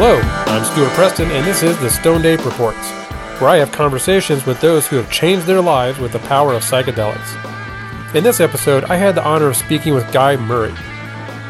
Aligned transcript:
Hello, 0.00 0.20
I'm 0.46 0.64
Stuart 0.64 0.90
Preston, 0.90 1.28
and 1.32 1.44
this 1.44 1.64
is 1.64 1.76
the 1.80 1.90
Stone 1.90 2.24
Ape 2.24 2.44
Reports, 2.44 2.88
where 3.40 3.50
I 3.50 3.56
have 3.56 3.72
conversations 3.72 4.46
with 4.46 4.60
those 4.60 4.86
who 4.86 4.94
have 4.94 5.10
changed 5.10 5.44
their 5.44 5.60
lives 5.60 5.98
with 5.98 6.12
the 6.12 6.20
power 6.20 6.54
of 6.54 6.62
psychedelics. 6.62 7.34
In 8.14 8.22
this 8.22 8.38
episode, 8.38 8.84
I 8.84 8.94
had 8.94 9.16
the 9.16 9.24
honor 9.24 9.48
of 9.48 9.56
speaking 9.56 9.94
with 9.94 10.12
Guy 10.12 10.36
Murray. 10.36 10.72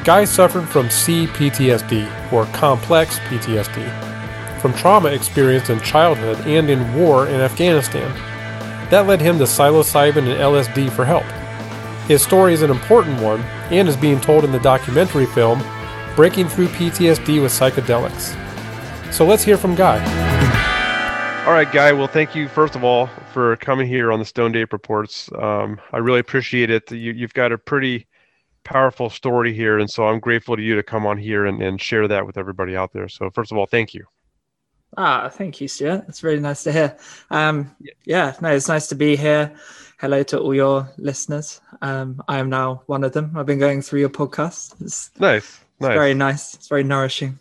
Guy 0.02 0.24
suffered 0.24 0.66
from 0.66 0.86
CPTSD, 0.86 2.32
or 2.32 2.46
complex 2.46 3.18
PTSD, 3.18 4.60
from 4.62 4.72
trauma 4.72 5.10
experienced 5.10 5.68
in 5.68 5.78
childhood 5.80 6.38
and 6.46 6.70
in 6.70 6.94
war 6.94 7.28
in 7.28 7.42
Afghanistan. 7.42 8.10
That 8.88 9.06
led 9.06 9.20
him 9.20 9.36
to 9.40 9.44
psilocybin 9.44 10.26
and 10.26 10.40
LSD 10.40 10.90
for 10.92 11.04
help. 11.04 11.26
His 12.08 12.22
story 12.22 12.54
is 12.54 12.62
an 12.62 12.70
important 12.70 13.20
one 13.20 13.42
and 13.70 13.86
is 13.86 13.96
being 13.98 14.22
told 14.22 14.42
in 14.42 14.52
the 14.52 14.60
documentary 14.60 15.26
film 15.26 15.62
Breaking 16.18 16.48
Through 16.48 16.66
PTSD 16.66 17.40
with 17.40 17.52
Psychedelics. 17.52 18.34
So 19.12 19.24
let's 19.24 19.44
hear 19.44 19.56
from 19.56 19.76
Guy. 19.76 19.98
All 21.46 21.52
right, 21.52 21.70
Guy. 21.70 21.92
Well, 21.92 22.08
thank 22.08 22.34
you, 22.34 22.48
first 22.48 22.74
of 22.74 22.82
all, 22.82 23.06
for 23.32 23.54
coming 23.58 23.86
here 23.86 24.10
on 24.10 24.18
the 24.18 24.24
Stone 24.24 24.56
Ape 24.56 24.72
Reports. 24.72 25.30
Um, 25.38 25.80
I 25.92 25.98
really 25.98 26.18
appreciate 26.18 26.70
it. 26.70 26.90
You, 26.90 27.12
you've 27.12 27.34
got 27.34 27.52
a 27.52 27.56
pretty 27.56 28.08
powerful 28.64 29.10
story 29.10 29.54
here, 29.54 29.78
and 29.78 29.88
so 29.88 30.08
I'm 30.08 30.18
grateful 30.18 30.56
to 30.56 30.60
you 30.62 30.74
to 30.74 30.82
come 30.82 31.06
on 31.06 31.18
here 31.18 31.46
and, 31.46 31.62
and 31.62 31.80
share 31.80 32.08
that 32.08 32.26
with 32.26 32.36
everybody 32.36 32.74
out 32.74 32.92
there. 32.92 33.08
So, 33.08 33.30
first 33.30 33.52
of 33.52 33.58
all, 33.58 33.66
thank 33.66 33.94
you. 33.94 34.04
Ah, 34.96 35.28
thank 35.28 35.60
you, 35.60 35.68
Stuart. 35.68 36.04
It's 36.08 36.24
really 36.24 36.40
nice 36.40 36.64
to 36.64 36.72
hear. 36.72 36.96
Um, 37.30 37.76
yeah, 38.04 38.34
no, 38.40 38.48
it's 38.48 38.66
nice 38.66 38.88
to 38.88 38.96
be 38.96 39.14
here. 39.14 39.54
Hello 40.00 40.24
to 40.24 40.40
all 40.40 40.52
your 40.52 40.90
listeners. 40.98 41.60
Um, 41.80 42.20
I 42.26 42.38
am 42.38 42.50
now 42.50 42.82
one 42.86 43.04
of 43.04 43.12
them. 43.12 43.36
I've 43.36 43.46
been 43.46 43.60
going 43.60 43.82
through 43.82 44.00
your 44.00 44.08
podcast. 44.08 44.80
It's, 44.80 45.12
nice, 45.20 45.44
it's 45.44 45.67
nice. 45.80 45.94
very 45.94 46.14
nice. 46.14 46.54
It's 46.54 46.68
very 46.68 46.84
nourishing. 46.84 47.38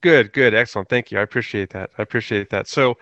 Good, 0.00 0.32
good, 0.32 0.54
excellent. 0.54 0.88
Thank 0.88 1.10
you. 1.10 1.18
I 1.18 1.22
appreciate 1.22 1.70
that. 1.70 1.90
I 1.98 2.02
appreciate 2.02 2.50
that. 2.50 2.68
So, 2.68 2.96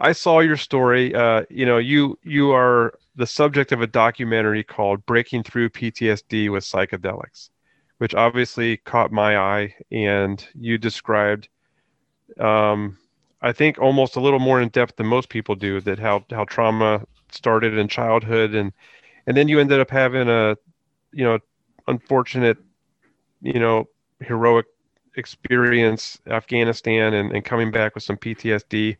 I 0.00 0.12
saw 0.12 0.38
your 0.40 0.56
story. 0.56 1.14
Uh, 1.14 1.42
you 1.50 1.66
know, 1.66 1.78
you 1.78 2.18
you 2.22 2.52
are 2.52 2.94
the 3.16 3.26
subject 3.26 3.72
of 3.72 3.80
a 3.82 3.86
documentary 3.86 4.62
called 4.62 5.04
"Breaking 5.06 5.42
Through 5.42 5.70
PTSD 5.70 6.50
with 6.50 6.64
Psychedelics," 6.64 7.50
which 7.98 8.14
obviously 8.14 8.76
caught 8.76 9.10
my 9.10 9.36
eye, 9.36 9.74
and 9.90 10.46
you 10.54 10.78
described 10.78 11.48
um, 12.38 12.98
I 13.40 13.52
think 13.52 13.78
almost 13.78 14.16
a 14.16 14.20
little 14.20 14.38
more 14.38 14.60
in 14.60 14.68
depth 14.68 14.96
than 14.96 15.06
most 15.06 15.28
people 15.28 15.54
do 15.54 15.80
that 15.82 15.98
how 15.98 16.24
how 16.30 16.44
trauma 16.44 17.02
started 17.30 17.76
in 17.76 17.88
childhood 17.88 18.54
and 18.54 18.72
and 19.26 19.36
then 19.36 19.48
you 19.48 19.60
ended 19.60 19.80
up 19.80 19.90
having 19.90 20.28
a 20.28 20.56
you 21.12 21.24
know 21.24 21.38
unfortunate 21.86 22.58
you 23.40 23.60
know 23.60 23.88
heroic 24.20 24.66
experience 25.16 26.18
Afghanistan 26.28 27.14
and, 27.14 27.32
and 27.32 27.44
coming 27.44 27.70
back 27.70 27.94
with 27.94 28.04
some 28.04 28.16
PTSD 28.16 28.96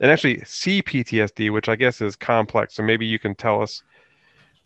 and 0.00 0.10
actually 0.10 0.36
CPTSD 0.38 1.52
which 1.52 1.68
I 1.68 1.76
guess 1.76 2.00
is 2.00 2.14
complex. 2.14 2.74
So 2.74 2.82
maybe 2.82 3.06
you 3.06 3.18
can 3.18 3.34
tell 3.34 3.62
us 3.62 3.82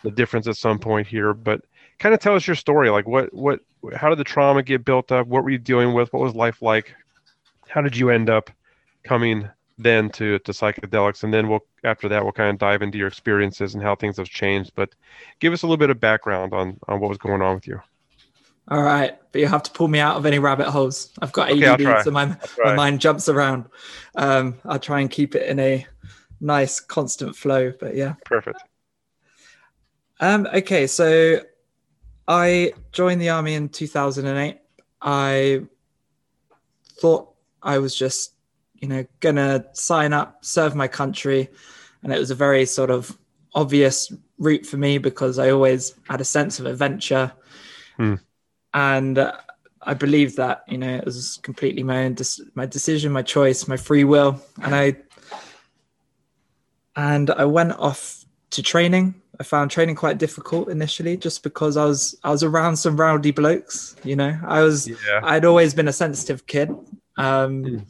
the 0.03 0.11
difference 0.11 0.47
at 0.49 0.57
some 0.57 0.79
point 0.79 1.07
here 1.07 1.33
but 1.33 1.63
kind 1.99 2.15
of 2.15 2.21
tell 2.21 2.35
us 2.35 2.47
your 2.47 2.57
story. 2.57 2.91
Like 2.91 3.07
what 3.07 3.33
what 3.33 3.61
how 3.95 4.09
did 4.09 4.19
the 4.19 4.25
trauma 4.25 4.63
get 4.63 4.85
built 4.85 5.13
up? 5.13 5.27
What 5.29 5.45
were 5.45 5.51
you 5.51 5.59
dealing 5.59 5.95
with? 5.95 6.13
What 6.13 6.23
was 6.23 6.35
life 6.35 6.61
like? 6.61 6.95
How 7.69 7.81
did 7.81 7.97
you 7.97 8.11
end 8.11 8.29
up 8.29 8.51
coming 9.05 9.49
then 9.79 10.11
to 10.11 10.41
to 10.41 10.53
psychedelics? 10.53 11.23
And 11.23 11.33
then 11.33 11.49
we'll 11.49 11.65
after 11.85 12.09
that 12.09 12.25
we'll 12.25 12.33
kind 12.33 12.51
of 12.51 12.59
dive 12.59 12.83
into 12.83 12.99
your 12.99 13.09
experiences 13.09 13.75
and 13.75 13.83
how 13.83 13.95
things 13.95 14.17
have 14.17 14.29
changed. 14.29 14.73
But 14.75 14.95
give 15.39 15.53
us 15.53 15.63
a 15.63 15.67
little 15.67 15.77
bit 15.77 15.91
of 15.91 16.01
background 16.01 16.53
on 16.53 16.79
on 16.89 17.01
what 17.01 17.09
was 17.09 17.19
going 17.19 17.43
on 17.43 17.55
with 17.55 17.69
you 17.69 17.81
all 18.69 18.83
right 18.83 19.19
but 19.33 19.41
you 19.41 19.47
have 19.47 19.63
to 19.63 19.71
pull 19.71 19.89
me 19.89 19.99
out 19.99 20.17
of 20.17 20.25
any 20.27 20.39
rabbit 20.39 20.69
holes. 20.69 21.11
I've 21.21 21.33
got 21.33 21.51
Okay, 21.51 21.65
add 21.67 22.03
so 22.05 22.11
my, 22.11 22.37
my 22.65 22.75
mind 22.75 23.01
jumps 23.01 23.29
around. 23.29 23.67
Um, 24.15 24.55
i'll 24.65 24.79
try 24.79 25.01
and 25.01 25.11
keep 25.11 25.35
it 25.35 25.49
in 25.49 25.59
a 25.61 25.87
nice 26.41 26.81
constant 26.81 27.37
flow 27.37 27.73
but 27.79 27.95
yeah. 27.95 28.15
Perfect. 28.25 28.63
Um, 30.21 30.47
okay, 30.55 30.87
so 30.87 31.41
I 32.27 32.73
joined 32.93 33.21
the 33.21 33.29
army 33.29 33.55
in 33.55 33.69
2008. 33.69 34.59
I 35.03 35.63
thought 37.01 37.35
I 37.63 37.79
was 37.79 37.95
just, 37.95 38.33
you 38.75 38.89
know, 38.89 39.05
gonna 39.21 39.67
sign 39.75 40.13
up, 40.13 40.45
serve 40.45 40.75
my 40.75 40.89
country, 40.89 41.49
and 42.03 42.13
it 42.13 42.19
was 42.19 42.31
a 42.31 42.35
very 42.35 42.65
sort 42.65 42.91
of 42.91 43.17
obvious 43.55 44.13
route 44.39 44.65
for 44.67 44.77
me 44.77 44.99
because 44.99 45.39
I 45.39 45.51
always 45.51 45.95
had 46.09 46.21
a 46.21 46.25
sense 46.25 46.59
of 46.59 46.67
adventure, 46.67 47.33
Hmm. 47.97 48.15
And 48.75 49.19
uh, 49.19 49.33
I 49.83 49.95
believed 49.95 50.37
that, 50.37 50.65
you 50.69 50.79
know, 50.79 50.95
it 50.97 51.05
was 51.05 51.39
completely 51.43 51.83
my 51.83 52.05
own, 52.05 52.15
des- 52.15 52.43
my 52.55 52.67
decision, 52.67 53.13
my 53.13 53.23
choice, 53.23 53.69
my 53.69 53.77
free 53.77 54.05
will, 54.05 54.41
and 54.63 54.75
I, 54.75 54.97
and 56.97 57.31
I 57.31 57.45
went 57.45 57.73
off 57.73 58.25
to 58.51 58.63
training. 58.63 59.15
I 59.39 59.43
found 59.45 59.71
training 59.71 59.97
quite 59.97 60.19
difficult 60.19 60.71
initially, 60.71 61.17
just 61.17 61.43
because 61.43 61.77
I 61.77 61.85
was 61.85 62.19
I 62.25 62.31
was 62.31 62.43
around 62.43 62.77
some 62.77 62.97
rowdy 62.99 63.33
blokes. 63.33 63.97
You 64.03 64.17
know, 64.17 64.39
I 64.47 64.63
was 64.63 64.89
yeah 64.89 65.21
I'd 65.23 65.45
always 65.45 65.75
been 65.75 65.89
a 65.89 65.93
sensitive 65.93 66.47
kid, 66.47 66.71
um, 67.19 67.65
Mm. 67.65 67.87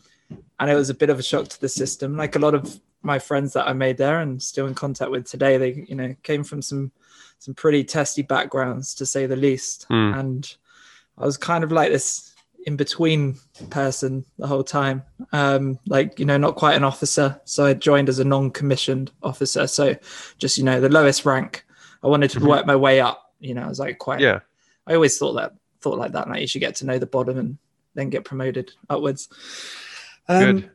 and 0.58 0.70
it 0.70 0.74
was 0.74 0.90
a 0.90 0.94
bit 0.94 1.08
of 1.10 1.18
a 1.20 1.22
shock 1.22 1.46
to 1.48 1.60
the 1.60 1.68
system. 1.68 2.16
Like 2.16 2.34
a 2.34 2.40
lot 2.40 2.54
of 2.54 2.80
my 3.02 3.20
friends 3.20 3.52
that 3.52 3.68
I 3.68 3.72
made 3.74 3.96
there 3.96 4.18
and 4.20 4.42
still 4.42 4.66
in 4.66 4.74
contact 4.74 5.10
with 5.12 5.26
today, 5.30 5.56
they 5.56 5.84
you 5.88 5.94
know 5.94 6.16
came 6.24 6.42
from 6.42 6.62
some 6.62 6.90
some 7.38 7.54
pretty 7.54 7.84
testy 7.84 8.22
backgrounds 8.22 8.94
to 8.96 9.06
say 9.06 9.26
the 9.26 9.36
least, 9.36 9.86
Mm. 9.88 10.18
and 10.18 10.56
I 11.18 11.24
was 11.24 11.36
kind 11.36 11.64
of 11.64 11.72
like 11.72 11.90
this 11.90 12.32
in 12.66 12.76
between 12.76 13.36
person 13.70 14.24
the 14.38 14.46
whole 14.46 14.64
time. 14.64 15.02
Um, 15.32 15.78
like, 15.86 16.18
you 16.18 16.24
know, 16.24 16.36
not 16.36 16.56
quite 16.56 16.74
an 16.76 16.84
officer. 16.84 17.40
So 17.44 17.64
I 17.66 17.74
joined 17.74 18.08
as 18.08 18.18
a 18.18 18.24
non 18.24 18.50
commissioned 18.50 19.12
officer. 19.22 19.66
So 19.66 19.96
just, 20.38 20.58
you 20.58 20.64
know, 20.64 20.80
the 20.80 20.88
lowest 20.88 21.24
rank. 21.24 21.64
I 22.02 22.08
wanted 22.08 22.30
to 22.30 22.40
Mhm. 22.40 22.48
work 22.48 22.66
my 22.66 22.76
way 22.76 23.00
up. 23.00 23.32
You 23.40 23.54
know, 23.54 23.62
I 23.62 23.68
was 23.68 23.78
like 23.78 23.98
quite, 23.98 24.20
yeah 24.20 24.40
I 24.86 24.94
always 24.94 25.18
thought 25.18 25.34
that, 25.34 25.52
thought 25.80 25.98
like 25.98 26.12
that. 26.12 26.28
Like 26.28 26.40
you 26.40 26.46
should 26.46 26.60
get 26.60 26.74
to 26.76 26.86
know 26.86 26.98
the 26.98 27.06
bottom 27.06 27.38
and 27.38 27.58
then 27.94 28.10
get 28.10 28.24
promoted 28.24 28.72
upwards. 28.90 29.28
Um, 30.28 30.60
Good. 30.60 30.70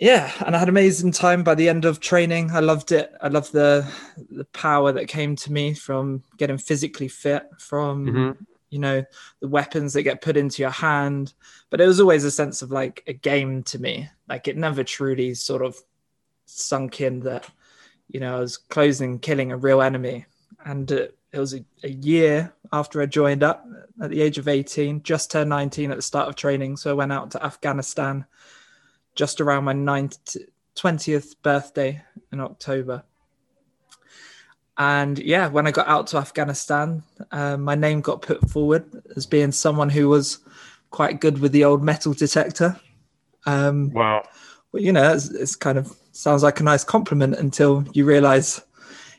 Yeah, 0.00 0.30
and 0.46 0.54
I 0.54 0.60
had 0.60 0.68
an 0.68 0.74
amazing 0.74 1.10
time 1.10 1.42
by 1.42 1.56
the 1.56 1.68
end 1.68 1.84
of 1.84 1.98
training. 1.98 2.52
I 2.52 2.60
loved 2.60 2.92
it. 2.92 3.12
I 3.20 3.28
loved 3.28 3.52
the 3.52 3.84
the 4.30 4.44
power 4.46 4.92
that 4.92 5.08
came 5.08 5.34
to 5.36 5.52
me 5.52 5.74
from 5.74 6.22
getting 6.36 6.56
physically 6.56 7.08
fit, 7.08 7.48
from 7.58 8.06
Mhm. 8.06 8.46
You 8.70 8.78
know 8.78 9.04
the 9.40 9.48
weapons 9.48 9.92
that 9.92 10.02
get 10.02 10.22
put 10.22 10.36
into 10.36 10.62
your 10.62 10.70
hand. 10.70 11.34
But 11.70 11.80
it 11.80 11.86
was 11.86 12.00
always 12.00 12.24
a 12.24 12.30
sense 12.30 12.62
of 12.62 12.70
like 12.70 13.02
a 13.06 13.12
game 13.12 13.62
to 13.64 13.78
me. 13.78 14.08
Like 14.28 14.48
it 14.48 14.56
never 14.56 14.84
truly 14.84 15.34
sort 15.34 15.62
of 15.62 15.76
sunk 16.46 17.00
in 17.00 17.20
that 17.20 17.48
you 18.08 18.20
know 18.20 18.36
I 18.36 18.40
was 18.40 18.56
closing, 18.56 19.18
killing 19.18 19.52
a 19.52 19.56
real 19.56 19.82
enemy. 19.82 20.26
And 20.64 20.90
uh, 20.90 21.08
it 21.32 21.38
was 21.38 21.54
a, 21.54 21.64
a 21.82 21.90
year 21.90 22.52
after 22.72 23.00
I 23.00 23.06
joined 23.06 23.42
up 23.42 23.66
at 24.00 24.10
the 24.10 24.20
age 24.20 24.38
of 24.38 24.48
18, 24.48 25.02
just 25.02 25.30
turned 25.30 25.50
19 25.50 25.90
at 25.90 25.96
the 25.96 26.02
start 26.02 26.28
of 26.28 26.36
training. 26.36 26.76
So 26.76 26.90
I 26.90 26.94
went 26.94 27.12
out 27.12 27.30
to 27.32 27.44
Afghanistan 27.44 28.24
just 29.14 29.40
around 29.40 29.64
my 29.64 29.74
9th, 29.74 30.36
20th 30.76 31.36
birthday 31.42 32.02
in 32.32 32.40
October. 32.40 33.02
And 34.78 35.18
yeah, 35.18 35.48
when 35.48 35.66
I 35.66 35.72
got 35.72 35.88
out 35.88 36.06
to 36.08 36.18
Afghanistan, 36.18 37.02
uh, 37.32 37.56
my 37.56 37.74
name 37.74 38.00
got 38.00 38.22
put 38.22 38.48
forward 38.48 38.84
as 39.16 39.26
being 39.26 39.50
someone 39.50 39.90
who 39.90 40.08
was 40.08 40.38
quite 40.90 41.20
good 41.20 41.40
with 41.40 41.52
the 41.52 41.64
old 41.64 41.82
metal 41.82 42.14
detector. 42.14 42.78
Um, 43.44 43.90
wow 43.92 44.24
well, 44.72 44.82
you 44.82 44.92
know, 44.92 45.12
it's, 45.12 45.30
it's 45.30 45.56
kind 45.56 45.78
of 45.78 45.96
sounds 46.12 46.42
like 46.42 46.60
a 46.60 46.64
nice 46.64 46.84
compliment 46.84 47.36
until 47.36 47.84
you 47.92 48.04
realize 48.04 48.60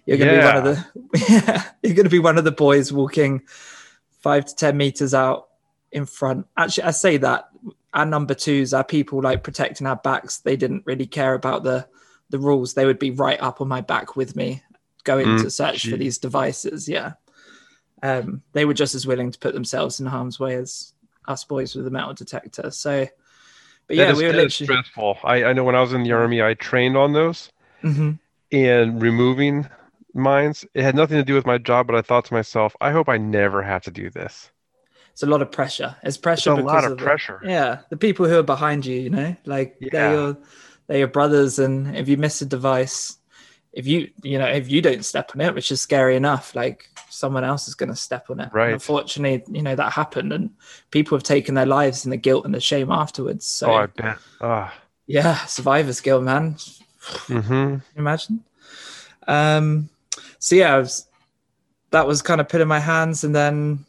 you're 0.06 0.18
going 0.18 0.34
to 0.34 0.40
be 0.40 0.46
one 0.46 0.58
of 0.58 0.64
the 0.64 1.30
yeah, 1.30 1.64
you're 1.84 1.96
going 1.96 2.06
to 2.06 2.10
be 2.10 2.20
one 2.20 2.38
of 2.38 2.44
the 2.44 2.52
boys 2.52 2.92
walking 2.92 3.44
five 4.22 4.46
to 4.46 4.56
ten 4.56 4.78
meters 4.78 5.14
out 5.14 5.48
in 5.92 6.06
front. 6.06 6.48
Actually, 6.58 6.84
I 6.86 6.92
say 6.92 7.18
that 7.18 7.50
our 7.94 8.06
number 8.06 8.34
twos, 8.34 8.74
our 8.74 8.84
people 8.84 9.22
like 9.22 9.44
protecting 9.44 9.88
our 9.88 9.96
backs. 9.96 10.40
They 10.40 10.56
didn't 10.56 10.86
really 10.86 11.08
care 11.08 11.34
about 11.34 11.64
the 11.64 11.88
the 12.30 12.40
rules. 12.40 12.74
They 12.74 12.86
would 12.86 13.00
be 13.00 13.12
right 13.12 13.42
up 13.42 13.62
on 13.62 13.68
my 13.68 13.82
back 13.82 14.16
with 14.16 14.36
me, 14.36 14.62
going 15.04 15.26
Mm, 15.28 15.42
to 15.44 15.50
search 15.50 15.88
for 15.90 15.98
these 15.98 16.18
devices. 16.18 16.88
Yeah, 16.90 17.14
um, 18.04 18.42
they 18.54 18.66
were 18.66 18.74
just 18.74 18.96
as 18.96 19.06
willing 19.08 19.32
to 19.32 19.40
put 19.40 19.54
themselves 19.54 20.00
in 20.00 20.06
harm's 20.06 20.40
way 20.40 20.56
as 20.56 20.94
us 21.28 21.44
boys 21.44 21.76
with 21.76 21.86
the 21.86 21.92
metal 21.92 22.14
detector. 22.14 22.72
So, 22.72 23.08
but 23.88 23.96
yeah, 23.98 24.12
is- 24.12 24.18
we 24.18 24.26
were 24.26 24.32
literally. 24.34 24.50
stressful 24.50 25.18
I, 25.24 25.44
I 25.46 25.54
know 25.54 25.64
when 25.64 25.76
i 25.76 25.82
was 25.82 25.94
in 25.94 26.04
the 26.04 26.12
army 26.12 26.42
i 26.42 26.54
trained 26.54 26.96
on 26.98 27.14
those 27.14 27.52
Mhm. 27.84 28.20
and 28.52 29.02
removing 29.02 29.68
mines 30.14 30.66
it 30.74 30.84
had 30.84 30.96
nothing 30.96 31.18
to 31.18 31.24
do 31.24 31.34
with 31.36 31.46
my 31.46 31.58
job 31.58 31.88
but 31.88 31.96
i 31.96 32.02
thought 32.02 32.26
to 32.26 32.34
myself 32.34 32.76
i 32.82 32.92
hope 32.92 33.10
i 33.10 33.18
never 33.18 33.62
have 33.64 33.84
to 33.84 33.92
do 33.92 34.10
this 34.10 34.52
it's 35.12 35.24
a 35.24 35.26
lot 35.28 35.42
of 35.42 35.52
pressure. 35.52 35.96
It's 36.04 36.16
it's 36.16 36.18
pressure 36.18 36.52
a 36.52 36.56
because 36.56 36.66
lot 36.72 36.84
of 36.86 36.92
of 36.94 36.98
the- 36.98 37.04
pressure 37.04 37.42
yeah, 37.44 37.80
the 37.90 37.98
people 37.98 38.26
who 38.28 38.40
are 38.40 38.44
behind 38.44 38.86
you, 38.86 39.00
you 39.02 39.10
know, 39.10 39.36
like 39.46 39.76
Yeah. 39.82 39.90
they're 39.92 40.14
your 40.14 40.38
they're 40.88 40.98
your 41.00 41.08
brothers, 41.08 41.60
and 41.60 41.94
if 41.96 42.08
you 42.08 42.16
miss 42.18 42.42
a 42.42 42.46
device, 42.46 43.18
if 43.74 43.86
you 43.86 44.10
you 44.24 44.38
know 44.38 44.48
if 44.48 44.70
you 44.70 44.82
don't 44.82 45.06
step 45.06 45.32
on 45.36 45.42
it 45.42 45.54
which 45.54 45.72
is 45.72 45.80
scary 45.80 46.16
enough 46.16 46.56
like 46.56 46.90
someone 47.10 47.44
else 47.44 47.68
is 47.68 47.76
going 47.76 47.90
to 47.90 47.96
step 47.96 48.30
on 48.30 48.40
it 48.40 48.50
Right. 48.52 48.66
And 48.66 48.74
unfortunately 48.74 49.44
you 49.56 49.62
know 49.62 49.76
that 49.76 49.94
happened 49.94 50.34
and 50.34 50.50
people 50.92 51.18
have 51.18 51.24
taken 51.24 51.56
their 51.56 51.66
lives 51.66 52.06
in 52.06 52.12
the 52.12 52.18
guilt 52.18 52.46
and 52.46 52.54
the 52.54 52.60
shame 52.60 52.92
afterwards 52.92 53.46
so 53.46 53.72
oh, 53.72 53.76
I 53.76 53.86
bet. 53.88 54.18
Ah. 54.42 54.74
yeah 55.08 55.46
survivor's 55.46 56.02
guilt 56.02 56.24
man 56.24 56.56
hmm 57.28 57.76
imagine 57.96 58.44
um 59.28 59.90
so 60.40 60.56
yeah 60.56 60.76
I 60.76 60.80
was, 60.80 61.08
that 61.92 62.08
was 62.08 62.22
kind 62.22 62.42
of 62.42 62.50
put 62.50 62.62
in 62.62 62.68
my 62.68 62.80
hands 62.80 63.24
and 63.24 63.36
then 63.36 63.86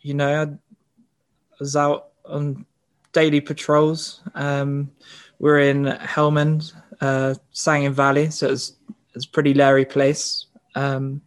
you 0.00 0.14
know 0.14 0.42
i 0.42 1.54
was 1.58 1.76
out 1.76 2.08
on 2.24 2.64
daily 3.12 3.40
patrols 3.40 4.20
um 4.34 4.90
we're 5.38 5.60
in 5.60 5.84
helmand 5.84 6.72
uh 7.00 7.34
sangin 7.52 7.92
valley 7.92 8.30
so 8.30 8.48
it's 8.48 8.76
it's 9.14 9.26
a 9.26 9.30
pretty 9.30 9.54
leery 9.54 9.84
place 9.84 10.46
um 10.74 11.20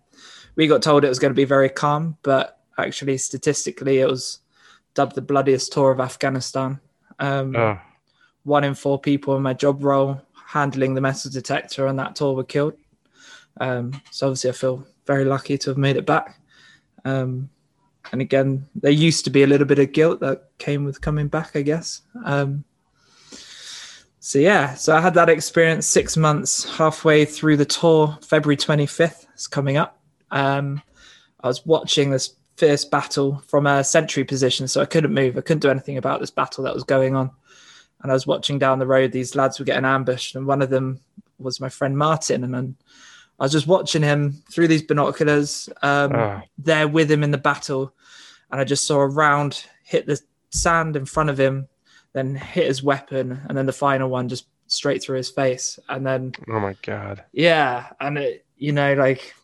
we 0.55 0.67
got 0.67 0.81
told 0.81 1.03
it 1.03 1.09
was 1.09 1.19
going 1.19 1.31
to 1.31 1.35
be 1.35 1.45
very 1.45 1.69
calm 1.69 2.17
but 2.23 2.59
actually 2.77 3.17
statistically 3.17 3.99
it 3.99 4.07
was 4.07 4.39
dubbed 4.93 5.15
the 5.15 5.21
bloodiest 5.21 5.71
tour 5.73 5.91
of 5.91 5.99
afghanistan 5.99 6.79
um 7.19 7.55
Oh, 7.55 7.79
one 8.45 8.63
in 8.63 8.75
four 8.75 8.99
people 8.99 9.35
in 9.35 9.43
my 9.43 9.53
job 9.53 9.83
role 9.83 10.21
handling 10.45 10.93
the 10.93 11.01
metal 11.01 11.31
detector 11.31 11.87
on 11.87 11.97
that 11.97 12.15
tour 12.15 12.33
were 12.33 12.43
killed. 12.43 12.75
Um, 13.59 14.01
so 14.11 14.27
obviously, 14.27 14.51
I 14.51 14.53
feel 14.53 14.87
very 15.05 15.25
lucky 15.25 15.57
to 15.57 15.71
have 15.71 15.77
made 15.77 15.97
it 15.97 16.05
back. 16.05 16.39
Um, 17.03 17.49
and 18.11 18.21
again, 18.21 18.67
there 18.75 18.91
used 18.91 19.25
to 19.25 19.31
be 19.31 19.43
a 19.43 19.47
little 19.47 19.65
bit 19.65 19.79
of 19.79 19.91
guilt 19.91 20.19
that 20.19 20.49
came 20.59 20.85
with 20.85 21.01
coming 21.01 21.27
back, 21.27 21.55
I 21.55 21.63
guess. 21.63 22.01
Um, 22.23 22.63
so 24.25 24.39
yeah, 24.39 24.73
so 24.73 24.95
I 24.95 25.01
had 25.01 25.13
that 25.13 25.29
experience 25.29 25.85
six 25.85 26.17
months 26.17 26.63
halfway 26.77 27.25
through 27.25 27.57
the 27.57 27.65
tour. 27.65 28.17
February 28.21 28.57
25th 28.57 29.27
is 29.35 29.45
coming 29.45 29.77
up. 29.77 29.99
Um, 30.31 30.81
I 31.41 31.47
was 31.47 31.63
watching 31.65 32.09
this 32.09 32.33
fierce 32.57 32.85
battle 32.85 33.43
from 33.47 33.67
a 33.67 33.83
sentry 33.83 34.23
position, 34.23 34.67
so 34.67 34.81
I 34.81 34.85
couldn't 34.85 35.13
move. 35.13 35.37
I 35.37 35.41
couldn't 35.41 35.61
do 35.61 35.69
anything 35.69 35.97
about 35.97 36.21
this 36.21 36.31
battle 36.31 36.63
that 36.63 36.73
was 36.73 36.83
going 36.83 37.15
on 37.15 37.29
and 38.01 38.11
I 38.11 38.13
was 38.13 38.27
watching 38.27 38.59
down 38.59 38.79
the 38.79 38.87
road. 38.87 39.11
These 39.11 39.35
lads 39.35 39.57
were 39.57 39.65
getting 39.65 39.85
ambushed, 39.85 40.35
and 40.35 40.45
one 40.45 40.61
of 40.61 40.69
them 40.69 40.99
was 41.39 41.59
my 41.59 41.69
friend 41.69 41.97
Martin. 41.97 42.43
And 42.43 42.53
then 42.53 42.75
I 43.39 43.45
was 43.45 43.51
just 43.51 43.65
watching 43.67 44.03
him 44.03 44.43
through 44.51 44.67
these 44.67 44.83
binoculars, 44.83 45.69
um, 45.81 46.11
Ah. 46.13 46.43
there 46.57 46.87
with 46.87 47.09
him 47.09 47.23
in 47.23 47.31
the 47.31 47.37
battle, 47.37 47.93
and 48.51 48.61
I 48.61 48.63
just 48.63 48.85
saw 48.85 48.99
a 48.99 49.07
round 49.07 49.65
hit 49.83 50.05
the 50.05 50.19
sand 50.51 50.95
in 50.95 51.05
front 51.05 51.31
of 51.31 51.39
him, 51.39 51.67
then 52.15 52.33
hit 52.33 52.67
his 52.67 52.81
weapon, 52.81 53.41
and 53.49 53.57
then 53.57 53.65
the 53.65 53.73
final 53.73 54.09
one 54.09 54.29
just 54.29 54.47
straight 54.67 55.03
through 55.03 55.17
his 55.17 55.29
face. 55.29 55.77
And 55.89 56.07
then 56.07 56.31
oh 56.49 56.61
my 56.61 56.75
God. 56.81 57.23
yeah, 57.33 57.91
and 57.99 58.17
it, 58.17 58.45
you 58.57 58.71
know, 58.71 58.93
like 58.93 59.35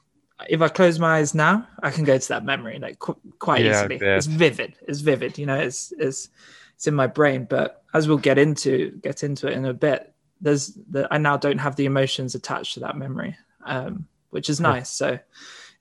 if 0.48 0.62
I 0.62 0.70
close 0.70 0.98
my 0.98 1.18
eyes 1.18 1.36
now, 1.36 1.68
I 1.84 1.92
can 1.92 2.06
go 2.06 2.18
to 2.18 2.28
that 2.30 2.46
memory 2.46 2.80
like 2.80 2.98
qu- 2.98 3.20
quite 3.40 3.66
Yeah, 3.66 3.72
easily. 3.84 3.98
It's 4.02 4.26
vivid. 4.26 4.76
It's 4.88 5.02
vivid. 5.02 5.38
You 5.38 5.48
know, 5.48 5.60
it's 5.60 5.94
it's 6.00 6.30
it's 6.76 6.88
in 6.88 6.96
my 6.96 7.08
brain. 7.08 7.46
But 7.50 7.84
as 7.94 8.08
we'll 8.08 8.18
get 8.18 8.38
into 8.38 8.92
get 9.04 9.24
into 9.26 9.48
it 9.48 9.54
in 9.54 9.66
a 9.66 9.74
bit, 9.74 10.14
there's 10.40 10.74
the 10.90 11.10
I 11.12 11.18
now 11.18 11.36
don't 11.36 11.60
have 11.60 11.76
the 11.76 11.86
emotions 11.86 12.36
attached 12.36 12.76
to 12.76 12.80
that 12.80 12.96
memory, 12.98 13.36
um, 13.66 14.08
which 14.30 14.50
is 14.50 14.62
nice. 14.62 14.90
So 14.90 15.20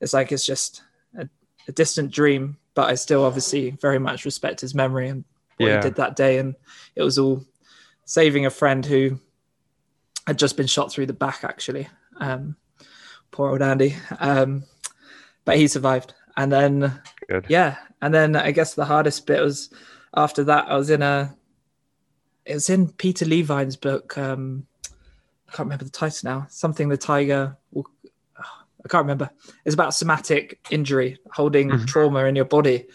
it's 0.01 0.13
like 0.13 0.33
it's 0.33 0.45
just 0.45 0.83
a, 1.17 1.29
a 1.69 1.71
distant 1.71 2.11
dream, 2.11 2.57
but 2.73 2.89
I 2.89 2.95
still 2.95 3.23
obviously 3.23 3.71
very 3.81 3.97
much 3.97 4.25
respect 4.25 4.59
his 4.59 4.75
memory 4.75 5.07
and 5.07 5.23
what 5.61 5.67
Yeah. 5.69 5.77
he 5.77 5.81
did 5.81 5.95
that 5.95 6.15
day. 6.15 6.37
And 6.37 6.55
it 6.95 7.03
was 7.03 7.17
all 7.17 7.43
saving 8.05 8.45
a 8.45 8.49
friend 8.49 8.85
who 8.85 9.19
had 10.27 10.37
just 10.39 10.57
been 10.57 10.67
shot 10.67 10.91
through 10.91 11.05
the 11.07 11.13
back, 11.13 11.43
actually. 11.43 11.87
Um, 12.17 12.55
poor 13.31 13.49
old 13.51 13.61
Andy. 13.61 13.95
Um, 14.19 14.63
but 15.45 15.57
he 15.57 15.67
survived. 15.67 16.13
And 16.37 16.51
then, 16.51 17.01
Good. 17.27 17.45
yeah. 17.49 17.77
And 18.01 18.13
then 18.13 18.35
I 18.35 18.51
guess 18.51 18.73
the 18.73 18.85
hardest 18.85 19.25
bit 19.27 19.41
was 19.41 19.69
after 20.15 20.43
that, 20.45 20.67
I 20.67 20.75
was 20.75 20.89
in 20.89 21.01
a, 21.01 21.35
it 22.45 22.53
was 22.55 22.69
in 22.69 22.89
Peter 22.89 23.25
Levine's 23.25 23.75
book. 23.75 24.17
Um, 24.17 24.65
I 24.87 25.51
can't 25.55 25.67
remember 25.67 25.85
the 25.85 25.91
title 25.91 26.19
now. 26.29 26.47
Something 26.49 26.89
the 26.89 26.97
tiger 26.97 27.57
will, 27.71 27.85
I 28.37 28.87
can't 28.87 29.03
remember. 29.03 29.29
It's 29.65 29.73
about 29.75 29.93
somatic 29.93 30.59
injury, 30.71 31.19
holding 31.33 31.69
Mhm. 31.69 31.87
trauma 31.87 32.25
in 32.25 32.35
your 32.35 32.45
body. 32.45 32.87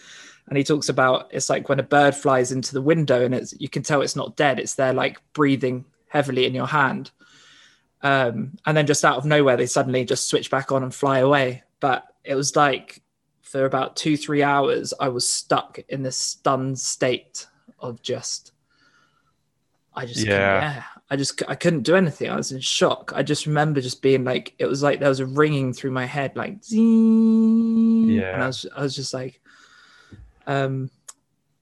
And 0.47 0.57
he 0.57 0.63
talks 0.63 0.87
about 0.89 1.27
it's 1.31 1.49
like 1.49 1.67
when 1.69 1.79
a 1.79 1.83
bird 1.83 2.15
flies 2.15 2.51
into 2.51 2.73
the 2.73 2.81
window 2.81 3.23
and 3.25 3.35
it's 3.35 3.53
you 3.59 3.67
can 3.69 3.83
tell 3.83 4.01
it's 4.01 4.15
not 4.15 4.37
dead. 4.37 4.59
It's 4.59 4.75
there 4.75 4.93
like 4.93 5.19
breathing 5.33 5.85
heavily 6.07 6.45
in 6.45 6.53
your 6.55 6.67
hand. 6.67 7.11
Um, 8.01 8.57
and 8.65 8.77
then 8.77 8.87
just 8.87 9.03
out 9.03 9.17
of 9.17 9.25
nowhere, 9.25 9.57
they 9.57 9.65
suddenly 9.65 10.05
just 10.05 10.29
switch 10.29 10.49
back 10.49 10.71
on 10.71 10.83
and 10.83 10.93
fly 10.95 11.19
away. 11.19 11.63
But 11.79 12.05
it 12.23 12.35
was 12.35 12.55
like 12.55 13.01
for 13.41 13.65
about 13.65 13.95
two, 13.95 14.15
three 14.15 14.43
hours, 14.43 14.93
I 14.99 15.09
was 15.09 15.27
stuck 15.27 15.79
in 15.89 16.03
this 16.03 16.17
stunned 16.17 16.77
state 16.79 17.47
of 17.79 18.01
just, 18.01 18.51
I 19.93 20.05
just, 20.05 20.19
couldn't- 20.19 20.33
Yeah. 20.33 20.61
yeah, 20.61 20.83
I 21.09 21.15
just, 21.15 21.41
I 21.47 21.55
couldn't 21.55 21.83
do 21.83 21.95
anything. 21.95 22.29
I 22.29 22.35
was 22.35 22.51
in 22.51 22.59
shock. 22.59 23.13
I 23.15 23.23
just 23.23 23.45
remember 23.47 23.81
just 23.81 24.01
being 24.01 24.23
like, 24.23 24.53
it 24.59 24.65
was 24.65 24.83
like 24.83 24.99
there 24.99 25.09
was 25.09 25.19
a 25.21 25.25
ringing 25.25 25.73
through 25.73 25.91
my 25.91 26.05
head, 26.05 26.35
like, 26.35 26.63
zing. 26.63 28.09
Yeah. 28.09 28.33
And 28.33 28.43
I 28.43 28.47
was, 28.47 28.65
I 28.75 28.81
was 28.81 28.95
just 28.95 29.13
like, 29.13 29.41
um, 30.47 30.89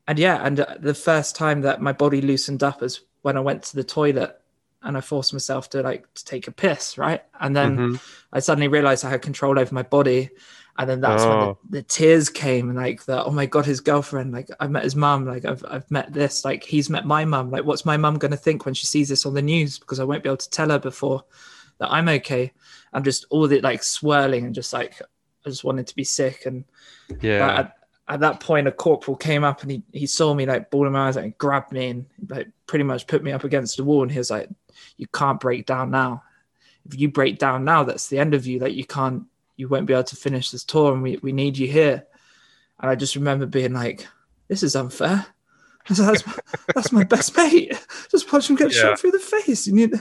and 0.08 0.20
yeah, 0.20 0.46
and 0.46 0.60
uh, 0.60 0.76
the 0.80 0.94
first 0.94 1.36
time 1.36 1.62
that 1.62 1.82
my 1.82 1.92
body 1.92 2.22
loosened 2.22 2.64
up 2.64 2.84
is 2.84 3.02
when 3.24 3.36
I 3.38 3.42
went 3.42 3.64
to 3.64 3.76
the 3.76 3.84
toilet 3.84 4.40
and 4.84 4.96
I 4.96 5.02
forced 5.02 5.34
myself 5.34 5.70
to 5.72 5.82
like 5.82 6.14
to 6.14 6.24
take 6.26 6.48
a 6.48 6.52
piss, 6.52 6.98
right? 6.98 7.24
And 7.40 7.56
then 7.56 7.78
Mhm. 7.78 8.00
I 8.32 8.40
suddenly 8.40 8.68
realized 8.68 9.04
I 9.04 9.10
had 9.10 9.24
control 9.24 9.58
over 9.58 9.74
my 9.74 9.82
body. 9.82 10.30
And 10.78 10.90
then 10.90 11.00
that's 11.02 11.28
when 11.28 11.40
Oh. 11.40 11.58
the, 11.70 11.78
the 11.78 11.84
tears 11.84 12.30
came 12.30 12.70
and 12.70 12.78
like 12.78 13.06
the 13.06 13.24
oh 13.24 13.32
my 13.32 13.46
god, 13.46 13.66
his 13.66 13.80
girlfriend, 13.80 14.32
like 14.34 14.50
I've 14.60 14.70
met 14.72 14.84
his 14.84 14.96
mum, 14.96 15.26
like 15.26 15.46
I've 15.46 15.64
I've 15.68 15.90
met 15.90 16.14
this, 16.14 16.46
like 16.46 16.64
he's 16.64 16.90
met 16.90 17.06
my 17.06 17.26
mum. 17.26 17.50
Like 17.50 17.64
what's 17.64 17.86
my 17.86 17.98
mum 17.98 18.18
gonna 18.20 18.38
think 18.38 18.66
when 18.66 18.74
she 18.74 18.86
sees 18.86 19.10
this 19.10 19.26
on 19.26 19.34
the 19.34 19.42
news? 19.42 19.80
Because 19.80 20.00
I 20.00 20.04
won't 20.04 20.22
be 20.22 20.30
able 20.30 20.38
to 20.38 20.50
tell 20.50 20.70
her 20.70 20.78
before 20.80 21.24
that 21.80 21.92
I'm 21.92 22.10
okay. 22.10 22.52
I'm 22.94 23.04
just 23.04 23.26
all 23.30 23.48
the 23.48 23.62
like 23.62 23.84
swirling 23.84 24.46
and 24.46 24.54
just 24.54 24.72
like 24.74 25.02
I 25.46 25.50
just 25.50 25.64
wanted 25.64 25.88
to 25.88 25.96
be 25.96 26.04
sick. 26.04 26.46
And 26.46 26.66
Yeah. 27.22 27.70
At, 28.08 28.16
at 28.16 28.20
that 28.22 28.40
point, 28.40 28.68
a 28.68 28.72
corporal 28.72 29.18
came 29.18 29.44
up 29.44 29.62
and 29.62 29.72
he, 29.72 29.84
he 29.92 30.06
saw 30.08 30.34
me 30.34 30.46
like 30.46 30.70
bawling 30.70 30.94
my 30.94 31.08
eyes 31.08 31.18
out 31.18 31.24
and 31.24 31.38
grabbed 31.38 31.72
me 31.72 31.90
and 31.90 32.06
like 32.30 32.48
pretty 32.68 32.84
much 32.84 33.08
put 33.08 33.24
me 33.24 33.32
up 33.32 33.44
against 33.44 33.78
the 33.78 33.84
wall. 33.84 34.04
And 34.04 34.12
he 34.12 34.18
was 34.18 34.32
like, 34.32 34.50
"You 34.98 35.08
can't 35.08 35.40
break 35.40 35.66
down 35.66 35.92
now. 35.92 36.24
If 36.86 37.00
you 37.00 37.10
break 37.10 37.40
down 37.40 37.66
now, 37.66 37.84
that's 37.84 38.08
the 38.08 38.20
end 38.20 38.34
of 38.34 38.46
you. 38.46 38.60
Like 38.60 38.74
you 38.74 38.86
can't, 38.86 39.24
you 39.58 39.68
won't 39.68 39.86
be 39.88 39.94
able 39.94 40.04
to 40.04 40.16
finish 40.16 40.52
this 40.52 40.64
tour, 40.64 40.94
and 40.94 41.02
we, 41.04 41.18
we 41.18 41.32
need 41.32 41.58
you 41.58 41.68
here." 41.68 42.06
And 42.80 42.90
I 42.90 42.96
just 42.96 43.16
remember 43.16 43.46
being 43.46 43.74
like, 43.74 44.08
"This 44.48 44.64
is 44.64 44.76
unfair." 44.76 45.26
That's, 45.88 46.00
that's, 46.00 46.26
my, 46.26 46.34
that's 46.74 46.92
my 46.92 47.04
best 47.04 47.38
mate. 47.38 47.80
Just 48.10 48.34
watch 48.34 48.50
him 48.50 48.56
get 48.56 48.74
Yeah. 48.74 48.82
shot 48.82 49.00
through 49.00 49.12
the 49.12 49.20
face. 49.20 49.68
You 49.68 49.74
need 49.74 49.94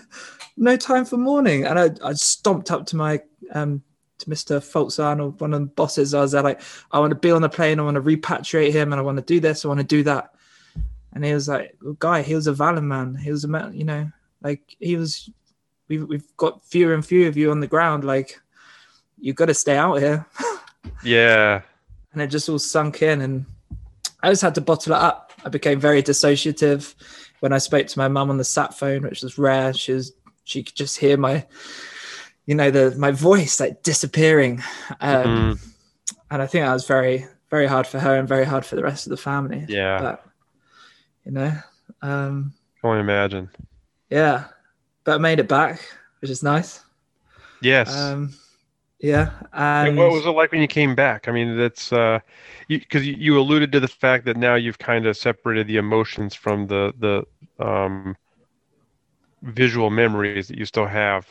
no 0.56 0.78
time 0.78 1.04
for 1.04 1.18
mourning. 1.18 1.66
And 1.66 1.78
I, 1.78 1.90
I 2.02 2.14
stomped 2.14 2.70
up 2.70 2.86
to 2.86 2.96
my 2.96 3.20
um 3.52 3.82
to 4.24 4.30
Mr. 4.30 4.60
Foltz 4.60 5.02
Arnold, 5.02 5.40
one 5.40 5.54
of 5.54 5.60
the 5.60 5.66
bosses. 5.66 6.14
I 6.14 6.20
was 6.20 6.32
there 6.32 6.42
like, 6.42 6.60
I 6.92 6.98
want 6.98 7.10
to 7.10 7.16
be 7.16 7.30
on 7.30 7.42
the 7.42 7.48
plane. 7.48 7.80
I 7.80 7.82
want 7.82 7.96
to 7.96 8.02
repatriate 8.02 8.72
him, 8.72 8.92
and 8.92 9.00
I 9.00 9.02
want 9.02 9.18
to 9.18 9.24
do 9.24 9.40
this. 9.40 9.64
I 9.64 9.68
want 9.68 9.80
to 9.80 9.84
do 9.84 10.02
that. 10.04 10.34
And 11.12 11.24
he 11.24 11.32
was 11.32 11.48
like, 11.48 11.76
well, 11.80 11.94
"Guy, 11.94 12.22
he 12.22 12.34
was 12.34 12.48
a 12.48 12.52
Valen 12.52 12.84
man. 12.84 13.14
He 13.14 13.30
was 13.30 13.44
a 13.44 13.48
man. 13.48 13.72
You 13.74 13.84
know, 13.84 14.10
like 14.42 14.76
he 14.78 14.96
was. 14.96 15.30
We've 15.88 16.08
we've 16.08 16.36
got 16.36 16.64
fewer 16.64 16.94
and 16.94 17.04
fewer 17.04 17.28
of 17.28 17.36
you 17.36 17.50
on 17.50 17.60
the 17.60 17.66
ground. 17.66 18.04
Like, 18.04 18.40
you've 19.18 19.36
got 19.36 19.46
to 19.46 19.54
stay 19.54 19.76
out 19.76 20.00
here." 20.00 20.26
yeah. 21.04 21.62
and 22.12 22.22
it 22.22 22.28
just 22.28 22.48
all 22.48 22.58
sunk 22.58 23.02
in 23.02 23.20
and 23.20 23.44
i 24.22 24.30
just 24.30 24.42
had 24.42 24.54
to 24.54 24.60
bottle 24.60 24.92
it 24.92 24.98
up 24.98 25.32
i 25.44 25.48
became 25.48 25.78
very 25.78 26.02
dissociative 26.02 26.94
when 27.40 27.52
i 27.52 27.58
spoke 27.58 27.86
to 27.86 27.98
my 27.98 28.08
mum 28.08 28.30
on 28.30 28.38
the 28.38 28.44
sat 28.44 28.74
phone 28.74 29.02
which 29.02 29.22
was 29.22 29.38
rare 29.38 29.72
she 29.72 29.92
was 29.92 30.12
she 30.44 30.62
could 30.62 30.74
just 30.74 30.98
hear 30.98 31.16
my 31.16 31.44
you 32.46 32.54
know 32.54 32.70
the 32.70 32.94
my 32.98 33.10
voice 33.10 33.60
like 33.60 33.82
disappearing 33.82 34.62
um, 35.00 35.56
Mhm. 35.56 35.58
and 36.30 36.42
i 36.42 36.46
think 36.46 36.64
that 36.64 36.72
was 36.72 36.86
very 36.86 37.26
very 37.50 37.66
hard 37.66 37.86
for 37.86 37.98
her 38.00 38.16
and 38.16 38.28
very 38.28 38.44
hard 38.44 38.64
for 38.66 38.76
the 38.76 38.82
rest 38.82 39.06
of 39.06 39.10
the 39.10 39.16
family 39.16 39.64
Yeah. 39.68 39.98
but 40.00 40.24
you 41.24 41.32
know 41.32 41.52
um 42.02 42.52
I 42.76 42.80
can 42.80 42.90
only 42.90 43.00
imagine. 43.00 43.50
yeah 44.10 44.44
but 45.04 45.14
i 45.14 45.18
made 45.18 45.38
it 45.38 45.48
back 45.48 45.80
which 46.20 46.30
is 46.30 46.42
nice 46.42 46.82
Yes. 47.60 47.88
um 47.94 48.34
yeah 49.00 49.30
and 49.52 49.98
what 49.98 50.10
was 50.12 50.26
it 50.26 50.30
like 50.30 50.52
when 50.52 50.60
you 50.60 50.68
came 50.68 50.94
back? 50.94 51.28
I 51.28 51.32
mean, 51.32 51.56
that's 51.58 51.92
uh, 51.92 52.20
because 52.68 53.06
you, 53.06 53.14
you 53.18 53.38
alluded 53.38 53.72
to 53.72 53.80
the 53.80 53.88
fact 53.88 54.24
that 54.26 54.36
now 54.36 54.54
you've 54.54 54.78
kind 54.78 55.06
of 55.06 55.16
separated 55.16 55.66
the 55.66 55.76
emotions 55.76 56.34
from 56.34 56.66
the 56.66 56.92
the 56.98 57.64
um, 57.64 58.16
visual 59.42 59.90
memories 59.90 60.48
that 60.48 60.58
you 60.58 60.64
still 60.64 60.86
have. 60.86 61.26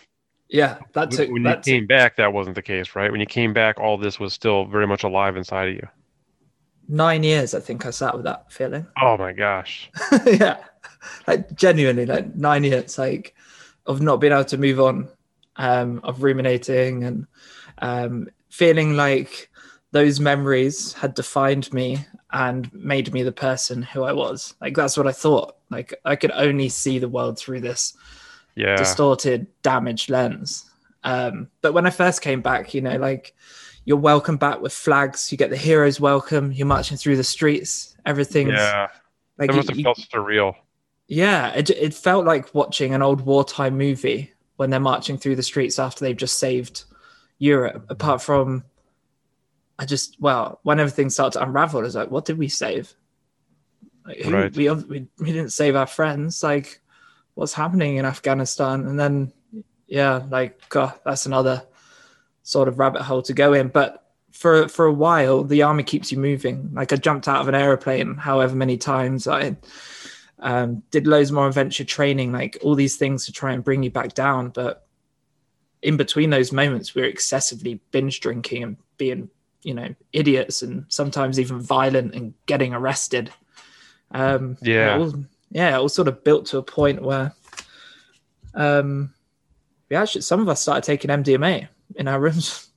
Yeah 0.54 0.78
that 0.94 1.12
took 1.12 1.28
when 1.30 1.42
you 1.42 1.50
that 1.50 1.56
took- 1.64 1.74
came 1.74 1.86
back, 1.88 2.16
that 2.16 2.32
wasn't 2.32 2.56
the 2.56 2.62
case, 2.62 2.96
right? 2.96 3.12
When 3.12 3.20
you 3.20 3.26
came 3.26 3.52
back, 3.54 3.80
all 3.80 3.98
this 3.98 4.20
was 4.20 4.32
still 4.34 4.64
very 4.66 4.88
much 4.88 5.04
alive 5.04 5.36
inside 5.36 5.68
of 5.70 5.76
you. 5.76 5.88
nine 6.88 7.24
years 7.24 7.54
i 7.54 7.60
think 7.62 7.86
i 7.86 7.90
sat 7.92 8.14
with 8.16 8.26
that 8.26 8.52
feeling 8.52 8.86
Oh 9.02 9.16
my 9.18 9.32
gosh. 9.34 9.90
yeah 10.26 10.58
like 11.28 11.56
genuinely 11.56 12.06
like 12.06 12.36
nine 12.36 12.64
years 12.64 12.98
like 12.98 13.36
of 13.86 14.02
not 14.02 14.18
being 14.22 14.34
able 14.34 14.46
to 14.46 14.58
move 14.58 14.80
on 14.80 15.08
um, 15.56 16.00
of 16.04 16.24
ruminating 16.24 17.04
and 17.04 17.28
um, 17.80 18.28
feeling 18.50 18.96
like 18.96 19.50
those 19.92 20.20
memories 20.20 20.94
had 20.94 21.14
defined 21.14 21.72
me 21.74 22.06
and 22.32 22.72
made 22.74 23.14
me 23.14 23.22
the 23.24 23.32
person 23.32 23.84
who 23.84 24.02
I 24.04 24.12
was. 24.14 24.56
Like 24.60 24.76
that's 24.76 24.98
what 24.98 25.06
I 25.08 25.12
thought. 25.12 25.56
Like 25.70 25.94
I 26.06 26.16
could 26.16 26.32
only 26.32 26.70
see 26.70 26.98
the 27.00 27.10
world 27.18 27.38
through 27.38 27.62
this 27.62 27.94
Yeah. 28.56 28.76
distorted, 28.76 29.48
damaged 29.62 30.10
lens. 30.10 30.70
Um, 31.04 31.48
but 31.62 31.74
when 31.74 31.86
I 31.86 31.90
first 31.90 32.22
came 32.22 32.42
back, 32.42 32.74
you 32.74 32.82
know, 32.82 32.98
like 32.98 33.36
you're 33.86 33.98
welcome 33.98 34.38
back 34.38 34.62
with 34.62 34.72
flags. 34.74 35.32
You 35.32 35.38
get 35.38 35.50
the 35.50 35.58
heroes 35.58 36.00
welcome. 36.00 36.52
You're 36.52 36.68
marching 36.68 36.98
through 36.98 37.18
the 37.18 37.24
streets. 37.24 37.96
Everything's 38.06 38.54
yeah. 38.54 38.88
like 39.38 39.50
That 39.50 39.54
you- 39.54 39.58
must 39.58 39.70
have 39.70 39.78
you- 39.78 39.84
felt 39.84 39.98
surreal. 40.14 40.56
yeah, 41.08 41.50
it, 41.54 41.70
it 41.72 41.94
felt 41.94 42.26
like 42.26 42.54
watching 42.56 42.94
an 42.94 43.02
old 43.02 43.22
wartime 43.22 43.78
movie 43.78 44.32
when 44.58 44.70
they're 44.70 44.80
marching 44.80 45.18
through 45.18 45.36
the 45.36 45.44
streets 45.44 45.80
after 45.80 46.06
they've 46.06 46.16
just 46.16 46.38
saved 46.38 46.84
Europe. 47.40 47.86
Apart 47.90 48.22
from, 48.22 48.64
I 49.80 49.86
just 49.86 50.16
well, 50.22 50.60
when 50.64 50.80
everything 50.80 51.10
started 51.10 51.40
to 51.40 51.44
unravel, 51.44 51.80
I 51.80 51.84
was 51.84 51.96
like, 51.96 52.12
what 52.12 52.26
did 52.26 52.38
we 52.38 52.48
save? 52.48 52.94
Like, 54.06 54.18
who, 54.20 54.32
Right. 54.32 54.56
we, 54.56 54.70
we 54.70 55.08
we 55.20 55.32
didn't 55.34 55.52
save 55.54 55.76
our 55.76 55.88
friends. 55.88 56.44
Like, 56.44 56.80
what's 57.36 57.54
happening 57.54 57.98
in 57.98 58.06
Afghanistan? 58.06 58.88
And 58.88 59.00
then, 59.00 59.34
yeah, 59.88 60.24
like 60.30 60.68
God, 60.70 60.94
that's 61.06 61.26
another 61.26 61.64
sort 62.44 62.68
of 62.68 62.80
rabbit 62.80 63.02
hole 63.02 63.22
to 63.24 63.34
go 63.34 63.54
in. 63.54 63.70
But 63.70 64.04
for 64.32 64.68
for 64.68 64.86
a 64.86 64.94
while, 64.94 65.44
the 65.44 65.64
army 65.64 65.84
keeps 65.84 66.12
you 66.12 66.18
moving. 66.18 66.72
Like 66.74 66.92
I 66.92 66.96
jumped 66.98 67.28
out 67.28 67.42
of 67.42 67.48
an 67.48 67.56
aeroplane 67.56 68.16
however 68.16 68.56
many 68.56 68.78
times. 68.78 69.28
I 69.28 69.56
um, 70.40 70.84
did 70.92 71.08
loads 71.08 71.32
more 71.32 71.48
adventure 71.48 71.86
training, 71.86 72.32
like 72.32 72.58
all 72.62 72.76
these 72.76 72.98
things 72.98 73.26
to 73.26 73.32
try 73.32 73.54
and 73.54 73.64
bring 73.64 73.84
you 73.84 73.92
back 73.92 74.14
down. 74.14 74.50
But 74.50 74.86
in 75.82 75.98
between 75.98 76.30
those 76.30 76.52
moments, 76.52 76.96
we 76.96 77.02
were 77.02 77.08
excessively 77.08 77.80
binge 77.92 78.20
drinking 78.20 78.64
and 78.64 78.78
being, 78.98 79.30
you 79.64 79.74
know, 79.74 79.96
idiots 80.12 80.62
and 80.62 80.86
sometimes 80.90 81.40
even 81.40 81.62
violent 81.62 82.14
and 82.14 82.34
getting 82.46 82.74
arrested. 82.74 83.32
Um, 84.12 84.58
Yeah. 84.62 84.98
all, 84.98 85.14
yeah, 85.54 85.70
it 85.76 85.80
all 85.80 85.88
sort 85.88 86.10
of 86.10 86.24
built 86.26 86.46
to 86.48 86.58
a 86.58 86.64
point 86.64 87.02
where 87.02 87.34
um, 88.56 89.14
we 89.90 89.96
actually, 89.96 90.22
some 90.22 90.42
of 90.42 90.50
us 90.50 90.60
started 90.62 90.84
taking 90.84 91.10
MDMA 91.10 91.68
in 91.96 92.08
our 92.08 92.20
rooms. 92.20 92.70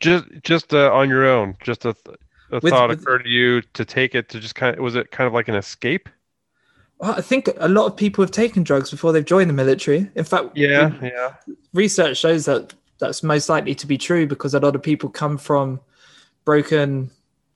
Just 0.00 0.24
just 0.44 0.72
uh, 0.74 0.92
on 0.92 1.08
your 1.08 1.26
own. 1.26 1.56
Just 1.60 1.84
a, 1.84 1.92
th- 1.92 2.16
a 2.52 2.60
With- 2.62 2.72
thought 2.72 2.88
with- 2.90 3.02
occurred 3.02 3.24
to 3.24 3.28
you 3.28 3.62
to 3.74 3.84
take 3.84 4.14
it 4.14 4.28
to 4.28 4.38
just 4.40 4.54
kind 4.54 4.76
of 4.76 4.82
was 4.82 4.94
it 4.94 5.10
kind 5.10 5.26
of 5.26 5.32
like 5.34 5.48
an 5.48 5.54
escape? 5.56 6.08
Well, 7.00 7.12
I 7.16 7.20
think 7.20 7.48
a 7.58 7.68
lot 7.68 7.86
of 7.86 7.96
people 7.96 8.22
have 8.22 8.30
taken 8.30 8.62
drugs 8.64 8.90
before 8.90 9.12
they've 9.12 9.24
joined 9.24 9.50
the 9.50 9.54
military. 9.54 10.08
In 10.14 10.24
fact, 10.24 10.56
Yeah, 10.56 10.92
yeah. 11.02 11.34
research 11.74 12.16
shows 12.18 12.44
that 12.46 12.74
that's 12.98 13.22
most 13.22 13.48
likely 13.48 13.74
to 13.76 13.86
be 13.86 13.98
true 13.98 14.26
because 14.26 14.54
a 14.54 14.60
lot 14.60 14.74
of 14.74 14.82
people 14.82 15.08
come 15.08 15.36
from 15.38 15.80
broken 16.44 17.10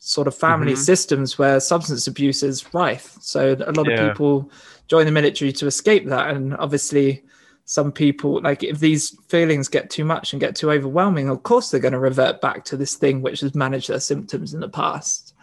sort 0.05 0.27
of 0.27 0.35
family 0.35 0.73
Mhm. 0.73 0.79
systems 0.79 1.39
where 1.39 1.61
substance 1.61 2.09
abuse 2.09 2.43
is 2.43 2.75
rife. 2.75 3.17
So 3.21 3.53
a 3.65 3.71
lot 3.71 3.87
Yeah. 3.89 3.95
of 4.01 4.11
people 4.11 4.51
join 4.89 5.07
the 5.07 5.13
military 5.13 5.53
to 5.53 5.67
escape 5.67 6.09
that. 6.09 6.35
And 6.35 6.57
obviously, 6.57 7.23
some 7.67 7.93
people, 7.93 8.41
like 8.43 8.65
if 8.65 8.81
these 8.81 9.17
feelings 9.29 9.69
get 9.69 9.91
too 9.91 10.05
much 10.05 10.33
and 10.33 10.41
get 10.41 10.57
too 10.57 10.73
overwhelming, 10.73 11.29
of 11.29 11.45
course 11.45 11.71
they're 11.71 11.79
going 11.81 11.93
to 11.93 12.01
revert 12.01 12.41
back 12.41 12.65
to 12.65 12.77
this 12.77 12.97
thing 12.97 13.23
which 13.23 13.41
has 13.41 13.55
managed 13.55 13.89
their 13.89 14.01
symptoms 14.01 14.53
in 14.53 14.59
the 14.61 14.69
past. 14.69 15.35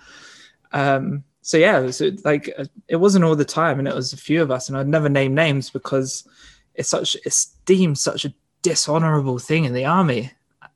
Um, 0.74 1.24
so 1.42 1.56
yeah, 1.58 1.80
it 1.80 1.84
was 1.86 2.02
like 2.26 2.54
uh, 2.58 2.66
it 2.90 2.98
wasn't 2.98 3.24
all 3.24 3.36
the 3.38 3.46
time, 3.46 3.80
and 3.80 3.88
it 3.88 3.96
was 3.96 4.12
a 4.12 4.18
few 4.18 4.42
of 4.42 4.52
us, 4.52 4.68
and 4.68 4.78
I'd 4.78 4.88
never 4.90 5.08
name 5.08 5.34
names 5.34 5.70
because 5.70 6.26
it's 6.76 6.90
such 6.90 7.16
it's 7.26 7.46
deemed 7.66 7.98
such 7.98 8.26
a 8.26 8.34
dishonorable 8.62 9.40
thing 9.40 9.64
in 9.64 9.74
the 9.74 9.86
army. 9.86 10.32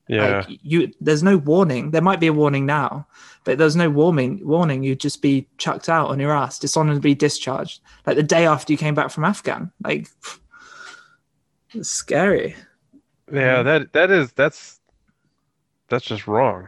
Yeah. 0.08 0.38
Like 0.48 0.60
you, 0.64 0.92
there's 1.02 1.24
no 1.24 1.38
warning. 1.38 1.92
There 1.92 2.02
might 2.02 2.20
be 2.20 2.28
a 2.28 2.34
warning 2.34 2.66
now, 2.66 3.08
but 3.44 3.58
there's 3.58 3.76
no 3.76 3.90
warning. 3.90 4.42
Warning, 4.46 4.84
you'd 4.84 5.00
just 5.00 5.22
be 5.22 5.48
chucked 5.58 5.90
out 5.90 6.10
on 6.10 6.20
your 6.20 6.32
ass, 6.32 6.60
dishonorably 6.60 7.16
discharged, 7.16 7.82
like 8.06 8.16
the 8.16 8.24
day 8.24 8.46
after 8.46 8.72
you 8.74 8.78
came 8.78 8.96
back 8.96 9.12
from 9.12 9.26
Afghan. 9.26 9.72
Like, 9.84 10.08
it's 11.74 11.90
scary. 11.90 12.56
yeah, 13.32 13.64
that 13.64 13.94
that 13.94 14.12
is 14.12 14.32
that's 14.34 14.80
that's 15.90 16.06
just 16.06 16.28
wrong. 16.28 16.68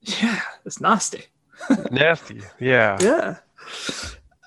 Yeah, 0.00 0.40
it's 0.64 0.80
nasty. 0.80 1.24
Nasty. 1.90 2.42
Yeah. 2.58 2.98
Yeah. 3.00 3.36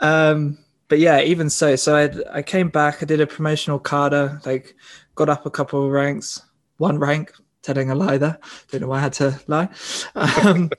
Um, 0.01 0.57
but 0.89 1.00
yeah, 1.00 1.22
even 1.22 1.50
so, 1.50 1.75
so 1.75 1.96
I 1.96 2.38
I 2.38 2.41
came 2.41 2.69
back. 2.69 3.01
I 3.01 3.05
did 3.05 3.22
a 3.22 3.27
promotional 3.27 3.79
cadre, 3.79 4.39
like 4.46 4.75
got 5.15 5.29
up 5.29 5.46
a 5.46 5.50
couple 5.50 5.84
of 5.84 5.91
ranks, 5.91 6.41
one 6.77 7.00
rank. 7.00 7.31
Telling 7.63 7.89
a 7.89 7.96
lie 7.96 8.17
there. 8.17 8.38
Don't 8.72 8.81
know 8.81 8.88
why 8.88 9.00
I 9.00 9.01
had 9.01 9.13
to 9.13 9.39
lie. 9.48 9.67
Um, 10.15 10.69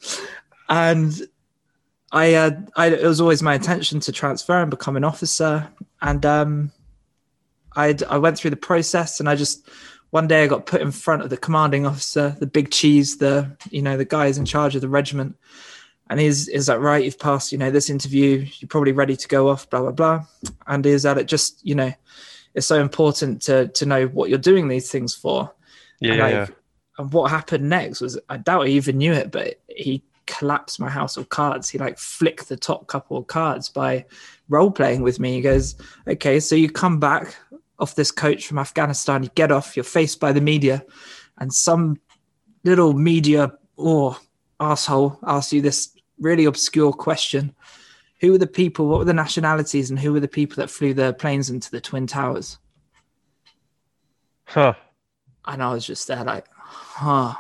and 0.69 1.21
I, 2.13 2.35
uh, 2.35 2.51
I, 2.77 2.87
it 2.89 3.05
was 3.05 3.21
always 3.21 3.43
my 3.43 3.55
intention 3.55 4.01
to 4.01 4.13
transfer 4.13 4.61
and 4.61 4.71
become 4.71 4.97
an 4.97 5.05
officer. 5.05 5.69
And 6.01 6.25
um, 6.25 6.73
I, 7.77 7.95
I 8.09 8.19
went 8.19 8.39
through 8.39 8.51
the 8.51 8.57
process, 8.57 9.21
and 9.21 9.29
I 9.29 9.35
just 9.35 9.69
one 10.11 10.27
day 10.27 10.43
I 10.43 10.47
got 10.47 10.67
put 10.67 10.81
in 10.81 10.91
front 10.91 11.23
of 11.23 11.31
the 11.31 11.37
commanding 11.37 11.87
officer, 11.87 12.37
the 12.41 12.47
big 12.47 12.71
cheese, 12.71 13.19
the 13.19 13.57
you 13.71 13.83
know 13.83 13.97
the 13.97 14.05
guys 14.05 14.39
in 14.39 14.45
charge 14.45 14.75
of 14.75 14.81
the 14.81 14.89
regiment, 14.89 15.37
and 16.09 16.19
he's 16.19 16.49
is 16.49 16.67
that 16.67 16.81
right? 16.81 17.05
You've 17.05 17.19
passed, 17.19 17.53
you 17.53 17.59
know, 17.59 17.71
this 17.71 17.91
interview. 17.91 18.47
You're 18.59 18.69
probably 18.69 18.93
ready 18.93 19.17
to 19.17 19.29
go 19.29 19.49
off. 19.49 19.69
Blah 19.69 19.83
blah 19.83 19.93
blah. 19.93 20.25
And 20.67 20.85
is 20.87 21.03
that 21.03 21.19
it? 21.19 21.29
Just 21.29 21.65
you 21.65 21.75
know, 21.75 21.93
it's 22.55 22.67
so 22.67 22.81
important 22.81 23.43
to 23.43 23.69
to 23.69 23.87
know 23.87 24.07
what 24.07 24.31
you're 24.31 24.39
doing 24.39 24.69
these 24.69 24.91
things 24.91 25.15
for. 25.15 25.53
Yeah. 26.01 26.13
And, 26.13 26.21
like, 26.21 26.33
yeah. 26.33 26.47
and 26.99 27.13
what 27.13 27.31
happened 27.31 27.69
next 27.69 28.01
was 28.01 28.19
I 28.29 28.39
doubt 28.39 28.69
he 28.69 28.75
even 28.75 28.99
knew 28.99 29.13
it, 29.13 29.31
but 29.31 29.61
he 29.69 30.03
collapsed 30.28 30.78
my 30.78 30.88
house 30.88 31.16
of 31.16 31.28
cards. 31.28 31.68
He 31.68 31.78
like 31.78 31.99
flicked 31.99 32.49
the 32.49 32.56
top 32.56 32.87
couple 32.87 33.16
of 33.16 33.26
cards 33.26 33.68
by 33.68 34.04
role 34.49 34.70
playing 34.70 35.02
with 35.02 35.18
me. 35.18 35.32
He 35.35 35.40
goes, 35.40 35.75
Okay, 36.06 36.38
so 36.38 36.54
you 36.54 36.70
come 36.70 37.00
back 37.00 37.35
off 37.80 37.97
this 37.97 38.12
coach 38.12 38.47
from 38.47 38.58
Afghanistan, 38.58 39.25
you 39.25 39.30
get 39.35 39.50
off, 39.50 39.76
you're 39.76 39.85
faced 39.85 40.20
by 40.20 40.32
the 40.32 40.40
media, 40.40 40.85
and 41.38 41.52
some 41.52 42.00
little 42.64 42.92
media 42.92 43.52
or 43.76 44.16
asshole 44.61 45.18
asks 45.26 45.52
you 45.52 45.61
this 45.61 45.97
really 46.20 46.44
obscure 46.44 46.92
question. 46.92 47.54
Who 48.20 48.32
were 48.32 48.38
the 48.38 48.49
people, 48.49 48.88
what 48.88 48.99
were 48.99 49.04
the 49.04 49.12
nationalities, 49.12 49.90
and 49.90 49.99
who 49.99 50.12
were 50.12 50.20
the 50.20 50.28
people 50.28 50.56
that 50.56 50.70
flew 50.70 50.92
the 50.92 51.14
planes 51.14 51.50
into 51.50 51.70
the 51.70 51.80
Twin 51.80 52.06
Towers? 52.06 52.58
Huh. 54.44 54.75
and 55.44 55.62
I 55.62 55.73
was 55.73 55.87
just 55.87 56.08
there 56.08 56.25
like, 56.25 56.47
huh. 56.54 57.35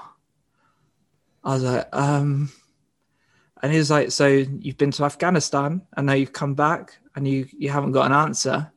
I 1.42 1.54
was 1.54 1.62
like, 1.62 1.88
um, 1.92 2.52
and 3.62 3.72
he 3.72 3.78
was 3.78 3.90
like, 3.90 4.10
so 4.12 4.26
you've 4.26 4.76
been 4.78 4.90
to 4.92 5.04
Afghanistan 5.04 5.82
and 5.96 6.06
now 6.06 6.12
you've 6.14 6.32
come 6.32 6.54
back 6.54 6.98
and 7.14 7.26
you 7.26 7.46
you 7.56 7.70
haven't 7.70 7.92
got 7.92 8.06
an 8.06 8.12
answer. 8.12 8.70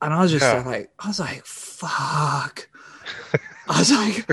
And 0.00 0.14
I 0.14 0.20
was 0.22 0.30
just 0.30 0.52
Yeah. 0.52 0.62
like, 0.64 0.90
I 0.98 1.08
was 1.08 1.18
like, 1.20 1.44
fuck. 1.44 2.68
I 3.68 3.78
was 3.78 3.90
like, 3.90 4.28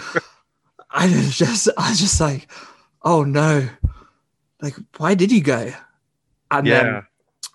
I 0.91 1.07
was 1.07 1.37
just, 1.37 1.69
I 1.77 1.89
was 1.89 1.99
just 1.99 2.21
like, 2.21 2.51
oh 3.03 3.23
no, 3.23 3.67
like 4.61 4.75
why 4.97 5.15
did 5.15 5.31
you 5.31 5.41
go? 5.41 5.71
And 6.51 6.67
Yeah. 6.67 6.83
then 6.83 7.03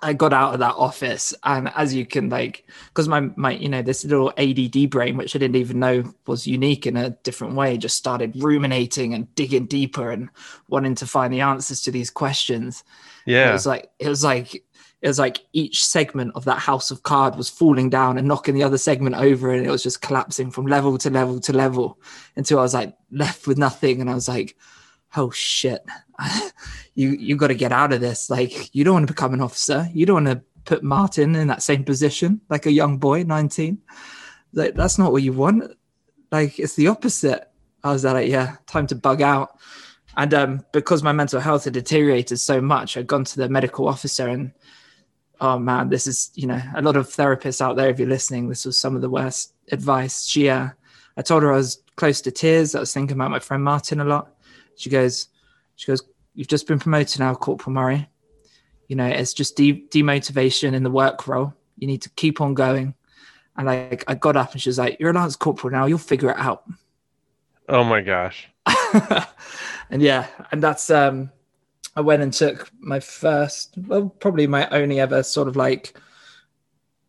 I 0.03 0.13
got 0.13 0.33
out 0.33 0.55
of 0.55 0.61
that 0.61 0.75
office, 0.77 1.35
and 1.45 1.71
as 1.75 1.95
you 1.95 2.07
can 2.07 2.29
like, 2.29 2.67
because 2.89 3.09
my 3.09 3.21
my 3.37 3.53
you 3.53 3.69
know 3.69 3.83
this 3.83 4.05
little 4.05 4.33
ADD 4.39 4.91
brain, 4.91 5.17
which 5.17 5.37
I 5.37 5.39
didn't 5.39 5.57
even 5.57 5.79
know 5.79 6.15
was 6.27 6.47
unique 6.47 6.87
in 6.87 6.97
a 6.97 7.11
different 7.11 7.55
way, 7.55 7.77
just 7.77 7.97
started 7.97 8.33
ruminating 8.37 9.15
and 9.15 9.33
digging 9.35 9.67
deeper 9.67 10.11
and 10.11 10.31
wanting 10.69 10.95
to 10.97 11.07
find 11.07 11.33
the 11.33 11.41
answers 11.41 11.83
to 11.83 11.91
these 11.91 12.11
questions. 12.11 12.83
Yeah. 13.27 13.51
It 13.51 13.53
was 13.53 13.67
like 13.67 13.91
it 13.99 14.09
was 14.09 14.25
like 14.25 14.55
it 14.55 15.09
was 15.09 15.19
like 15.19 15.41
each 15.53 15.85
segment 15.85 16.33
of 16.35 16.45
that 16.45 16.59
house 16.59 16.91
of 16.91 17.03
card 17.03 17.37
was 17.37 17.49
falling 17.49 17.89
down 17.89 18.19
and 18.19 18.29
knocking 18.29 18.55
the 18.55 18.63
other 18.63 18.79
segment 18.79 19.17
over, 19.17 19.51
and 19.53 19.67
it 19.67 19.71
was 19.71 19.83
just 19.83 20.03
collapsing 20.03 20.51
from 20.51 20.67
level 20.67 20.99
to 20.99 21.11
level 21.11 21.41
to 21.41 21.53
level 21.53 21.99
until 22.37 22.59
I 22.59 22.63
was 22.63 22.75
like 22.75 22.95
left 23.11 23.47
with 23.47 23.59
nothing, 23.59 24.01
and 24.01 24.11
I 24.11 24.15
was 24.15 24.29
like, 24.29 24.57
oh 25.17 25.31
shit, 25.31 25.85
you 26.95 27.11
you 27.11 27.37
got 27.37 27.49
to 27.49 27.55
get 27.55 27.73
out 27.73 27.93
of 27.93 28.01
this. 28.01 28.31
Like 28.31 28.75
you 28.75 28.85
don't 28.85 28.95
want 28.95 29.07
to 29.07 29.13
become 29.13 29.35
an 29.35 29.41
officer, 29.41 29.89
you 29.93 30.07
don't 30.07 30.25
want 30.25 30.39
to 30.39 30.45
put 30.65 30.83
Martin 30.83 31.35
in 31.37 31.49
that 31.49 31.63
same 31.63 31.85
position, 31.85 32.41
like 32.49 32.67
a 32.67 32.73
young 32.73 32.99
boy, 32.99 33.23
nineteen. 33.23 33.79
Like 34.53 34.75
that's 34.75 34.99
not 34.99 35.13
what 35.13 35.23
you 35.23 35.33
want. 35.33 35.77
Like 36.31 36.59
it's 36.59 36.75
the 36.75 36.89
opposite. 36.89 37.49
I 37.83 37.93
was 37.93 38.05
like, 38.05 38.29
yeah, 38.29 38.57
time 38.67 38.87
to 38.89 38.95
bug 38.95 39.23
out. 39.23 39.59
And 40.17 40.35
um, 40.35 40.65
because 40.73 41.03
my 41.03 41.13
mental 41.13 41.41
health 41.41 41.65
had 41.65 41.73
deteriorated 41.73 42.41
so 42.41 42.61
much, 42.61 42.97
I'd 42.97 43.07
gone 43.07 43.25
to 43.25 43.37
the 43.37 43.49
medical 43.49 43.89
officer 43.89 44.29
and 44.29 44.53
oh 45.41 45.59
man, 45.59 45.89
this 45.89 46.07
is, 46.07 46.31
you 46.35 46.47
know, 46.47 46.61
a 46.75 46.83
lot 46.83 46.97
of 46.97 47.07
therapists 47.07 47.61
out 47.61 47.77
there, 47.77 47.89
if 47.89 47.99
you're 47.99 48.09
listening, 48.09 48.49
this 48.49 48.65
was 48.65 48.79
some 48.79 48.95
of 48.95 49.03
the 49.03 49.09
worst 49.09 49.55
advice. 49.73 50.27
She, 50.27 50.49
uh, 50.49 50.69
I 51.17 51.23
told 51.23 51.43
her 51.43 51.53
I 51.53 51.57
was 51.57 51.83
close 51.97 52.21
to 52.23 52.31
tears. 52.31 52.75
I 52.75 52.81
was 52.81 52.93
thinking 52.93 53.17
about 53.17 53.31
my 53.31 53.39
friend 53.39 53.65
Martin 53.65 54.01
a 54.01 54.05
lot. 54.05 54.35
She 54.81 54.91
goes, 54.91 55.29
she 55.77 55.87
goes, 55.87 56.03
you've 56.35 56.49
just 56.49 56.67
been 56.67 56.79
promoted 56.79 57.21
now, 57.21 57.35
Corporal 57.35 57.75
Murray. 57.75 58.09
You 58.89 58.97
know, 58.97 59.07
it's 59.07 59.35
just 59.35 59.57
de- 59.57 59.87
demotivation 59.89 60.73
in 60.73 60.83
the 60.83 60.91
work 60.91 61.29
role. 61.29 61.55
You 61.77 61.87
need 61.87 62.03
to 62.03 62.11
keep 62.11 62.41
on 62.41 62.55
going. 62.55 62.95
And 63.57 63.67
like 63.67 64.05
I 64.09 64.15
got 64.15 64.37
up 64.37 64.53
and 64.53 64.61
she 64.61 64.69
was 64.69 64.79
like, 64.79 64.99
"You're 64.99 65.11
a 65.11 65.13
lance 65.13 65.37
corporal 65.37 65.71
now. 65.71 65.87
You'll 65.87 65.99
figure 65.99 66.31
it 66.31 66.39
out." 66.39 66.65
Oh 67.69 67.85
my 67.85 68.01
gosh. 68.01 68.49
and 69.91 70.01
yeah, 70.01 70.27
and 70.51 70.63
that's 70.63 70.89
um, 70.89 71.31
I 71.95 72.01
went 72.01 72.23
and 72.23 72.33
took 72.33 72.71
my 72.81 73.01
first, 73.01 73.75
well, 73.77 74.09
probably 74.09 74.47
my 74.47 74.69
only 74.71 74.99
ever 74.99 75.23
sort 75.23 75.49
of 75.49 75.57
like 75.57 75.95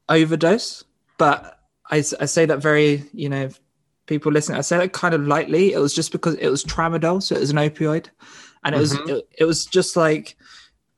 overdose. 0.10 0.84
But 1.18 1.60
I, 1.90 1.98
I 1.98 2.26
say 2.26 2.46
that 2.46 2.60
very, 2.60 3.06
you 3.14 3.30
know, 3.30 3.50
people 4.12 4.32
listening, 4.32 4.58
I 4.58 4.62
say 4.62 4.78
that 4.78 4.92
kind 4.92 5.14
of 5.14 5.26
lightly. 5.26 5.72
It 5.72 5.80
was 5.80 5.96
just 5.96 6.12
because 6.12 6.36
it 6.36 6.50
was 6.50 6.66
tramadol, 6.66 7.24
so 7.24 7.36
it 7.36 7.40
was 7.40 7.52
an 7.52 7.56
opioid, 7.56 8.08
and 8.64 8.76
it 8.76 8.80
mm-hmm. 8.80 9.10
was 9.10 9.20
it, 9.20 9.28
it 9.40 9.46
was 9.46 9.66
just 9.66 9.96
like 9.96 10.36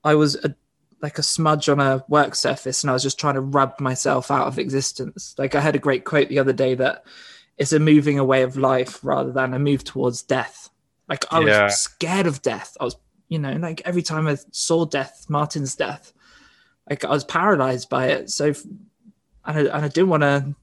I 0.03 0.15
was 0.15 0.35
a 0.35 0.55
like 1.03 1.19
a 1.19 1.23
smudge 1.23 1.69
on 1.69 1.79
a 1.79 2.03
work 2.07 2.33
surface 2.33 2.81
and 2.81 2.89
I 2.89 2.93
was 2.93 3.03
just 3.03 3.19
trying 3.19 3.33
to 3.33 3.41
rub 3.41 3.77
myself 3.81 4.31
out 4.31 4.47
of 4.47 4.57
existence. 4.57 5.35
Like 5.37 5.53
I 5.53 5.59
had 5.59 5.75
a 5.75 5.79
great 5.79 6.05
quote 6.05 6.29
the 6.29 6.39
other 6.39 6.53
day 6.53 6.75
that 6.75 7.03
it's 7.57 7.73
a 7.73 7.79
moving 7.79 8.17
away 8.17 8.41
of 8.41 8.55
life 8.55 9.03
rather 9.03 9.33
than 9.33 9.53
a 9.53 9.59
move 9.59 9.83
towards 9.83 10.23
death. 10.23 10.69
Like 11.09 11.25
I 11.31 11.41
yeah. 11.41 11.65
was 11.65 11.77
scared 11.77 12.25
of 12.25 12.41
death. 12.41 12.77
I 12.79 12.85
was, 12.85 12.95
you 13.27 13.37
know, 13.37 13.51
like 13.51 13.81
every 13.83 14.01
time 14.01 14.27
I 14.29 14.37
saw 14.51 14.85
death, 14.85 15.25
Martin's 15.27 15.75
death, 15.75 16.13
like 16.89 17.03
I 17.03 17.09
was 17.09 17.25
paralyzed 17.25 17.89
by 17.89 18.07
it. 18.07 18.29
So, 18.29 18.53
and 19.45 19.57
I, 19.57 19.59
and 19.59 19.85
I 19.85 19.89
didn't 19.89 20.09
want 20.09 20.23
to, 20.23 20.55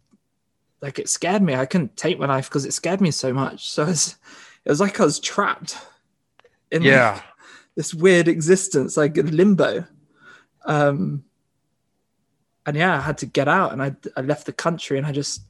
like 0.83 0.99
it 0.99 1.09
scared 1.09 1.43
me. 1.43 1.55
I 1.55 1.67
couldn't 1.67 1.97
take 1.97 2.19
my 2.19 2.27
life 2.27 2.49
because 2.49 2.65
it 2.65 2.73
scared 2.73 3.01
me 3.01 3.11
so 3.11 3.33
much. 3.33 3.71
So 3.71 3.83
it 3.85 3.89
was, 3.89 4.17
it 4.65 4.71
was 4.71 4.81
like 4.81 5.01
I 5.01 5.05
was 5.05 5.21
trapped 5.21 5.77
in 6.71 6.83
yeah. 6.83 7.13
Like 7.15 7.23
this 7.77 7.95
weird 7.95 8.29
existence, 8.29 8.97
like 8.97 9.17
limbo. 9.17 9.85
Um, 10.65 11.25
and 12.67 12.77
yeah, 12.77 12.97
I 12.97 13.01
had 13.01 13.19
to 13.19 13.27
get 13.27 13.49
out 13.49 13.73
and 13.73 13.83
I, 13.83 13.95
I 14.17 14.21
left 14.21 14.47
the 14.47 14.53
country 14.53 14.99
and 14.99 15.07
I 15.07 15.13
just, 15.13 15.43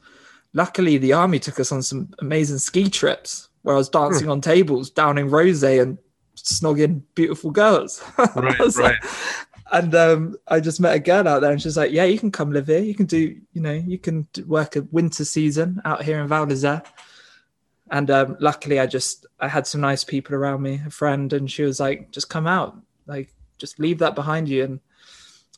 luckily 0.52 0.99
the 0.99 1.12
army 1.12 1.38
took 1.38 1.58
us 1.60 1.72
on 1.72 1.82
some 1.82 2.12
amazing 2.20 2.58
ski 2.58 2.88
trips 2.88 3.49
where 3.62 3.75
I 3.75 3.78
was 3.78 3.88
dancing 3.88 4.26
hmm. 4.26 4.32
on 4.32 4.40
tables, 4.40 4.90
downing 4.90 5.28
rosé 5.28 5.82
and 5.82 5.99
snogging 6.37 7.02
beautiful 7.14 7.50
girls. 7.50 8.02
Right, 8.18 8.58
right. 8.58 8.76
Like, 8.76 9.04
and 9.73 9.95
um, 9.95 10.37
I 10.49 10.61
just 10.61 10.81
met 10.81 10.95
a 10.95 10.99
girl 10.99 11.29
out 11.29 11.41
there, 11.41 11.53
and 11.53 11.61
she's 11.62 11.77
like, 11.77 11.93
"Yeah, 11.93 12.05
you 12.05 12.19
can 12.19 12.31
come 12.31 12.53
live 12.53 12.67
here. 12.67 12.81
You 12.81 12.95
can 12.95 13.07
do, 13.07 13.37
you 13.53 13.61
know, 13.61 13.73
you 13.73 13.99
can 13.99 14.27
work 14.47 14.77
a 14.77 14.83
winter 14.91 15.25
season 15.25 15.81
out 15.85 16.03
here 16.03 16.21
in 16.21 16.29
Val 16.29 16.47
d'Isere." 16.47 16.83
And 17.91 18.11
um, 18.11 18.37
luckily, 18.41 18.79
I 18.79 18.87
just 18.87 19.27
I 19.39 19.49
had 19.49 19.67
some 19.67 19.81
nice 19.81 20.05
people 20.05 20.35
around 20.35 20.62
me, 20.62 20.81
a 20.87 20.91
friend, 20.91 21.33
and 21.33 21.50
she 21.50 21.62
was 21.62 21.81
like, 21.81 22.11
"Just 22.11 22.29
come 22.29 22.47
out, 22.47 22.77
like, 23.07 23.33
just 23.59 23.79
leave 23.79 23.99
that 23.99 24.15
behind 24.15 24.49
you." 24.49 24.65
And 24.65 24.81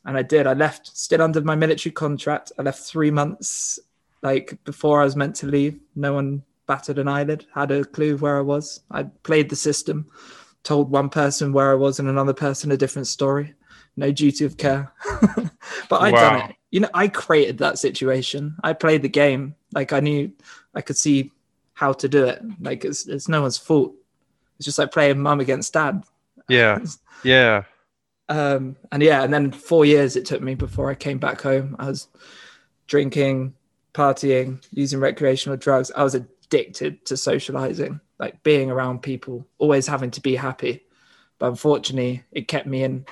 and 0.05 0.17
I 0.17 0.23
did. 0.23 0.47
I 0.47 0.55
left 0.55 0.97
still 0.97 1.23
under 1.23 1.41
my 1.41 1.55
military 1.55 1.93
contract. 1.93 2.53
I 2.59 2.63
left 2.63 2.81
three 2.81 3.11
months 3.11 3.79
like 4.23 4.59
before 4.65 5.01
I 5.01 5.05
was 5.05 5.17
meant 5.17 5.37
to 5.37 5.47
leave. 5.47 5.79
No 5.95 6.15
one 6.15 6.43
batted 6.67 6.99
an 6.99 7.09
eyelid, 7.09 7.47
had 7.55 7.71
a 7.71 7.85
clue 7.85 8.17
where 8.17 8.39
I 8.39 8.43
was. 8.43 8.81
I 8.91 9.05
played 9.05 9.51
the 9.51 9.57
system, 9.57 10.07
told 10.63 10.91
one 10.91 11.09
person 11.09 11.53
where 11.53 11.71
I 11.71 11.75
was 11.75 11.99
and 11.99 12.09
another 12.09 12.33
person 12.33 12.73
a 12.73 12.77
different 12.77 13.09
story. 13.09 13.55
No 13.97 14.11
duty 14.11 14.45
of 14.45 14.57
care. 14.57 14.93
but 15.89 16.03
I'd 16.03 16.13
wow. 16.15 16.39
done 16.39 16.51
it. 16.51 16.57
You 16.71 16.81
know, 16.81 16.89
I 16.95 17.09
created 17.09 17.59
that 17.59 17.79
situation. 17.79 18.57
I 18.63 18.73
played 18.73 19.03
the 19.03 19.09
game. 19.09 19.55
Like 19.75 19.93
I 19.93 20.01
knew 20.01 20.33
I 20.75 20.81
could 20.81 20.97
see 20.97 21.31
how 21.75 21.93
to 21.93 22.09
do 22.09 22.25
it. 22.25 22.43
Like 22.61 22.85
it's 22.85 23.07
it's 23.07 23.29
no 23.29 23.43
one's 23.43 23.59
fault. 23.59 23.95
It's 24.57 24.65
just 24.65 24.79
like 24.79 24.93
playing 24.93 25.21
mum 25.21 25.41
against 25.41 25.73
dad. 25.73 26.05
Yeah. 26.49 26.79
Yeah. 27.25 27.63
Um, 28.29 28.75
and 28.91 29.01
yeah, 29.01 29.23
and 29.23 29.33
then 29.33 29.53
four 29.53 29.85
years 29.85 30.17
it 30.17 30.25
took 30.25 30.43
me 30.43 30.57
before 30.57 30.91
I 30.91 30.97
came 30.97 31.19
back 31.19 31.41
home. 31.41 31.77
I 31.79 31.87
was 31.87 32.09
drinking, 32.89 33.55
partying, 33.95 34.65
using 34.73 34.99
recreational 34.99 35.57
drugs. 35.57 35.93
I 35.95 36.03
was 36.03 36.15
addicted 36.15 37.05
to 37.07 37.17
socializing, 37.17 38.01
like 38.19 38.43
being 38.43 38.71
around 38.71 39.03
people, 39.03 39.47
always 39.59 39.87
having 39.87 40.11
to 40.13 40.21
be 40.21 40.35
happy. 40.35 40.85
But 41.39 41.51
unfortunately, 41.51 42.25
it 42.33 42.49
kept 42.49 42.67
me 42.67 42.83
in 42.83 43.07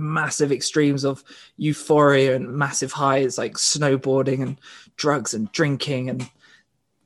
massive 0.00 0.50
extremes 0.50 1.04
of 1.04 1.22
euphoria 1.56 2.34
and 2.34 2.52
massive 2.52 2.92
highs, 2.92 3.38
like 3.38 3.54
snowboarding 3.54 4.42
and 4.42 4.60
drugs 4.96 5.34
and 5.34 5.50
drinking. 5.52 6.08
And 6.08 6.28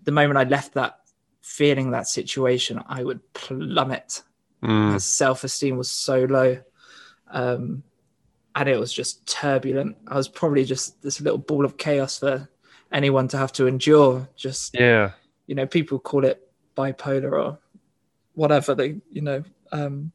the 0.05 0.13
moment 0.13 0.39
I 0.39 0.45
left 0.45 0.75
that 0.75 1.01
feeling, 1.43 1.91
that 1.91 2.09
situation, 2.09 2.83
I 2.87 3.03
would 3.03 3.21
plummet. 3.35 4.23
Mm. 4.63 4.93
My 4.93 4.99
self 4.99 5.45
esteem 5.45 5.77
was 5.77 5.91
so 5.91 6.25
low. 6.25 6.59
Um, 7.31 7.83
and 8.55 8.69
it 8.69 8.79
was 8.79 8.93
just 8.93 9.27
turbulent. 9.27 9.97
I 10.07 10.17
was 10.17 10.29
probably 10.29 10.65
just 10.65 11.03
this 11.03 11.21
little 11.21 11.39
ball 11.39 11.65
of 11.65 11.77
chaos 11.77 12.19
for 12.19 12.49
anyone 12.93 13.29
to 13.29 13.37
have 13.37 13.53
to 13.55 13.67
endure. 13.67 14.29
Just 14.37 14.75
yeah, 14.79 15.13
you 15.47 15.55
know, 15.55 15.67
people 15.67 15.99
call 15.99 16.25
it 16.25 16.49
bipolar 16.77 17.33
or 17.33 17.59
whatever 18.35 18.75
they, 18.75 19.01
you 19.11 19.23
know, 19.23 19.43
um, 19.73 20.13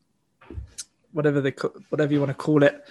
whatever 1.14 1.42
they, 1.42 1.54
whatever 1.90 2.14
you 2.14 2.20
want 2.20 2.30
to 2.30 2.36
call 2.36 2.64
it. 2.64 2.86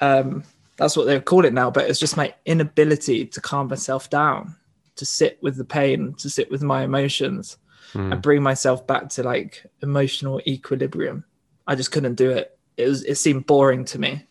Um, 0.00 0.44
that's 0.76 0.96
what 0.96 1.06
they 1.06 1.20
call 1.20 1.44
it 1.44 1.52
now. 1.52 1.70
But 1.70 1.90
it's 1.90 1.98
just 1.98 2.16
my 2.16 2.34
inability 2.46 3.26
to 3.26 3.40
calm 3.40 3.68
myself 3.68 4.10
down, 4.10 4.56
to 4.96 5.04
sit 5.04 5.38
with 5.42 5.56
the 5.56 5.64
pain, 5.64 6.14
to 6.18 6.30
sit 6.30 6.50
with 6.50 6.62
my 6.62 6.84
emotions, 6.84 7.58
mm. 7.92 8.12
and 8.12 8.22
bring 8.22 8.42
myself 8.42 8.86
back 8.86 9.08
to 9.10 9.22
like 9.22 9.64
emotional 9.82 10.40
equilibrium. 10.46 11.24
I 11.66 11.74
just 11.74 11.92
couldn't 11.92 12.14
do 12.14 12.30
it. 12.30 12.58
It 12.76 12.88
was. 12.88 13.04
It 13.04 13.16
seemed 13.16 13.46
boring 13.46 13.84
to 13.86 13.98
me. 13.98 14.24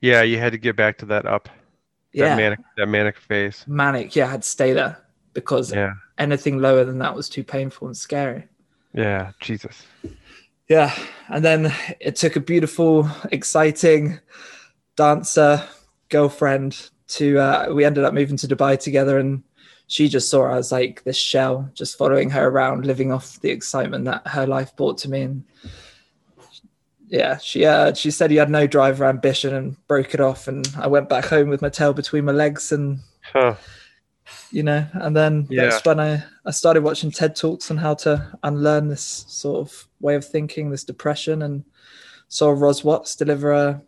Yeah, 0.00 0.22
you 0.22 0.38
had 0.38 0.52
to 0.52 0.58
get 0.58 0.76
back 0.76 0.98
to 0.98 1.06
that 1.06 1.26
up 1.26 1.48
yeah. 2.16 2.30
That 2.30 2.36
manic, 2.36 2.58
that 2.78 2.88
manic 2.88 3.18
phase. 3.18 3.62
Manic, 3.66 4.16
yeah, 4.16 4.26
I 4.26 4.30
had 4.30 4.42
to 4.42 4.48
stay 4.48 4.72
there 4.72 4.96
because 5.34 5.70
yeah. 5.70 5.92
anything 6.16 6.58
lower 6.58 6.82
than 6.82 6.98
that 7.00 7.14
was 7.14 7.28
too 7.28 7.44
painful 7.44 7.88
and 7.88 7.96
scary. 7.96 8.48
Yeah, 8.94 9.32
Jesus. 9.40 9.86
Yeah, 10.68 10.92
and 11.28 11.44
then 11.44 11.72
it 12.00 12.16
took 12.16 12.34
a 12.36 12.40
beautiful, 12.40 13.08
exciting 13.30 14.18
dancer 14.96 15.62
girlfriend 16.08 16.90
to. 17.08 17.38
Uh, 17.38 17.72
we 17.72 17.84
ended 17.84 18.04
up 18.04 18.14
moving 18.14 18.36
to 18.38 18.48
Dubai 18.48 18.78
together, 18.78 19.18
and 19.18 19.44
she 19.86 20.08
just 20.08 20.28
saw 20.28 20.46
us 20.46 20.72
like 20.72 21.04
this 21.04 21.16
shell, 21.16 21.70
just 21.74 21.96
following 21.96 22.30
her 22.30 22.48
around, 22.48 22.84
living 22.84 23.12
off 23.12 23.40
the 23.40 23.50
excitement 23.50 24.06
that 24.06 24.26
her 24.26 24.46
life 24.46 24.74
brought 24.74 24.98
to 24.98 25.10
me, 25.10 25.22
and 25.22 25.44
yeah, 27.08 27.38
she 27.38 27.64
uh, 27.64 27.94
she 27.94 28.10
said 28.10 28.32
he 28.32 28.36
had 28.36 28.50
no 28.50 28.66
driver 28.66 29.04
ambition 29.04 29.54
and 29.54 29.76
broke 29.86 30.14
it 30.14 30.20
off, 30.20 30.48
and 30.48 30.68
I 30.76 30.88
went 30.88 31.08
back 31.08 31.26
home 31.26 31.48
with 31.48 31.62
my 31.62 31.68
tail 31.68 31.92
between 31.92 32.24
my 32.24 32.32
legs, 32.32 32.72
and 32.72 32.98
huh. 33.22 33.54
You 34.50 34.62
know, 34.62 34.86
and 34.94 35.16
then 35.16 35.46
yeah. 35.50 35.64
that's 35.64 35.84
when 35.84 36.00
I 36.00 36.22
I 36.44 36.50
started 36.50 36.82
watching 36.82 37.10
TED 37.10 37.36
talks 37.36 37.70
on 37.70 37.76
how 37.76 37.94
to 37.94 38.38
unlearn 38.42 38.88
this 38.88 39.24
sort 39.28 39.68
of 39.68 39.88
way 40.00 40.14
of 40.14 40.24
thinking, 40.24 40.70
this 40.70 40.84
depression, 40.84 41.42
and 41.42 41.64
saw 42.28 42.50
Ros 42.50 42.84
Watts 42.84 43.16
deliver 43.16 43.52
a 43.52 43.82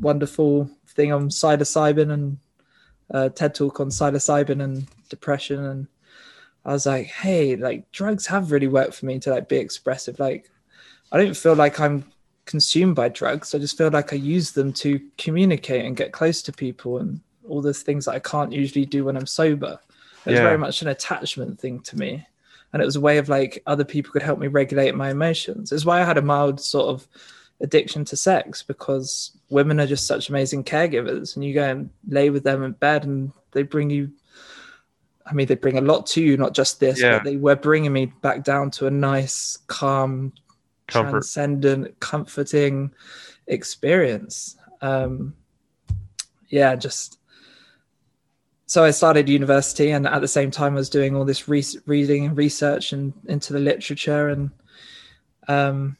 wonderful 0.00 0.70
thing 0.88 1.12
on 1.12 1.28
psilocybin 1.28 2.12
and 2.12 2.38
a 3.10 3.30
TED 3.30 3.54
talk 3.54 3.80
on 3.80 3.88
psilocybin 3.88 4.62
and 4.62 4.86
depression, 5.08 5.64
and 5.64 5.86
I 6.64 6.72
was 6.72 6.86
like, 6.86 7.06
hey, 7.06 7.56
like 7.56 7.90
drugs 7.92 8.26
have 8.26 8.52
really 8.52 8.68
worked 8.68 8.94
for 8.94 9.06
me 9.06 9.18
to 9.20 9.30
like 9.30 9.48
be 9.48 9.56
expressive, 9.56 10.18
like. 10.18 10.50
I 11.12 11.18
don't 11.18 11.36
feel 11.36 11.54
like 11.54 11.78
I'm 11.78 12.10
consumed 12.44 12.96
by 12.96 13.08
drugs. 13.08 13.54
I 13.54 13.58
just 13.58 13.78
feel 13.78 13.90
like 13.90 14.12
I 14.12 14.16
use 14.16 14.50
them 14.50 14.72
to 14.74 15.00
communicate 15.16 15.84
and 15.84 15.96
get 15.96 16.12
close 16.12 16.42
to 16.42 16.52
people 16.52 16.98
and 16.98 17.20
all 17.48 17.62
those 17.62 17.82
things 17.82 18.04
that 18.04 18.14
I 18.14 18.18
can't 18.18 18.52
usually 18.52 18.86
do 18.86 19.04
when 19.04 19.16
I'm 19.16 19.26
sober. 19.26 19.78
It 20.24 20.30
was 20.30 20.38
yeah. 20.38 20.44
very 20.44 20.58
much 20.58 20.82
an 20.82 20.88
attachment 20.88 21.60
thing 21.60 21.80
to 21.80 21.96
me. 21.96 22.26
And 22.72 22.82
it 22.82 22.86
was 22.86 22.96
a 22.96 23.00
way 23.00 23.18
of 23.18 23.28
like 23.28 23.62
other 23.66 23.84
people 23.84 24.12
could 24.12 24.22
help 24.22 24.38
me 24.38 24.48
regulate 24.48 24.94
my 24.94 25.10
emotions. 25.10 25.70
It's 25.70 25.84
why 25.84 26.00
I 26.00 26.04
had 26.04 26.18
a 26.18 26.22
mild 26.22 26.60
sort 26.60 26.88
of 26.88 27.06
addiction 27.60 28.04
to 28.06 28.16
sex 28.16 28.62
because 28.62 29.32
women 29.48 29.78
are 29.78 29.86
just 29.86 30.06
such 30.06 30.28
amazing 30.28 30.64
caregivers 30.64 31.36
and 31.36 31.44
you 31.44 31.54
go 31.54 31.70
and 31.70 31.90
lay 32.08 32.30
with 32.30 32.42
them 32.42 32.64
in 32.64 32.72
bed 32.72 33.04
and 33.04 33.32
they 33.52 33.62
bring 33.62 33.90
you 33.90 34.10
I 35.26 35.32
mean, 35.32 35.46
they 35.46 35.54
bring 35.54 35.78
a 35.78 35.82
lot 35.82 36.06
to 36.08 36.22
you, 36.22 36.36
not 36.36 36.52
just 36.52 36.80
this, 36.80 37.00
yeah. 37.00 37.16
but 37.16 37.24
they 37.24 37.36
were 37.36 37.56
bringing 37.56 37.92
me 37.92 38.06
back 38.06 38.44
down 38.44 38.70
to 38.72 38.86
a 38.86 38.90
nice, 38.90 39.56
calm, 39.68 40.32
Comfort. 40.86 41.10
transcendent, 41.10 41.98
comforting 42.00 42.92
experience. 43.46 44.56
Um, 44.82 45.34
yeah, 46.48 46.76
just 46.76 47.18
so 48.74 48.82
I 48.82 48.90
started 48.90 49.28
university, 49.28 49.92
and 49.92 50.04
at 50.04 50.20
the 50.20 50.26
same 50.26 50.50
time, 50.50 50.72
I 50.72 50.78
was 50.78 50.90
doing 50.90 51.14
all 51.14 51.24
this 51.24 51.46
re- 51.46 51.80
reading 51.86 52.26
and 52.26 52.36
research 52.36 52.92
and 52.92 53.12
into 53.26 53.52
the 53.52 53.60
literature, 53.60 54.30
and 54.30 54.50
um, 55.46 55.96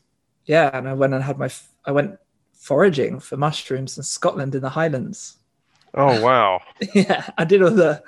yeah, 0.46 0.76
and 0.76 0.88
I 0.88 0.92
went 0.92 1.14
and 1.14 1.22
had 1.22 1.38
my 1.38 1.44
f- 1.44 1.68
I 1.84 1.92
went 1.92 2.18
foraging 2.52 3.20
for 3.20 3.36
mushrooms 3.36 3.96
in 3.96 4.02
Scotland 4.02 4.56
in 4.56 4.62
the 4.62 4.68
Highlands. 4.68 5.36
Oh 5.94 6.20
wow! 6.20 6.62
yeah, 6.96 7.30
I 7.38 7.44
did 7.44 7.62
all 7.62 7.70
the. 7.70 8.02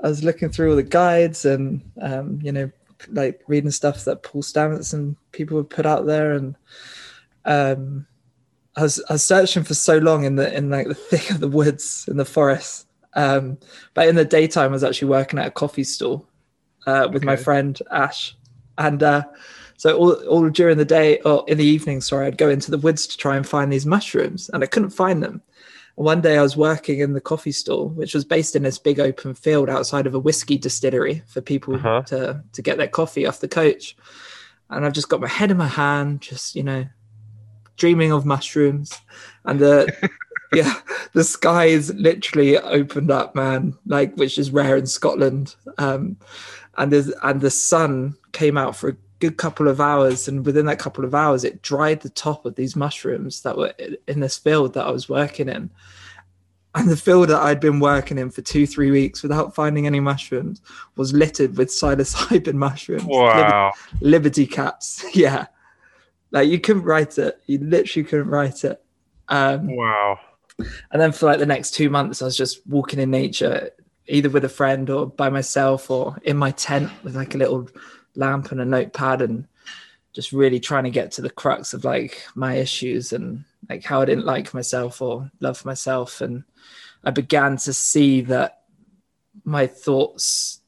I 0.00 0.06
was 0.06 0.22
looking 0.22 0.50
through 0.50 0.70
all 0.70 0.76
the 0.76 0.84
guides 0.84 1.44
and 1.44 1.82
um, 2.00 2.38
you 2.44 2.52
know 2.52 2.70
like 3.08 3.42
reading 3.48 3.72
stuff 3.72 4.04
that 4.04 4.22
Paul 4.22 4.44
Stamets 4.44 4.94
and 4.94 5.16
people 5.32 5.56
have 5.56 5.68
put 5.68 5.84
out 5.84 6.06
there, 6.06 6.34
and 6.34 6.54
um, 7.44 8.06
I 8.76 8.82
was 8.82 9.02
I 9.08 9.14
was 9.14 9.24
searching 9.24 9.64
for 9.64 9.74
so 9.74 9.98
long 9.98 10.22
in 10.22 10.36
the 10.36 10.56
in 10.56 10.70
like 10.70 10.86
the 10.86 10.94
thick 11.10 11.28
of 11.32 11.40
the 11.40 11.48
woods 11.48 12.04
in 12.06 12.18
the 12.18 12.24
forest, 12.24 12.86
Um, 13.14 13.58
but 13.94 14.08
in 14.08 14.14
the 14.14 14.24
daytime, 14.24 14.70
I 14.70 14.72
was 14.72 14.84
actually 14.84 15.08
working 15.08 15.38
at 15.38 15.46
a 15.46 15.50
coffee 15.50 15.84
store 15.84 16.24
uh, 16.86 17.08
with 17.12 17.24
my 17.24 17.36
friend 17.36 17.78
Ash, 17.90 18.36
and 18.78 19.02
uh, 19.02 19.24
so 19.76 19.96
all, 19.96 20.12
all 20.28 20.48
during 20.50 20.78
the 20.78 20.84
day 20.84 21.18
or 21.20 21.44
in 21.48 21.58
the 21.58 21.64
evening, 21.64 22.00
sorry, 22.00 22.26
I'd 22.26 22.38
go 22.38 22.48
into 22.48 22.70
the 22.70 22.78
woods 22.78 23.06
to 23.08 23.16
try 23.16 23.36
and 23.36 23.46
find 23.46 23.72
these 23.72 23.86
mushrooms, 23.86 24.48
and 24.52 24.62
I 24.62 24.66
couldn't 24.66 24.90
find 24.90 25.22
them. 25.22 25.42
And 25.96 26.06
one 26.06 26.20
day, 26.20 26.38
I 26.38 26.42
was 26.42 26.56
working 26.56 27.00
in 27.00 27.12
the 27.14 27.20
coffee 27.20 27.52
store, 27.52 27.88
which 27.88 28.14
was 28.14 28.24
based 28.24 28.54
in 28.54 28.62
this 28.62 28.78
big 28.78 29.00
open 29.00 29.34
field 29.34 29.68
outside 29.68 30.06
of 30.06 30.14
a 30.14 30.18
whiskey 30.20 30.56
distillery 30.56 31.22
for 31.26 31.40
people 31.40 31.74
Uh-huh. 31.74 32.02
to 32.06 32.42
to 32.52 32.62
get 32.62 32.78
their 32.78 32.88
coffee 32.88 33.26
off 33.26 33.40
the 33.40 33.48
coach. 33.48 33.96
And 34.70 34.86
I've 34.86 34.92
just 34.92 35.08
got 35.08 35.20
my 35.20 35.28
head 35.28 35.50
in 35.50 35.56
my 35.56 35.66
hand, 35.66 36.20
just 36.20 36.54
you 36.54 36.62
know, 36.62 36.86
dreaming 37.76 38.12
of 38.12 38.24
mushrooms, 38.24 38.92
and 39.44 39.58
the 39.58 40.10
yeah, 40.52 40.74
the 41.12 41.24
skies 41.24 41.92
literally 41.94 42.58
opened 42.58 43.10
up, 43.10 43.34
man, 43.34 43.76
like 43.86 44.14
which 44.16 44.38
is 44.38 44.50
rare 44.50 44.76
in 44.76 44.86
Scotland. 44.86 45.54
Um, 45.78 46.16
and 46.78 46.92
there's 46.92 47.08
and 47.22 47.40
the 47.40 47.50
sun 47.50 48.16
came 48.32 48.56
out 48.56 48.76
for 48.76 48.90
a 48.90 48.96
good 49.18 49.36
couple 49.36 49.68
of 49.68 49.80
hours, 49.80 50.28
and 50.28 50.44
within 50.44 50.66
that 50.66 50.78
couple 50.78 51.04
of 51.04 51.14
hours, 51.14 51.44
it 51.44 51.62
dried 51.62 52.00
the 52.00 52.10
top 52.10 52.46
of 52.46 52.54
these 52.54 52.74
mushrooms 52.76 53.42
that 53.42 53.56
were 53.56 53.74
in 54.08 54.20
this 54.20 54.38
field 54.38 54.74
that 54.74 54.86
I 54.86 54.90
was 54.90 55.08
working 55.08 55.48
in. 55.48 55.70
And 56.74 56.88
the 56.88 56.96
field 56.96 57.28
that 57.30 57.42
I'd 57.42 57.58
been 57.58 57.80
working 57.80 58.16
in 58.16 58.30
for 58.30 58.42
two, 58.42 58.64
three 58.64 58.92
weeks 58.92 59.22
without 59.22 59.54
finding 59.54 59.86
any 59.86 59.98
mushrooms 59.98 60.62
was 60.94 61.12
littered 61.12 61.56
with 61.56 61.68
psilocybin 61.68 62.54
mushrooms. 62.54 63.04
Wow. 63.04 63.72
Liberty 64.00 64.46
caps. 64.46 65.04
Yeah. 65.14 65.46
Like 66.30 66.48
you 66.48 66.60
couldn't 66.60 66.84
write 66.84 67.18
it. 67.18 67.40
You 67.46 67.58
literally 67.58 68.08
couldn't 68.08 68.28
write 68.28 68.62
it. 68.62 68.80
Um, 69.28 69.74
Wow. 69.74 70.20
And 70.90 71.00
then 71.00 71.12
for 71.12 71.26
like 71.26 71.38
the 71.38 71.46
next 71.46 71.72
two 71.72 71.90
months, 71.90 72.22
I 72.22 72.26
was 72.26 72.36
just 72.36 72.66
walking 72.66 73.00
in 73.00 73.10
nature, 73.10 73.70
either 74.06 74.30
with 74.30 74.44
a 74.44 74.48
friend 74.48 74.88
or 74.90 75.06
by 75.06 75.30
myself 75.30 75.90
or 75.90 76.16
in 76.22 76.36
my 76.36 76.50
tent 76.52 76.90
with 77.02 77.16
like 77.16 77.34
a 77.34 77.38
little 77.38 77.68
lamp 78.16 78.52
and 78.52 78.60
a 78.60 78.64
notepad 78.64 79.22
and 79.22 79.46
just 80.12 80.32
really 80.32 80.58
trying 80.58 80.84
to 80.84 80.90
get 80.90 81.12
to 81.12 81.22
the 81.22 81.30
crux 81.30 81.72
of 81.72 81.84
like 81.84 82.22
my 82.34 82.54
issues 82.54 83.12
and 83.12 83.44
like 83.68 83.84
how 83.84 84.00
I 84.00 84.04
didn't 84.04 84.26
like 84.26 84.52
myself 84.52 85.00
or 85.00 85.30
love 85.40 85.64
myself. 85.64 86.20
And 86.20 86.44
I 87.04 87.10
began 87.10 87.56
to 87.58 87.72
see 87.72 88.20
that 88.22 88.62
my 89.44 89.66
thoughts 89.66 90.60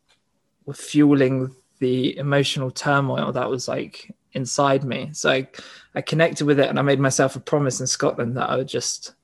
were 0.64 0.74
fueling 0.74 1.54
the 1.80 2.16
emotional 2.16 2.70
turmoil 2.70 3.32
that 3.32 3.50
was 3.50 3.66
like 3.66 4.14
inside 4.34 4.84
me. 4.84 5.10
So 5.12 5.30
I, 5.30 5.48
I 5.94 6.00
connected 6.00 6.46
with 6.46 6.60
it 6.60 6.68
and 6.68 6.78
I 6.78 6.82
made 6.82 7.00
myself 7.00 7.34
a 7.34 7.40
promise 7.40 7.80
in 7.80 7.86
Scotland 7.86 8.36
that 8.36 8.48
I 8.48 8.56
would 8.56 8.68
just 8.68 9.14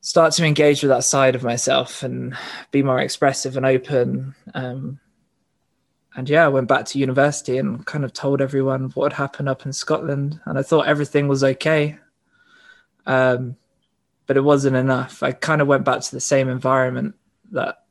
start 0.00 0.32
to 0.34 0.44
engage 0.44 0.82
with 0.82 0.90
that 0.90 1.04
side 1.04 1.34
of 1.34 1.42
myself 1.42 2.02
and 2.02 2.36
be 2.70 2.82
more 2.82 3.00
expressive 3.00 3.56
and 3.56 3.66
open. 3.66 4.34
Um, 4.54 4.98
and 6.16 6.28
yeah, 6.28 6.44
I 6.44 6.48
went 6.48 6.68
back 6.68 6.86
to 6.86 6.98
university 6.98 7.58
and 7.58 7.84
kind 7.86 8.04
of 8.04 8.12
told 8.12 8.40
everyone 8.40 8.90
what 8.90 9.12
had 9.12 9.18
happened 9.18 9.48
up 9.48 9.66
in 9.66 9.72
Scotland. 9.72 10.40
And 10.46 10.58
I 10.58 10.62
thought 10.62 10.86
everything 10.88 11.28
was 11.28 11.44
okay. 11.44 11.98
Um, 13.06 13.56
but 14.26 14.36
it 14.36 14.44
wasn't 14.44 14.76
enough. 14.76 15.22
I 15.22 15.32
kind 15.32 15.60
of 15.60 15.68
went 15.68 15.84
back 15.84 16.00
to 16.00 16.12
the 16.12 16.20
same 16.20 16.48
environment 16.48 17.14
that 17.52 17.84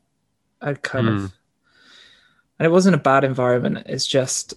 I'd 0.61 0.81
kind 0.81 1.07
Hmm. 1.07 1.15
of, 1.15 1.33
and 2.57 2.65
it 2.65 2.71
wasn't 2.71 2.95
a 2.95 2.99
bad 2.99 3.23
environment. 3.23 3.85
It's 3.87 4.05
just, 4.05 4.53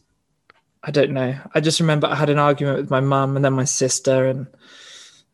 I 0.83 0.91
don't 0.91 1.13
know. 1.13 1.35
I 1.55 1.61
just 1.61 1.81
remember 1.81 2.07
I 2.07 2.15
had 2.15 2.31
an 2.31 2.39
argument 2.39 2.79
with 2.79 2.91
my 2.91 3.01
mum 3.01 3.37
and 3.37 3.45
then 3.45 3.53
my 3.53 3.65
sister, 3.65 4.27
and 4.27 4.47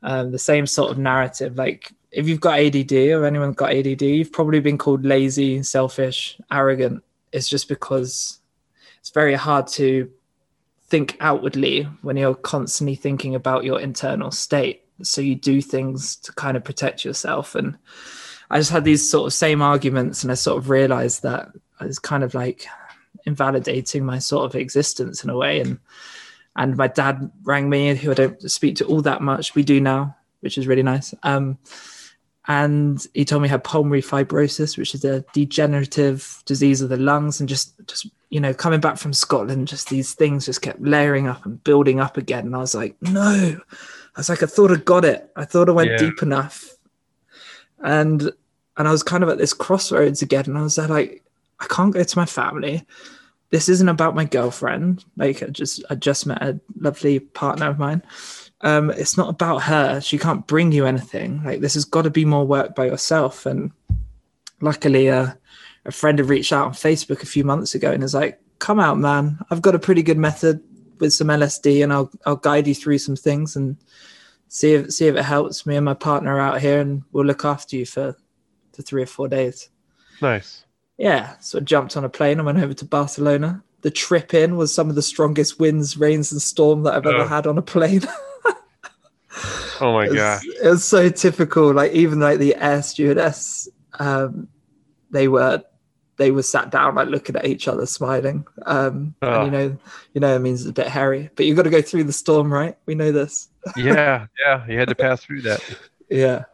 um, 0.03 0.33
the 0.33 0.39
same 0.39 0.67
sort 0.67 0.91
of 0.91 0.99
narrative. 0.99 1.57
Like, 1.57 1.93
if 2.19 2.27
you've 2.27 2.41
got 2.41 2.59
ADD 2.59 2.93
or 2.93 3.25
anyone's 3.25 3.55
got 3.55 3.73
ADD, 3.73 4.03
you've 4.03 4.33
probably 4.33 4.59
been 4.59 4.77
called 4.77 5.05
lazy, 5.05 5.63
selfish, 5.63 6.37
arrogant. 6.51 7.05
It's 7.31 7.49
just 7.49 7.69
because 7.69 8.41
it's 8.99 9.11
very 9.11 9.35
hard 9.35 9.69
to 9.79 10.11
think 10.89 11.17
outwardly 11.21 11.85
when 12.03 12.17
you're 12.17 12.35
constantly 12.35 12.97
thinking 12.97 13.37
about 13.37 13.63
your 13.63 13.81
internal 13.81 14.33
state. 14.33 14.83
So 15.01 15.21
you 15.21 15.37
do 15.37 15.63
things 15.63 16.17
to 16.17 16.33
kind 16.33 16.57
of 16.57 16.65
protect 16.65 17.05
yourself. 17.05 17.55
And 17.55 17.79
I 18.51 18.59
just 18.59 18.73
had 18.73 18.83
these 18.83 19.09
sort 19.09 19.29
of 19.29 19.33
same 19.33 19.63
arguments, 19.63 20.25
and 20.25 20.33
I 20.33 20.35
sort 20.35 20.59
of 20.59 20.71
realized 20.71 21.23
that 21.23 21.53
I 21.79 21.87
was 21.87 22.01
kind 22.01 22.25
of 22.25 22.35
like 22.35 22.67
invalidating 23.27 24.05
my 24.05 24.19
sort 24.19 24.45
of 24.45 24.57
existence 24.57 25.23
in 25.23 25.31
a 25.31 25.37
way. 25.37 25.61
And 25.61 25.79
and 26.57 26.77
my 26.77 26.89
dad 26.89 27.31
rang 27.45 27.71
me, 27.71 27.95
who 27.95 28.11
I 28.11 28.15
don't 28.15 28.51
speak 28.51 28.75
to 28.77 28.87
all 28.87 29.03
that 29.03 29.23
much. 29.23 29.55
We 29.55 29.63
do 29.63 29.81
now, 29.81 30.17
which 30.41 30.59
is 30.59 30.67
really 30.67 30.83
nice. 30.83 31.15
Um, 31.23 31.59
and 32.49 33.07
he 33.13 33.25
told 33.27 33.43
me 33.43 33.49
I 33.49 33.53
had 33.53 33.63
pulmonary 33.63 34.01
fibrosis, 34.03 34.79
which 34.79 34.95
is 34.95 35.05
a 35.05 35.21
degenerative 35.35 36.43
disease 36.47 36.81
of 36.81 36.89
the 36.89 36.97
lungs, 36.97 37.41
and 37.41 37.49
just 37.49 37.75
just 37.87 38.09
you 38.31 38.41
know 38.41 38.55
coming 38.55 38.81
back 38.81 38.97
from 38.97 39.13
Scotland, 39.13 39.69
just 39.69 39.91
these 39.91 40.15
things 40.15 40.47
just 40.47 40.63
kept 40.63 40.81
layering 40.81 41.29
up 41.29 41.45
and 41.45 41.63
building 41.63 42.01
up 42.01 42.17
again. 42.17 42.47
And 42.47 42.57
I 42.57 42.61
was 42.61 42.75
like, 42.75 42.97
no, 43.03 43.59
I 43.61 44.19
was 44.19 44.29
like, 44.31 44.43
I 44.43 44.47
thought 44.47 44.73
I 44.73 44.77
got 44.77 45.05
it. 45.05 45.31
I 45.37 45.45
thought 45.45 45.69
I 45.69 45.73
went 45.73 45.91
Yeah. 45.91 45.99
deep 45.99 46.23
enough, 46.23 46.75
and 47.85 48.33
and 48.77 48.89
I 48.89 48.91
was 48.93 49.03
kind 49.03 49.23
of 49.23 49.29
at 49.29 49.39
this 49.39 49.53
crossroads 49.53 50.23
again, 50.23 50.45
and 50.47 50.57
I 50.59 50.63
was 50.63 50.77
there 50.77 50.89
like, 50.89 51.23
I 51.61 51.67
can't 51.67 51.93
go 51.93 52.03
to 52.03 52.19
my 52.19 52.27
family. 52.27 52.87
This 53.51 53.69
isn't 53.69 53.89
about 53.89 54.15
my 54.15 54.25
girlfriend. 54.25 55.05
Like 55.17 55.43
I 55.43 55.47
just 55.47 55.85
I 55.91 55.97
just 55.97 56.27
met 56.27 56.43
a 56.43 56.61
lovely 56.81 57.21
partner 57.21 57.69
of 57.69 57.79
mine. 57.79 58.03
Um, 58.63 58.91
it's 58.91 59.17
not 59.17 59.29
about 59.31 59.63
her. 59.63 60.01
She 60.01 60.19
can't 60.19 60.47
bring 60.47 60.73
you 60.73 60.85
anything. 60.87 61.43
Like 61.45 61.61
this 61.61 61.75
has 61.75 61.85
got 61.85 62.03
to 62.03 62.11
be 62.11 62.25
more 62.25 62.45
work 62.47 62.75
by 62.75 62.87
yourself. 62.87 63.47
And 63.47 63.71
luckily, 64.61 65.09
uh, 65.11 65.29
a 65.85 65.93
friend 65.93 66.19
had 66.19 66.29
reached 66.29 66.53
out 66.53 66.67
on 66.67 66.73
Facebook 66.73 67.23
a 67.23 67.27
few 67.27 67.45
months 67.45 67.75
ago 67.75 67.93
and 67.93 68.03
is 68.03 68.15
like, 68.15 68.41
"Come 68.59 68.81
out, 68.81 68.99
man. 68.99 69.39
I've 69.51 69.63
got 69.63 69.75
a 69.75 69.79
pretty 69.79 70.03
good 70.03 70.19
method 70.19 70.61
with 70.99 71.13
some 71.13 71.29
LSD, 71.31 71.83
and 71.83 71.93
I'll 71.93 72.11
I'll 72.27 72.37
guide 72.37 72.67
you 72.67 72.75
through 72.75 72.99
some 72.99 73.17
things 73.17 73.55
and 73.55 73.77
see 74.49 74.73
if 74.75 74.93
see 74.93 75.07
if 75.07 75.15
it 75.17 75.25
helps. 75.25 75.65
Me 75.65 75.77
and 75.77 75.85
my 75.85 75.95
partner 75.95 76.35
are 76.37 76.41
out 76.41 76.61
here, 76.61 76.81
and 76.81 77.03
we'll 77.13 77.25
look 77.25 77.45
after 77.45 77.77
you 77.77 77.87
for 77.87 78.17
for 78.75 78.83
three 78.83 79.03
or 79.03 79.07
four 79.07 79.29
days." 79.29 79.69
Nice. 80.21 80.65
Yeah, 80.97 81.37
so 81.39 81.59
I 81.59 81.61
jumped 81.61 81.97
on 81.97 82.05
a 82.05 82.09
plane 82.09 82.39
and 82.41 82.47
went 82.47 82.59
over 82.59 82.75
to 82.75 82.85
Barcelona. 82.85 83.63
The 83.83 83.91
trip 83.93 84.35
in 84.35 84.57
was 84.57 84.75
some 84.75 84.89
of 84.91 84.97
the 84.97 85.03
strongest 85.03 85.61
winds, 85.61 85.97
rains, 85.97 86.33
and 86.33 86.43
storm 86.43 86.83
that 86.83 86.95
I've 86.95 87.07
ever 87.07 87.19
Oh. 87.23 87.29
had 87.29 87.47
on 87.47 87.57
a 87.57 87.63
plane. 87.63 88.03
Oh 89.81 89.93
my 89.93 90.07
god, 90.07 90.15
gosh. 90.17 90.47
was, 90.47 90.57
it 90.63 90.69
was 90.69 90.85
so 90.85 91.09
typical. 91.09 91.73
Like 91.73 91.93
even 91.93 92.21
like 92.21 92.39
the 92.39 92.55
air 92.57 92.83
stewardess, 92.83 93.69
um, 93.99 94.49
they 95.11 95.29
were 95.29 95.63
they 96.17 96.31
were 96.33 96.43
sat 96.43 96.71
down 96.71 96.97
like 96.97 97.09
looking 97.09 97.37
at 97.37 97.47
each 97.47 97.69
other, 97.69 97.87
smiling. 97.87 98.45
Um, 98.67 99.15
Oh. 99.23 99.43
and 99.43 99.47
you 99.47 99.51
know, 99.59 99.79
you 100.15 100.21
know, 100.21 100.35
it 100.35 100.41
means 100.41 100.63
it's 100.63 100.71
a 100.71 100.73
bit 100.73 100.89
hairy, 100.89 101.31
but 101.37 101.47
you've 101.47 101.57
got 101.57 101.63
to 101.63 101.71
go 101.71 101.81
through 101.81 102.05
the 102.05 102.13
storm, 102.13 102.53
right? 102.53 102.77
We 102.87 102.95
know 102.95 103.13
this. 103.13 103.49
Yeah, 103.77 104.27
yeah. 104.45 104.67
You 104.67 104.79
had 104.79 104.89
to 104.89 104.95
pass 104.95 105.23
through 105.25 105.43
that. 105.43 105.63
Yeah. 106.09 106.45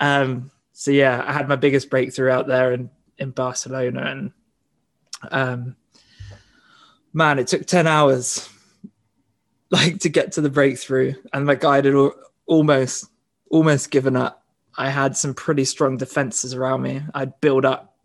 Um. 0.00 0.50
So 0.72 0.90
yeah, 0.90 1.22
I 1.26 1.32
had 1.32 1.48
my 1.48 1.56
biggest 1.56 1.88
breakthrough 1.90 2.30
out 2.30 2.46
there 2.46 2.72
in 2.72 2.90
in 3.18 3.30
Barcelona, 3.30 4.00
and 4.02 4.32
um, 5.30 5.76
man, 7.12 7.38
it 7.38 7.46
took 7.46 7.66
ten 7.66 7.86
hours, 7.86 8.48
like 9.72 9.98
to 10.00 10.08
get 10.08 10.30
to 10.32 10.40
the 10.40 10.50
breakthrough, 10.50 11.14
and 11.32 11.44
my 11.46 11.54
guide 11.56 11.86
had 11.86 11.94
al- 11.94 12.14
almost 12.46 13.06
almost 13.50 13.90
given 13.90 14.16
up. 14.16 14.44
I 14.78 14.88
had 14.88 15.16
some 15.16 15.34
pretty 15.34 15.64
strong 15.64 15.96
defenses 15.98 16.54
around 16.54 16.82
me. 16.82 17.02
I'd 17.14 17.38
build 17.40 17.64
up 17.64 17.96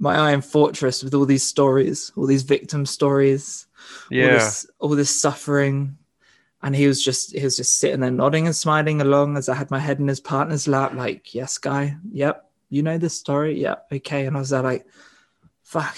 my 0.00 0.16
iron 0.16 0.40
fortress 0.40 1.04
with 1.04 1.14
all 1.14 1.24
these 1.24 1.44
stories, 1.44 2.10
all 2.16 2.26
these 2.26 2.42
victim 2.42 2.84
stories, 2.84 3.66
all 4.10 4.16
Yeah. 4.16 4.32
this, 4.32 4.66
all 4.80 4.88
this 4.96 5.20
suffering. 5.20 5.96
And 6.64 6.74
he 6.74 6.86
was 6.88 7.04
just 7.04 7.32
he 7.36 7.44
was 7.44 7.56
just 7.56 7.78
sitting 7.78 8.00
there 8.00 8.10
nodding 8.10 8.46
and 8.46 8.56
smiling 8.56 9.00
along 9.02 9.36
as 9.36 9.48
I 9.48 9.54
had 9.54 9.70
my 9.70 9.78
head 9.78 10.00
in 10.00 10.08
his 10.08 10.18
partner's 10.20 10.66
lap, 10.66 10.94
like, 10.94 11.34
yes, 11.34 11.58
guy, 11.58 11.96
yep, 12.10 12.50
you 12.70 12.82
know 12.82 12.98
this 12.98 13.16
story, 13.18 13.60
yep, 13.60 13.86
okay. 13.92 14.26
And 14.26 14.34
I 14.36 14.40
was 14.40 14.50
there 14.50 14.62
like, 14.62 14.86
fuck, 15.62 15.96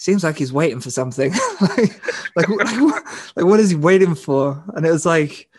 seems 0.00 0.24
like 0.24 0.38
he's 0.38 0.52
waiting 0.52 0.80
for 0.80 0.90
something. 0.90 1.30
like, 1.60 2.02
like, 2.34 2.48
like, 2.48 2.80
what- 2.80 3.04
like, 3.36 3.44
what 3.44 3.60
is 3.60 3.70
he 3.70 3.76
waiting 3.76 4.14
for? 4.14 4.62
And 4.74 4.86
it 4.86 4.90
was 4.90 5.04
like, 5.04 5.50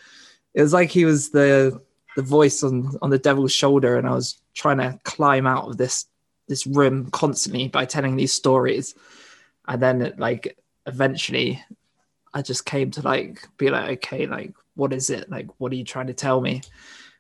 it 0.54 0.62
was 0.62 0.74
like 0.74 0.90
he 0.90 1.06
was 1.06 1.30
the 1.30 1.80
the 2.18 2.24
voice 2.24 2.62
on 2.64 2.98
on 3.02 3.10
the 3.10 3.20
devil's 3.20 3.54
shoulder, 3.54 3.98
and 3.98 4.08
I 4.08 4.12
was 4.12 4.42
trying 4.54 4.78
to 4.80 5.00
climb 5.04 5.48
out 5.48 5.70
of 5.70 5.78
this 5.78 6.08
this 6.48 6.66
room 6.68 7.10
constantly 7.12 7.68
by 7.68 7.86
telling 7.86 8.16
these 8.16 8.34
stories, 8.34 8.96
and 9.68 9.82
then 9.82 10.02
it, 10.02 10.20
like 10.20 10.58
eventually 10.88 11.64
I 12.34 12.42
just 12.42 12.66
came 12.66 12.92
to 12.92 13.02
like 13.02 13.48
be 13.58 13.70
like, 13.70 13.90
okay, 14.00 14.26
like 14.26 14.54
what 14.74 14.92
is 14.92 15.10
it? 15.10 15.30
Like, 15.30 15.48
what 15.60 15.72
are 15.72 15.76
you 15.76 15.84
trying 15.84 16.08
to 16.08 16.14
tell 16.14 16.42
me? 16.42 16.62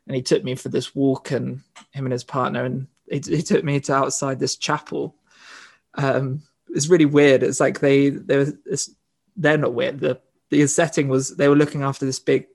And 0.07 0.15
he 0.15 0.21
took 0.23 0.43
me 0.43 0.55
for 0.55 0.69
this 0.69 0.95
walk, 0.95 1.31
and 1.31 1.61
him 1.91 2.05
and 2.05 2.11
his 2.11 2.23
partner, 2.23 2.65
and 2.65 2.87
he, 3.09 3.19
he 3.19 3.43
took 3.43 3.63
me 3.63 3.79
to 3.81 3.93
outside 3.93 4.39
this 4.39 4.57
chapel. 4.57 5.15
Um, 5.93 6.41
it's 6.73 6.87
really 6.87 7.05
weird. 7.05 7.43
It's 7.43 7.59
like 7.59 7.79
they 7.79 8.09
they 8.09 8.37
were 8.37 8.53
it's, 8.65 8.89
they're 9.35 9.57
not 9.57 9.73
weird. 9.73 9.99
The 9.99 10.19
the 10.49 10.67
setting 10.67 11.07
was 11.07 11.35
they 11.35 11.47
were 11.47 11.55
looking 11.55 11.83
after 11.83 12.05
this 12.05 12.19
big 12.19 12.47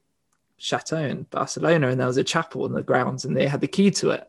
chateau 0.59 0.99
in 0.99 1.25
Barcelona, 1.25 1.89
and 1.89 2.01
there 2.01 2.07
was 2.07 2.17
a 2.17 2.25
chapel 2.25 2.67
in 2.67 2.73
the 2.73 2.83
grounds, 2.83 3.25
and 3.25 3.37
they 3.37 3.47
had 3.47 3.61
the 3.61 3.69
key 3.69 3.91
to 3.93 4.11
it. 4.11 4.29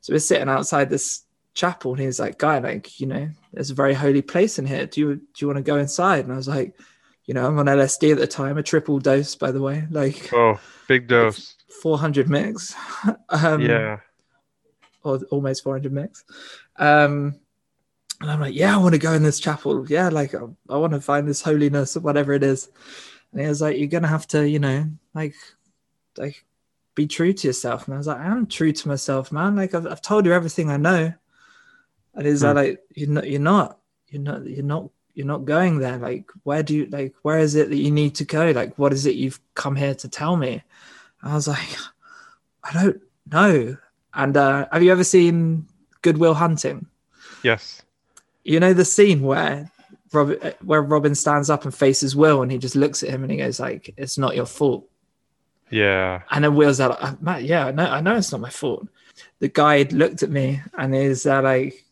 So 0.00 0.12
we're 0.12 0.18
sitting 0.18 0.48
outside 0.48 0.90
this 0.90 1.22
chapel, 1.54 1.92
and 1.92 2.00
he's 2.00 2.20
like, 2.20 2.38
"Guy, 2.38 2.58
like, 2.58 3.00
you 3.00 3.06
know, 3.06 3.28
there's 3.52 3.70
a 3.70 3.74
very 3.74 3.94
holy 3.94 4.22
place 4.22 4.58
in 4.58 4.66
here. 4.66 4.86
Do 4.86 5.00
you 5.00 5.14
do 5.16 5.22
you 5.38 5.46
want 5.46 5.58
to 5.58 5.62
go 5.62 5.76
inside?" 5.76 6.24
And 6.24 6.32
I 6.32 6.36
was 6.36 6.48
like, 6.48 6.74
"You 7.26 7.34
know, 7.34 7.46
I'm 7.46 7.58
on 7.58 7.66
LSD 7.66 8.12
at 8.12 8.18
the 8.18 8.26
time, 8.26 8.58
a 8.58 8.62
triple 8.62 8.98
dose, 8.98 9.34
by 9.34 9.50
the 9.50 9.62
way, 9.62 9.86
like 9.90 10.32
oh, 10.32 10.60
big 10.86 11.08
dose, 11.08 11.56
400 11.82 12.26
mics, 12.28 12.74
um, 13.28 13.60
yeah, 13.60 13.98
or 15.02 15.20
almost 15.30 15.62
400 15.64 15.92
mics." 15.92 16.22
Um, 16.76 17.40
and 18.20 18.30
I'm 18.30 18.40
like, 18.40 18.54
"Yeah, 18.54 18.74
I 18.74 18.78
want 18.78 18.94
to 18.94 18.98
go 18.98 19.12
in 19.12 19.22
this 19.22 19.40
chapel. 19.40 19.86
Yeah, 19.88 20.08
like 20.08 20.34
I, 20.34 20.40
I 20.68 20.76
want 20.76 20.92
to 20.92 21.00
find 21.00 21.26
this 21.28 21.42
holiness 21.42 21.96
or 21.96 22.00
whatever 22.00 22.32
it 22.32 22.42
is." 22.42 22.68
And 23.32 23.40
he 23.42 23.46
was 23.48 23.60
like, 23.60 23.76
"You're 23.78 23.86
gonna 23.88 24.08
have 24.08 24.26
to, 24.28 24.48
you 24.48 24.58
know, 24.58 24.86
like, 25.14 25.34
like." 26.16 26.44
Be 26.94 27.06
true 27.06 27.32
to 27.32 27.46
yourself, 27.46 27.86
and 27.86 27.94
I 27.94 27.98
was 27.98 28.08
like, 28.08 28.18
"I'm 28.18 28.44
true 28.48 28.72
to 28.72 28.88
myself, 28.88 29.30
man. 29.30 29.54
Like, 29.54 29.72
I've, 29.72 29.86
I've 29.86 30.02
told 30.02 30.26
you 30.26 30.32
everything 30.32 30.68
I 30.68 30.78
know, 30.78 31.14
and 32.14 32.26
he's 32.26 32.42
Hmm. 32.42 32.56
like, 32.56 32.80
you're 32.96 33.08
not, 33.08 33.30
you're 33.30 33.38
not, 33.40 33.78
you're 34.08 34.20
not, 34.22 34.44
you're 34.44 34.64
not, 34.64 34.90
you're 35.14 35.26
not 35.26 35.44
going 35.44 35.78
there. 35.78 35.96
Like, 35.98 36.28
where 36.42 36.64
do 36.64 36.74
you, 36.74 36.86
like, 36.86 37.14
where 37.22 37.38
is 37.38 37.54
it 37.54 37.68
that 37.70 37.76
you 37.76 37.92
need 37.92 38.16
to 38.16 38.24
go? 38.24 38.50
Like, 38.50 38.76
what 38.80 38.92
is 38.92 39.06
it 39.06 39.14
you've 39.14 39.38
come 39.54 39.76
here 39.76 39.94
to 39.94 40.08
tell 40.08 40.36
me? 40.36 40.64
I 41.22 41.34
was 41.34 41.46
like, 41.46 41.68
I 42.64 42.72
don't 42.72 43.00
know. 43.30 43.76
And 44.14 44.36
uh, 44.36 44.66
have 44.72 44.82
you 44.82 44.90
ever 44.90 45.04
seen 45.04 45.68
Good 46.02 46.18
Will 46.18 46.34
Hunting? 46.34 46.86
yes, 47.44 47.80
You 48.48 48.60
know 48.60 48.72
the 48.72 48.84
scene 48.84 49.20
where 49.20 49.70
Robin, 50.12 50.54
where 50.64 50.80
Robin 50.80 51.14
stands 51.14 51.50
up 51.50 51.64
and 51.64 51.74
faces 51.74 52.16
Will, 52.16 52.40
and 52.40 52.50
he 52.50 52.56
just 52.56 52.76
looks 52.76 53.02
at 53.02 53.10
him 53.10 53.22
and 53.22 53.30
he 53.30 53.36
goes 53.36 53.60
like, 53.60 53.92
"It's 53.98 54.16
not 54.16 54.34
your 54.34 54.46
fault." 54.46 54.88
yeah, 55.70 56.22
And 56.30 56.44
then 56.44 56.54
Will's 56.54 56.80
like, 56.80 56.96
"Uh, 56.98 57.14
Matt, 57.20 57.44
yeah, 57.44 57.66
I 57.66 57.70
know, 57.72 57.84
I 57.84 58.00
know 58.00 58.16
it's 58.16 58.32
not 58.32 58.40
my 58.40 58.48
fault. 58.48 58.88
The 59.40 59.48
guy 59.48 59.82
looked 59.90 60.22
at 60.22 60.30
me 60.30 60.62
and 60.78 60.94
is 60.94 61.26
uh, 61.26 61.42
like, 61.42 61.84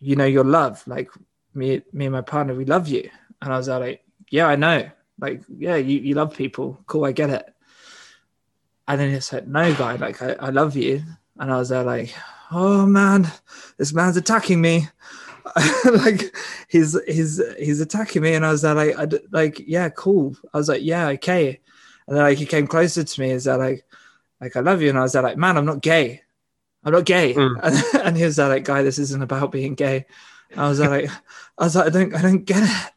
you 0.00 0.16
know, 0.16 0.24
your 0.24 0.42
love, 0.44 0.82
like 0.88 1.08
me, 1.54 1.82
me 1.92 2.06
and 2.06 2.14
my 2.14 2.22
partner, 2.22 2.54
we 2.54 2.64
love 2.64 2.88
you. 2.88 3.08
And 3.40 3.52
I 3.52 3.56
was 3.56 3.68
like, 3.68 4.02
yeah, 4.28 4.46
I 4.46 4.56
know. 4.56 4.90
Like, 5.20 5.42
yeah, 5.56 5.76
you, 5.76 6.00
you 6.00 6.14
love 6.14 6.34
people. 6.34 6.82
Cool, 6.86 7.04
I 7.04 7.12
get 7.12 7.30
it. 7.30 7.54
And 8.88 9.00
then 9.00 9.12
he 9.12 9.20
said, 9.20 9.46
no, 9.46 9.72
guy, 9.74 9.96
like, 9.96 10.20
I, 10.20 10.32
I 10.40 10.50
love 10.50 10.76
you. 10.76 11.02
And 11.38 11.52
I 11.52 11.58
was 11.58 11.68
there 11.68 11.84
like, 11.84 12.12
oh 12.50 12.86
man, 12.86 13.30
this 13.76 13.92
man's 13.92 14.16
attacking 14.16 14.60
me. 14.60 14.88
like 16.04 16.34
he's 16.68 16.96
he's 17.06 17.40
he's 17.58 17.80
attacking 17.80 18.22
me 18.22 18.34
and 18.34 18.46
i 18.46 18.50
was 18.50 18.62
like 18.62 18.96
I 18.98 19.06
d- 19.06 19.26
like 19.30 19.60
yeah 19.66 19.88
cool 19.88 20.36
i 20.54 20.58
was 20.58 20.68
like 20.68 20.82
yeah 20.82 21.08
okay 21.08 21.60
and 22.10 22.16
then 22.16 22.24
like 22.24 22.38
he 22.38 22.44
came 22.44 22.66
closer 22.66 23.04
to 23.04 23.20
me. 23.20 23.30
Is 23.30 23.44
that 23.44 23.60
like, 23.60 23.84
like 24.40 24.56
I 24.56 24.60
love 24.60 24.82
you? 24.82 24.88
And 24.88 24.98
I 24.98 25.02
was 25.02 25.14
like, 25.14 25.36
man, 25.36 25.56
I'm 25.56 25.64
not 25.64 25.80
gay. 25.80 26.22
I'm 26.82 26.92
not 26.92 27.04
gay. 27.04 27.34
Mm. 27.34 27.60
And, 27.62 27.84
and 28.04 28.16
he 28.16 28.24
was 28.24 28.36
like, 28.36 28.64
guy, 28.64 28.82
this 28.82 28.98
isn't 28.98 29.22
about 29.22 29.52
being 29.52 29.76
gay. 29.76 30.06
I 30.56 30.68
was 30.68 30.80
like, 30.80 31.08
I 31.58 31.64
was 31.64 31.76
like, 31.76 31.86
I 31.86 31.90
don't, 31.90 32.14
I 32.16 32.22
don't 32.22 32.44
get 32.44 32.64
it. 32.64 32.92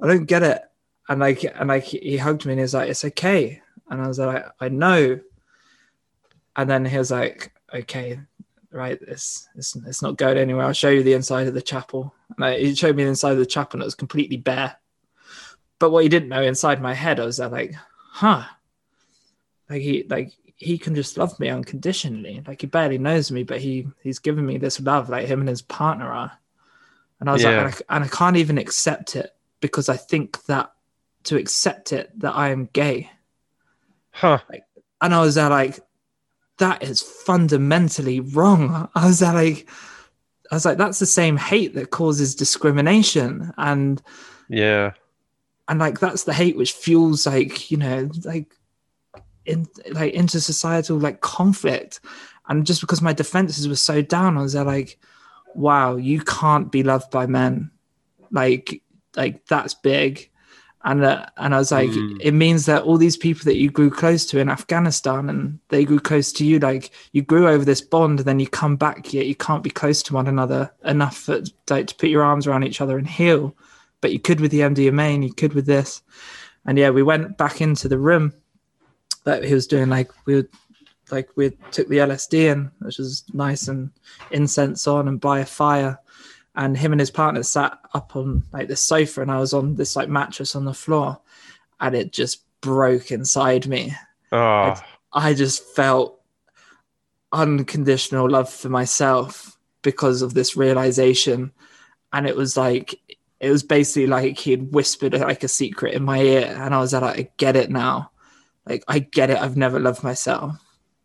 I 0.00 0.06
don't 0.06 0.24
get 0.24 0.42
it. 0.42 0.62
And 1.06 1.20
like, 1.20 1.44
and 1.44 1.68
like 1.68 1.84
he 1.84 2.16
hugged 2.16 2.46
me 2.46 2.52
and 2.52 2.60
he 2.60 2.62
was 2.62 2.72
like, 2.72 2.88
it's 2.88 3.04
okay. 3.04 3.60
And 3.90 4.00
I 4.00 4.08
was 4.08 4.18
like, 4.18 4.46
I 4.58 4.70
know. 4.70 5.20
And 6.56 6.70
then 6.70 6.86
he 6.86 6.96
was 6.96 7.10
like, 7.10 7.52
okay, 7.74 8.20
right, 8.72 8.98
it's 9.02 9.48
it's, 9.56 9.76
it's 9.76 10.02
not 10.02 10.16
going 10.16 10.38
anywhere. 10.38 10.64
I'll 10.66 10.72
show 10.72 10.90
you 10.90 11.02
the 11.02 11.14
inside 11.14 11.46
of 11.48 11.54
the 11.54 11.62
chapel. 11.62 12.14
And 12.36 12.44
I, 12.44 12.58
he 12.58 12.74
showed 12.74 12.96
me 12.96 13.04
the 13.04 13.10
inside 13.10 13.32
of 13.32 13.38
the 13.38 13.46
chapel 13.46 13.76
and 13.76 13.82
it 13.82 13.86
was 13.86 13.94
completely 13.94 14.36
bare. 14.36 14.76
But 15.78 15.90
what 15.90 16.02
he 16.02 16.08
didn't 16.08 16.28
know 16.28 16.42
inside 16.42 16.80
my 16.82 16.94
head, 16.94 17.18
I 17.20 17.24
was 17.24 17.38
like, 17.38 17.74
huh 18.12 18.44
like 19.70 19.82
he 19.82 20.04
like 20.10 20.32
he 20.56 20.76
can 20.76 20.94
just 20.94 21.16
love 21.16 21.38
me 21.40 21.48
unconditionally 21.48 22.42
like 22.46 22.60
he 22.60 22.66
barely 22.66 22.98
knows 22.98 23.30
me 23.30 23.42
but 23.44 23.60
he 23.60 23.86
he's 24.02 24.18
given 24.18 24.44
me 24.44 24.58
this 24.58 24.80
love 24.80 25.08
like 25.08 25.26
him 25.26 25.40
and 25.40 25.48
his 25.48 25.62
partner 25.62 26.10
are 26.12 26.32
and 27.20 27.30
i 27.30 27.32
was 27.32 27.44
Yeah. 27.44 27.50
like 27.50 27.58
and 27.58 27.68
I, 27.88 27.94
and 27.96 28.04
I 28.04 28.08
can't 28.08 28.36
even 28.36 28.58
accept 28.58 29.16
it 29.16 29.30
because 29.60 29.88
i 29.88 29.96
think 29.96 30.44
that 30.46 30.72
to 31.24 31.36
accept 31.36 31.92
it 31.92 32.10
that 32.18 32.34
i 32.34 32.50
am 32.50 32.68
gay 32.72 33.10
huh, 34.10 34.38
and 35.00 35.14
i 35.14 35.20
was 35.20 35.36
there 35.36 35.48
like 35.48 35.78
that 36.60 36.82
is 36.82 37.02
fundamentally 37.02 38.20
wrong. 38.20 38.88
I 38.94 39.06
was 39.06 39.20
like 39.20 39.68
i 40.50 40.56
was 40.56 40.64
like 40.64 40.78
that's 40.78 40.98
the 40.98 41.06
same 41.06 41.36
hate 41.36 41.74
that 41.74 41.90
causes 41.90 42.34
discrimination. 42.34 43.52
And 43.58 44.00
yeah, 44.48 44.92
and 45.68 45.80
like 45.80 45.98
that's 45.98 46.24
the 46.24 46.32
hate 46.32 46.56
which 46.56 46.72
fuels 46.72 47.26
like 47.26 47.70
you 47.70 47.76
know 47.76 48.10
like 48.24 48.54
in 49.44 49.66
like 49.90 50.14
intersocietal 50.14 51.02
like 51.02 51.20
conflict. 51.20 52.00
And 52.48 52.66
just 52.66 52.80
because 52.80 53.02
my 53.02 53.12
defenses 53.12 53.68
were 53.68 53.76
so 53.76 54.02
down 54.02 54.36
i 54.36 54.42
was 54.42 54.56
like 54.56 54.98
wow 55.54 55.94
you 55.94 56.20
can't 56.20 56.70
be 56.70 56.82
loved 56.82 57.10
by 57.10 57.26
men. 57.26 57.70
Like 58.30 58.82
like 59.16 59.46
that's 59.46 59.74
big 59.74 60.29
and 60.84 61.04
uh, 61.04 61.26
and 61.36 61.54
i 61.54 61.58
was 61.58 61.70
like 61.72 61.90
Mm. 61.90 62.18
it 62.20 62.32
means 62.32 62.66
that 62.66 62.82
all 62.84 62.96
these 62.96 63.16
people 63.16 63.44
that 63.44 63.56
you 63.56 63.70
grew 63.70 63.90
close 63.90 64.24
to 64.26 64.38
in 64.38 64.48
afghanistan 64.48 65.28
and 65.28 65.58
they 65.68 65.84
grew 65.84 66.00
close 66.00 66.32
to 66.32 66.44
you 66.44 66.58
like 66.58 66.90
you 67.12 67.22
grew 67.22 67.48
over 67.48 67.64
this 67.64 67.80
bond 67.82 68.20
and 68.20 68.26
then 68.26 68.40
you 68.40 68.46
come 68.48 68.76
back 68.76 69.12
yet 69.12 69.26
you 69.26 69.34
can't 69.34 69.62
be 69.62 69.70
close 69.70 70.02
to 70.04 70.14
one 70.14 70.26
another 70.26 70.72
enough 70.84 71.16
for, 71.16 71.42
like, 71.68 71.86
to 71.88 71.94
put 71.96 72.08
your 72.08 72.22
arms 72.22 72.46
around 72.46 72.64
each 72.64 72.80
other 72.80 72.96
and 72.98 73.06
heal 73.08 73.54
but 74.00 74.12
you 74.12 74.18
could 74.18 74.40
with 74.40 74.50
the 74.50 74.60
MDMA 74.60 75.14
and 75.14 75.24
you 75.24 75.32
could 75.32 75.52
with 75.52 75.66
this. 75.66 76.02
And 76.64 76.78
yeah, 76.78 76.90
we 76.90 77.02
went 77.02 77.36
back 77.36 77.60
into 77.60 77.88
the 77.88 77.98
room 77.98 78.32
that 79.24 79.44
he 79.44 79.52
was 79.52 79.66
doing. 79.66 79.88
Like 79.90 80.10
we 80.26 80.36
would, 80.36 80.48
like 81.10 81.28
we 81.36 81.50
took 81.70 81.88
the 81.88 81.98
LSD 81.98 82.50
in, 82.52 82.70
which 82.80 82.98
was 82.98 83.24
nice 83.34 83.68
and 83.68 83.90
incense 84.30 84.86
on 84.86 85.08
and 85.08 85.20
by 85.20 85.40
a 85.40 85.46
fire. 85.46 85.98
And 86.60 86.76
him 86.76 86.92
and 86.92 87.00
his 87.00 87.10
partner 87.10 87.42
sat 87.42 87.78
up 87.94 88.14
on 88.14 88.42
like 88.52 88.68
the 88.68 88.76
sofa, 88.76 89.22
and 89.22 89.30
I 89.30 89.38
was 89.38 89.54
on 89.54 89.76
this 89.76 89.96
like 89.96 90.10
mattress 90.10 90.54
on 90.54 90.66
the 90.66 90.74
floor, 90.74 91.18
and 91.80 91.94
it 91.94 92.12
just 92.12 92.42
broke 92.60 93.10
inside 93.10 93.66
me. 93.66 93.94
oh, 94.30 94.74
I 95.10 95.32
just 95.32 95.64
felt 95.74 96.20
unconditional 97.32 98.28
love 98.28 98.52
for 98.52 98.68
myself 98.68 99.56
because 99.80 100.20
of 100.20 100.34
this 100.34 100.54
realization. 100.54 101.52
And 102.12 102.26
it 102.26 102.36
was 102.36 102.58
like, 102.58 102.94
it 103.40 103.50
was 103.50 103.62
basically 103.62 104.06
like 104.06 104.36
he 104.36 104.50
had 104.50 104.74
whispered 104.74 105.14
like 105.14 105.42
a 105.42 105.48
secret 105.48 105.94
in 105.94 106.02
my 106.02 106.20
ear. 106.20 106.54
And 106.60 106.74
I 106.74 106.78
was 106.80 106.92
like, 106.92 107.02
I 107.02 107.30
get 107.38 107.56
it 107.56 107.70
now. 107.70 108.10
Like, 108.66 108.84
I 108.86 108.98
get 108.98 109.30
it. 109.30 109.38
I've 109.38 109.56
never 109.56 109.80
loved 109.80 110.04
myself 110.04 110.56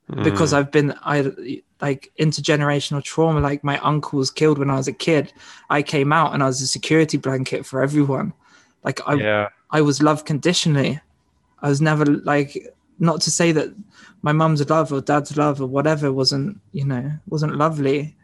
because 0.08 0.54
mm, 0.54 0.58
I've 0.58 0.72
been, 0.72 0.94
I 1.04 1.62
like 1.82 2.12
intergenerational 2.20 3.04
trauma. 3.04 3.40
Like, 3.40 3.64
my 3.64 3.80
uncle 3.80 4.20
was 4.20 4.32
killed 4.32 4.60
when 4.60 4.70
I 4.70 4.76
was 4.76 4.88
a 4.88 4.94
kid. 4.94 5.34
I 5.70 5.82
came 5.82 6.14
out 6.14 6.34
and 6.34 6.44
I 6.44 6.48
was 6.48 6.62
a 6.62 6.68
security 6.68 7.18
blanket 7.18 7.66
for 7.66 7.82
everyone. 7.82 8.34
Like, 8.84 9.02
I, 9.08 9.16
yeah, 9.16 9.50
I 9.72 9.82
was 9.82 10.02
loved 10.02 10.26
conditionally. 10.26 11.00
I 11.62 11.70
was 11.70 11.82
never 11.82 12.06
like 12.06 12.74
not 13.00 13.22
to 13.22 13.32
say 13.32 13.52
that 13.52 13.74
my 14.22 14.32
mum's 14.32 14.68
love 14.70 14.94
or 14.94 15.02
dad's 15.02 15.36
love 15.38 15.60
or 15.62 15.68
whatever 15.68 16.12
wasn't, 16.14 16.60
you 16.72 16.86
know, 16.86 17.12
wasn't 17.28 17.56
lovely. 17.56 18.16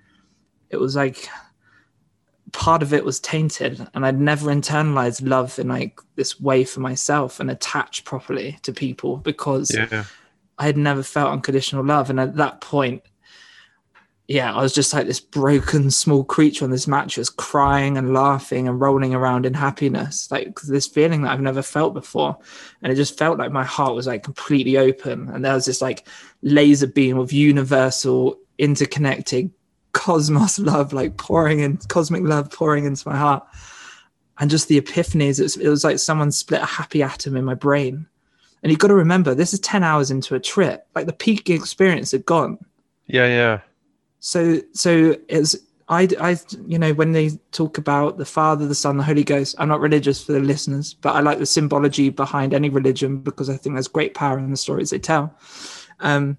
It 0.69 0.77
was 0.77 0.95
like 0.95 1.27
part 2.51 2.83
of 2.83 2.93
it 2.93 3.05
was 3.05 3.19
tainted 3.19 3.87
and 3.93 4.05
I'd 4.05 4.19
never 4.19 4.49
internalized 4.49 5.27
love 5.27 5.57
in 5.57 5.69
like 5.69 5.99
this 6.15 6.39
way 6.39 6.63
for 6.63 6.79
myself 6.79 7.39
and 7.39 7.49
attached 7.49 8.05
properly 8.05 8.57
to 8.63 8.73
people 8.73 9.17
because 9.17 9.73
yeah, 9.73 10.05
I 10.61 10.65
had 10.65 10.77
never 10.77 11.01
felt 11.01 11.31
unconditional 11.31 11.83
love. 11.83 12.11
And 12.11 12.19
at 12.19 12.35
that 12.35 12.61
point, 12.61 13.01
yeah, 14.27 14.53
I 14.53 14.61
was 14.61 14.75
just 14.75 14.93
like 14.93 15.07
this 15.07 15.19
broken 15.19 15.89
small 15.89 16.23
creature 16.23 16.63
on 16.63 16.69
this 16.69 16.87
mattress, 16.87 17.31
crying 17.31 17.97
and 17.97 18.13
laughing 18.13 18.67
and 18.67 18.79
rolling 18.79 19.15
around 19.15 19.47
in 19.47 19.55
happiness, 19.55 20.29
like 20.29 20.61
this 20.61 20.85
feeling 20.85 21.23
that 21.23 21.31
I've 21.31 21.41
never 21.41 21.63
felt 21.63 21.95
before. 21.95 22.37
And 22.83 22.93
it 22.93 22.95
just 22.95 23.17
felt 23.17 23.39
like 23.39 23.51
my 23.51 23.63
heart 23.63 23.95
was 23.95 24.05
like 24.05 24.21
completely 24.21 24.77
open. 24.77 25.29
And 25.29 25.43
there 25.43 25.55
was 25.55 25.65
this 25.65 25.81
like 25.81 26.07
laser 26.43 26.85
beam 26.85 27.17
of 27.17 27.31
universal, 27.31 28.37
interconnected 28.59 29.49
cosmos 29.93 30.59
love, 30.59 30.93
like 30.93 31.17
pouring 31.17 31.61
in 31.61 31.77
cosmic 31.77 32.21
love 32.21 32.51
pouring 32.51 32.85
into 32.85 33.09
my 33.09 33.17
heart. 33.17 33.43
And 34.37 34.51
just 34.51 34.67
the 34.67 34.79
epiphanies, 34.79 35.39
it 35.39 35.43
was, 35.43 35.57
it 35.57 35.69
was 35.69 35.83
like 35.83 35.97
someone 35.97 36.31
split 36.31 36.61
a 36.61 36.65
happy 36.65 37.01
atom 37.01 37.35
in 37.35 37.45
my 37.45 37.55
brain. 37.55 38.05
And 38.63 38.71
you've 38.71 38.79
got 38.79 38.89
to 38.89 38.95
remember, 38.95 39.33
this 39.33 39.53
is 39.53 39.59
10 39.61 39.83
hours 39.83 40.11
into 40.11 40.35
a 40.35 40.39
trip. 40.39 40.87
Like 40.95 41.07
the 41.07 41.13
peak 41.13 41.49
experience 41.49 42.11
had 42.11 42.25
gone. 42.25 42.59
yeah, 43.07 43.27
yeah, 43.27 43.59
So, 44.19 44.59
so 44.73 45.15
it's, 45.27 45.55
I, 45.89 46.07
I, 46.19 46.37
you 46.65 46.79
know, 46.79 46.93
when 46.93 47.11
they 47.11 47.31
talk 47.51 47.77
about 47.77 48.17
the 48.17 48.25
Father, 48.25 48.67
the 48.67 48.75
Son, 48.75 48.97
the 48.97 49.03
Holy 49.03 49.23
Ghost, 49.23 49.55
I'm 49.57 49.67
not 49.67 49.81
religious 49.81 50.23
for 50.23 50.31
the 50.31 50.39
listeners, 50.39 50.93
but 50.93 51.15
I 51.15 51.19
like 51.19 51.39
the 51.39 51.45
symbology 51.45 52.09
behind 52.09 52.53
any 52.53 52.69
religion 52.69 53.17
because 53.17 53.49
I 53.49 53.57
think 53.57 53.75
there's 53.75 53.89
great 53.89 54.13
power 54.13 54.39
in 54.39 54.51
the 54.51 54.57
stories 54.57 54.91
they 54.91 54.99
tell. 54.99 55.35
Um, 55.99 56.37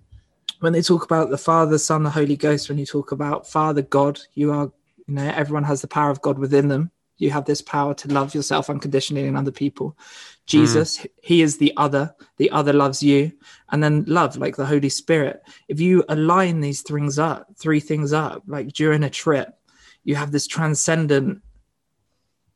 when 0.60 0.72
they 0.72 0.80
talk 0.80 1.04
about 1.04 1.28
the 1.28 1.36
Father, 1.36 1.72
the 1.72 1.78
Son, 1.78 2.02
the 2.02 2.10
Holy 2.10 2.36
Ghost, 2.36 2.68
when 2.68 2.78
you 2.78 2.86
talk 2.86 3.12
about 3.12 3.48
Father 3.48 3.82
God, 3.82 4.20
you 4.32 4.52
are, 4.52 4.70
you 5.06 5.14
know, 5.14 5.30
everyone 5.34 5.64
has 5.64 5.82
the 5.82 5.88
power 5.88 6.10
of 6.10 6.22
God 6.22 6.38
within 6.38 6.68
them. 6.68 6.90
You 7.18 7.30
have 7.30 7.44
this 7.44 7.60
power 7.60 7.94
to 7.94 8.08
love 8.08 8.34
yourself 8.34 8.70
unconditionally 8.70 9.26
and 9.26 9.36
other 9.36 9.50
people. 9.50 9.98
Jesus, 10.46 10.98
mm. 10.98 11.06
He 11.22 11.42
is 11.42 11.58
the 11.58 11.72
other. 11.76 12.14
The 12.36 12.50
other 12.50 12.72
loves 12.72 13.02
you. 13.02 13.32
And 13.70 13.82
then 13.82 14.04
love, 14.06 14.36
like 14.36 14.56
the 14.56 14.66
Holy 14.66 14.88
Spirit. 14.88 15.42
If 15.68 15.80
you 15.80 16.04
align 16.08 16.60
these 16.60 16.82
things 16.82 17.18
up, 17.18 17.48
three 17.56 17.80
things 17.80 18.12
up, 18.12 18.42
like 18.46 18.68
during 18.68 19.04
a 19.04 19.10
trip, 19.10 19.56
you 20.04 20.16
have 20.16 20.32
this 20.32 20.46
transcendent, 20.46 21.42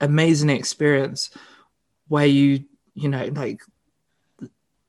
amazing 0.01 0.51
experience 0.51 1.31
where 2.09 2.27
you, 2.27 2.65
you 2.95 3.09
know, 3.09 3.27
like 3.35 3.61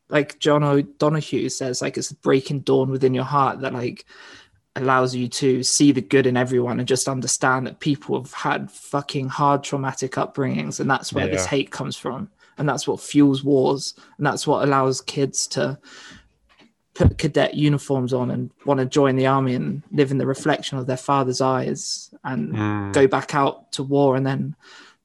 like 0.10 0.40
John 0.40 0.64
O'Donohue 0.64 1.50
says, 1.50 1.82
like 1.82 1.98
it's 1.98 2.10
the 2.10 2.16
breaking 2.16 2.62
dawn 2.62 2.90
within 2.90 3.14
your 3.14 3.26
heart 3.26 3.60
that 3.62 3.74
like 3.74 4.06
allows 4.78 5.14
you 5.14 5.28
to 5.28 5.64
see 5.64 5.92
the 5.92 6.02
good 6.02 6.26
in 6.26 6.38
everyone 6.38 6.80
and 6.80 6.88
just 6.88 7.10
understand 7.10 7.68
that 7.68 7.80
people 7.80 8.22
have 8.22 8.32
had 8.32 8.72
fucking 8.72 9.28
hard 9.28 9.64
traumatic 9.64 10.14
upbringings 10.14 10.80
and 10.80 10.90
that's 10.90 11.12
where 11.12 11.26
yeah. 11.26 11.32
this 11.32 11.46
hate 11.48 11.72
comes 11.72 11.96
from 11.96 12.30
and 12.58 12.68
that's 12.68 12.88
what 12.88 13.00
fuels 13.00 13.44
wars 13.44 13.94
and 14.18 14.26
that's 14.26 14.48
what 14.48 14.64
allows 14.64 15.02
kids 15.02 15.48
to 15.48 15.78
put 16.98 17.18
cadet 17.20 17.54
uniforms 17.54 18.12
on 18.12 18.32
and 18.32 18.50
want 18.66 18.80
to 18.80 18.86
join 18.86 19.16
the 19.16 19.28
army 19.28 19.54
and 19.54 19.84
live 19.92 20.10
in 20.10 20.18
the 20.18 20.26
reflection 20.26 20.80
of 20.80 20.88
their 20.88 20.98
father's 20.98 21.42
eyes 21.42 22.14
and 22.24 22.54
mm. 22.54 22.94
go 22.94 23.08
back 23.08 23.36
out 23.36 23.72
to 23.72 23.84
war. 23.84 24.16
And 24.16 24.26
then 24.26 24.56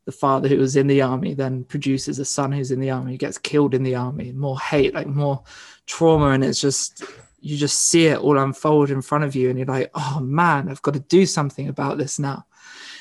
the 0.06 0.12
father 0.12 0.48
who 0.48 0.56
was 0.56 0.74
in 0.74 0.86
the 0.86 1.02
army 1.02 1.34
then 1.34 1.64
produces 1.64 2.18
a 2.18 2.24
son 2.24 2.50
who's 2.50 2.70
in 2.70 2.80
the 2.80 2.90
army 2.90 3.12
who 3.12 3.18
gets 3.18 3.36
killed 3.36 3.74
in 3.74 3.82
the 3.82 3.94
army. 3.94 4.32
More 4.32 4.58
hate 4.58 4.94
like 4.94 5.06
more 5.06 5.42
trauma 5.86 6.30
and 6.30 6.42
it's 6.42 6.60
just 6.60 7.04
you 7.40 7.58
just 7.58 7.90
see 7.90 8.06
it 8.06 8.18
all 8.18 8.38
unfold 8.38 8.90
in 8.90 9.02
front 9.02 9.24
of 9.24 9.34
you 9.34 9.50
and 9.50 9.58
you're 9.58 9.66
like 9.66 9.90
oh 9.94 10.20
man 10.20 10.68
i've 10.68 10.80
got 10.82 10.94
to 10.94 11.00
do 11.00 11.26
something 11.26 11.68
about 11.68 11.98
this 11.98 12.18
now. 12.18 12.46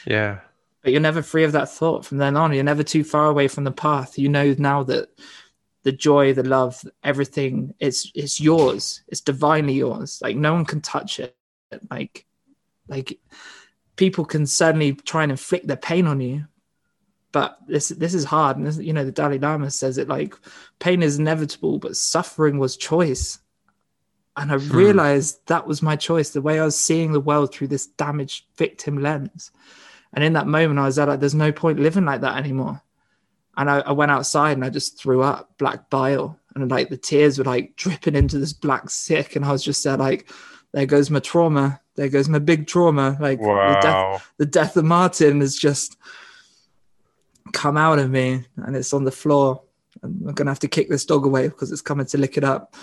Yeah 0.06 0.40
but 0.82 0.92
you're 0.92 1.02
never 1.02 1.22
free 1.22 1.44
of 1.44 1.52
that 1.52 1.70
thought 1.70 2.06
from 2.06 2.18
then 2.18 2.36
on. 2.36 2.54
You're 2.54 2.64
never 2.64 2.84
too 2.84 3.04
far 3.04 3.28
away 3.28 3.48
from 3.48 3.64
the 3.64 3.72
path. 3.72 4.18
You 4.18 4.30
know 4.30 4.56
now 4.58 4.84
that 4.84 5.10
the 5.84 5.92
joy 5.92 6.34
the 6.34 6.44
love 6.44 6.84
everything 7.04 7.74
it's 7.80 8.12
it's 8.16 8.40
yours. 8.40 9.02
It's 9.08 9.22
divinely 9.22 9.74
yours. 9.74 10.20
Like 10.22 10.36
no 10.36 10.54
one 10.54 10.66
can 10.66 10.82
touch 10.82 11.20
it. 11.20 11.36
Like 11.90 12.26
like 12.88 13.20
people 13.96 14.26
can 14.26 14.48
certainly 14.48 14.94
try 14.94 15.24
and 15.24 15.32
inflict 15.32 15.68
their 15.68 15.78
pain 15.78 16.08
on 16.08 16.20
you. 16.20 16.46
But 17.32 17.58
this 17.68 17.90
this 17.90 18.14
is 18.14 18.26
hard. 18.26 18.58
And 18.58 18.66
this, 18.66 18.78
you 18.78 18.94
know 18.94 19.06
the 19.06 19.12
dalai 19.12 19.38
lama 19.38 19.70
says 19.70 19.98
it 19.98 20.08
like 20.08 20.36
pain 20.80 21.04
is 21.04 21.20
inevitable 21.20 21.78
but 21.78 21.96
suffering 21.96 22.58
was 22.58 22.76
choice. 22.76 23.40
And 24.36 24.52
i 24.52 24.58
hmm. 24.58 24.76
realized 24.76 25.46
that 25.48 25.68
was 25.68 25.82
my 25.82 25.96
choice 25.98 26.30
the 26.30 26.42
way 26.42 26.60
i 26.60 26.64
was 26.64 26.80
seeing 26.80 27.12
the 27.12 27.20
world 27.20 27.54
through 27.54 27.68
this 27.68 27.88
damaged 27.88 28.46
victim 28.56 28.98
lens 28.98 29.52
and 30.14 30.24
in 30.24 30.34
that 30.34 30.48
moment 30.48 30.80
i 30.80 30.86
was 30.86 30.98
like 30.98 31.20
there's 31.20 31.36
no 31.36 31.52
point 31.52 31.80
living 31.80 32.06
like 32.06 32.22
that 32.22 32.38
anymore 32.38 32.82
and 33.58 33.70
I, 33.70 33.80
I 33.80 33.92
went 33.92 34.12
outside 34.12 34.54
and 34.54 34.66
i 34.66 34.70
just 34.70 34.98
threw 34.98 35.22
up 35.22 35.58
black 35.58 35.90
bile 35.90 36.40
and 36.56 36.70
like 36.70 36.90
the 36.90 36.98
tears 36.98 37.38
were 37.38 37.44
like 37.44 37.76
dripping 37.76 38.16
into 38.16 38.40
this 38.40 38.54
black 38.54 38.90
sick 38.90 39.36
and 39.36 39.46
i 39.46 39.52
was 39.52 39.64
just 39.64 39.84
there 39.84 39.98
like 39.98 40.30
there 40.74 40.86
goes 40.86 41.10
my 41.10 41.20
trauma 41.20 41.80
there 41.96 42.10
goes 42.10 42.30
my 42.30 42.40
big 42.40 42.68
trauma 42.68 43.18
like 43.20 43.40
wow. 43.42 43.74
the, 43.74 43.82
death, 43.82 44.34
the 44.38 44.46
death 44.46 44.78
of 44.78 44.86
martin 44.86 45.42
is 45.42 45.58
just 45.58 45.98
come 47.52 47.78
out 47.78 48.00
of 48.00 48.10
me 48.10 48.46
and 48.58 48.76
it's 48.76 48.94
on 48.94 49.04
the 49.04 49.12
floor. 49.12 49.62
And 50.02 50.28
I'm 50.28 50.34
gonna 50.34 50.52
have 50.52 50.60
to 50.60 50.68
kick 50.68 50.90
this 50.90 51.06
dog 51.06 51.26
away 51.26 51.48
because 51.48 51.72
it's 51.72 51.82
coming 51.82 52.06
to 52.08 52.18
lick 52.18 52.38
it 52.38 52.44
up. 52.44 52.76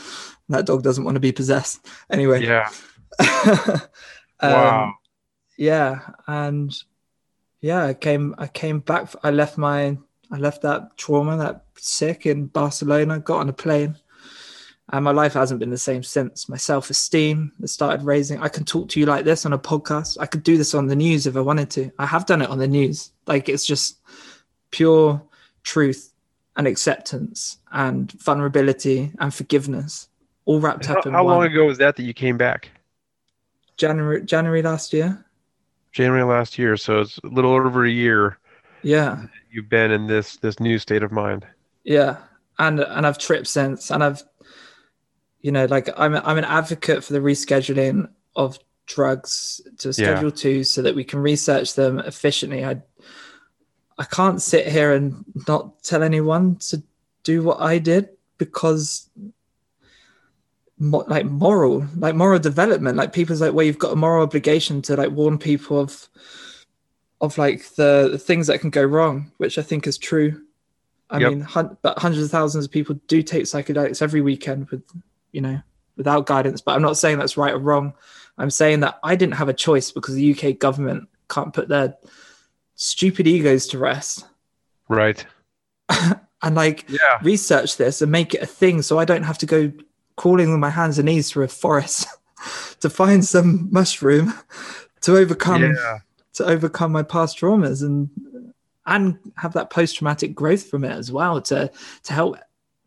That 0.49 0.67
dog 0.67 0.83
doesn't 0.83 1.05
want 1.05 1.17
to 1.17 1.21
be 1.21 1.33
possessed. 1.33 1.87
Anyway. 2.11 2.45
Yeah. 2.45 2.71
um, 3.21 4.53
wow. 4.53 4.95
Yeah, 5.57 6.01
and 6.27 6.73
yeah, 7.61 7.85
I 7.85 7.95
came. 7.95 8.35
I 8.39 8.47
came 8.47 8.81
back. 8.81 9.15
I 9.23 9.31
left 9.31 9.59
my. 9.59 9.99
I 10.31 10.37
left 10.37 10.63
that 10.63 10.97
trauma, 10.97 11.37
that 11.39 11.65
sick 11.77 12.27
in 12.27 12.47
Barcelona. 12.47 13.19
Got 13.19 13.41
on 13.41 13.49
a 13.49 13.53
plane, 13.53 13.97
and 14.91 15.05
my 15.05 15.11
life 15.11 15.35
hasn't 15.35 15.61
been 15.61 15.71
the 15.71 15.79
same 15.79 16.03
since. 16.03 16.49
My 16.49 16.57
self 16.57 16.91
esteem 16.91 17.53
has 17.61 17.73
started 17.73 18.05
raising. 18.05 18.41
I 18.41 18.49
can 18.49 18.65
talk 18.65 18.89
to 18.91 19.01
you 19.01 19.07
like 19.07 19.25
this 19.25 19.47
on 19.47 19.53
a 19.53 19.59
podcast. 19.59 20.19
I 20.21 20.27
could 20.27 20.43
do 20.43 20.57
this 20.57 20.75
on 20.75 20.87
the 20.87 20.97
news 20.97 21.27
if 21.27 21.37
I 21.37 21.41
wanted 21.41 21.71
to. 21.71 21.91
I 21.99 22.07
have 22.07 22.27
done 22.27 22.43
it 22.43 22.51
on 22.51 22.59
the 22.59 22.69
news. 22.69 23.11
Like 23.27 23.49
it's 23.49 23.67
just 23.67 23.99
pure 24.71 25.23
truth 25.63 26.13
and 26.57 26.67
acceptance 26.67 27.59
and 27.73 28.11
vulnerability 28.13 29.13
and 29.21 29.33
forgiveness 29.33 30.09
all 30.45 30.61
wrapped 30.61 30.87
how, 30.87 30.97
up 30.97 31.07
in 31.07 31.13
how 31.13 31.25
one. 31.25 31.37
long 31.39 31.47
ago 31.47 31.65
was 31.65 31.79
that 31.79 31.97
that 31.97 32.03
you 32.03 32.13
came 32.13 32.37
back 32.37 32.71
january 33.77 34.23
january 34.25 34.63
last 34.63 34.93
year 34.93 35.25
january 35.99 36.25
last 36.25 36.59
year 36.59 36.77
so 36.77 37.01
it's 37.01 37.19
a 37.19 37.27
little 37.27 37.53
over 37.53 37.85
a 37.85 37.91
year 37.91 38.39
yeah. 38.83 39.25
you've 39.51 39.69
been 39.69 39.91
in 39.91 40.07
this 40.07 40.37
this 40.37 40.61
new 40.61 40.79
state 40.79 41.03
of 41.03 41.11
mind. 41.11 41.45
Yeah 41.83 42.19
and 42.59 42.81
and 42.81 43.07
i've 43.07 43.19
tripped 43.19 43.49
since 43.49 43.91
and 43.91 44.05
i've 44.05 44.23
you 45.41 45.51
know 45.51 45.65
like 45.65 45.89
i'm 45.97 46.15
i'm 46.15 46.39
an 46.39 46.45
advocate 46.45 47.03
for 47.03 47.13
the 47.13 47.19
rescheduling 47.19 48.09
of 48.37 48.59
drugs 48.89 49.61
to 49.79 49.93
schedule 49.93 50.31
yeah. 50.31 50.61
2 50.61 50.65
so 50.65 50.83
that 50.83 50.97
we 50.97 51.05
can 51.05 51.21
research 51.21 51.75
them 51.75 52.01
efficiently. 52.01 52.65
I 52.65 52.83
I 53.99 54.05
can't 54.05 54.41
sit 54.41 54.67
here 54.67 54.93
and 54.93 55.25
not 55.49 55.83
tell 55.83 56.03
anyone 56.03 56.57
to 56.71 56.83
do 57.25 57.43
what 57.43 57.61
I 57.61 57.79
did 57.79 58.09
because 58.39 59.11
mo- 60.79 61.05
like 61.07 61.27
moral 61.27 61.87
like 61.97 62.15
moral 62.15 62.39
development 62.39 62.97
like 62.97 63.13
people's 63.13 63.41
like 63.41 63.53
well 63.53 63.67
you've 63.67 63.79
got 63.79 63.93
a 63.93 63.97
moral 63.97 64.23
obligation 64.23 64.83
to 64.83 64.97
like 64.97 65.11
warn 65.11 65.39
people 65.39 65.81
of 65.81 66.09
of 67.21 67.37
like 67.37 67.69
the, 67.75 68.09
the 68.13 68.19
things 68.19 68.47
that 68.47 68.61
can 68.61 68.71
go 68.71 68.83
wrong 68.83 69.31
which 69.39 69.59
i 69.59 69.63
think 69.63 69.87
is 69.87 69.99
true 69.99 70.41
i 71.11 71.19
yep. 71.19 71.31
mean 71.31 71.41
hun- 71.41 71.77
but 71.83 71.99
hundreds 71.99 72.25
of 72.25 72.31
thousands 72.31 72.65
of 72.65 72.71
people 72.71 72.95
do 73.07 73.23
take 73.23 73.45
psychedelics 73.45 74.03
every 74.03 74.21
weekend 74.21 74.69
with 74.71 74.83
you 75.33 75.41
know 75.41 75.61
without 75.97 76.27
guidance 76.27 76.61
but 76.61 76.75
i'm 76.75 76.83
not 76.83 76.97
saying 76.97 77.19
that's 77.19 77.37
right 77.37 77.55
or 77.55 77.59
wrong 77.59 77.93
i'm 78.39 78.51
saying 78.51 78.81
that 78.81 78.99
i 79.03 79.17
didn't 79.17 79.35
have 79.35 79.49
a 79.49 79.55
choice 79.55 79.91
because 79.91 80.15
the 80.15 80.33
uk 80.33 80.59
government 80.59 81.09
can't 81.29 81.53
put 81.53 81.69
their 81.69 81.97
stupid 82.79 83.27
egos 83.27 83.67
to 83.69 83.79
rest. 83.79 84.27
Right. 84.89 85.25
and 86.43 86.55
like 86.55 86.89
yeah. 86.89 87.19
research 87.23 87.77
this 87.77 88.01
and 88.01 88.11
make 88.11 88.35
it 88.35 88.43
a 88.43 88.47
thing 88.47 88.83
so 88.83 88.99
I 88.99 89.05
don't 89.05 89.25
have 89.25 89.39
to 89.39 89.47
go 89.47 89.73
crawling 90.19 90.51
with 90.51 90.61
my 90.61 90.69
hands 90.69 90.99
and 90.99 91.07
knees 91.07 91.31
through 91.31 91.45
a 91.45 91.49
forest 91.49 92.07
to 92.81 92.91
find 92.91 93.25
some 93.25 93.69
mushroom 93.73 94.35
to 95.01 95.17
overcome 95.17 95.63
yeah. 95.63 95.99
to 96.35 96.45
overcome 96.45 96.93
my 96.93 97.03
past 97.03 97.39
traumas 97.39 97.83
and 97.83 98.11
and 98.87 99.19
have 99.37 99.53
that 99.53 99.71
post-traumatic 99.71 100.35
growth 100.35 100.69
from 100.69 100.85
it 100.85 100.93
as 100.93 101.11
well 101.11 101.41
to 101.41 101.71
to 102.03 102.13
help 102.13 102.37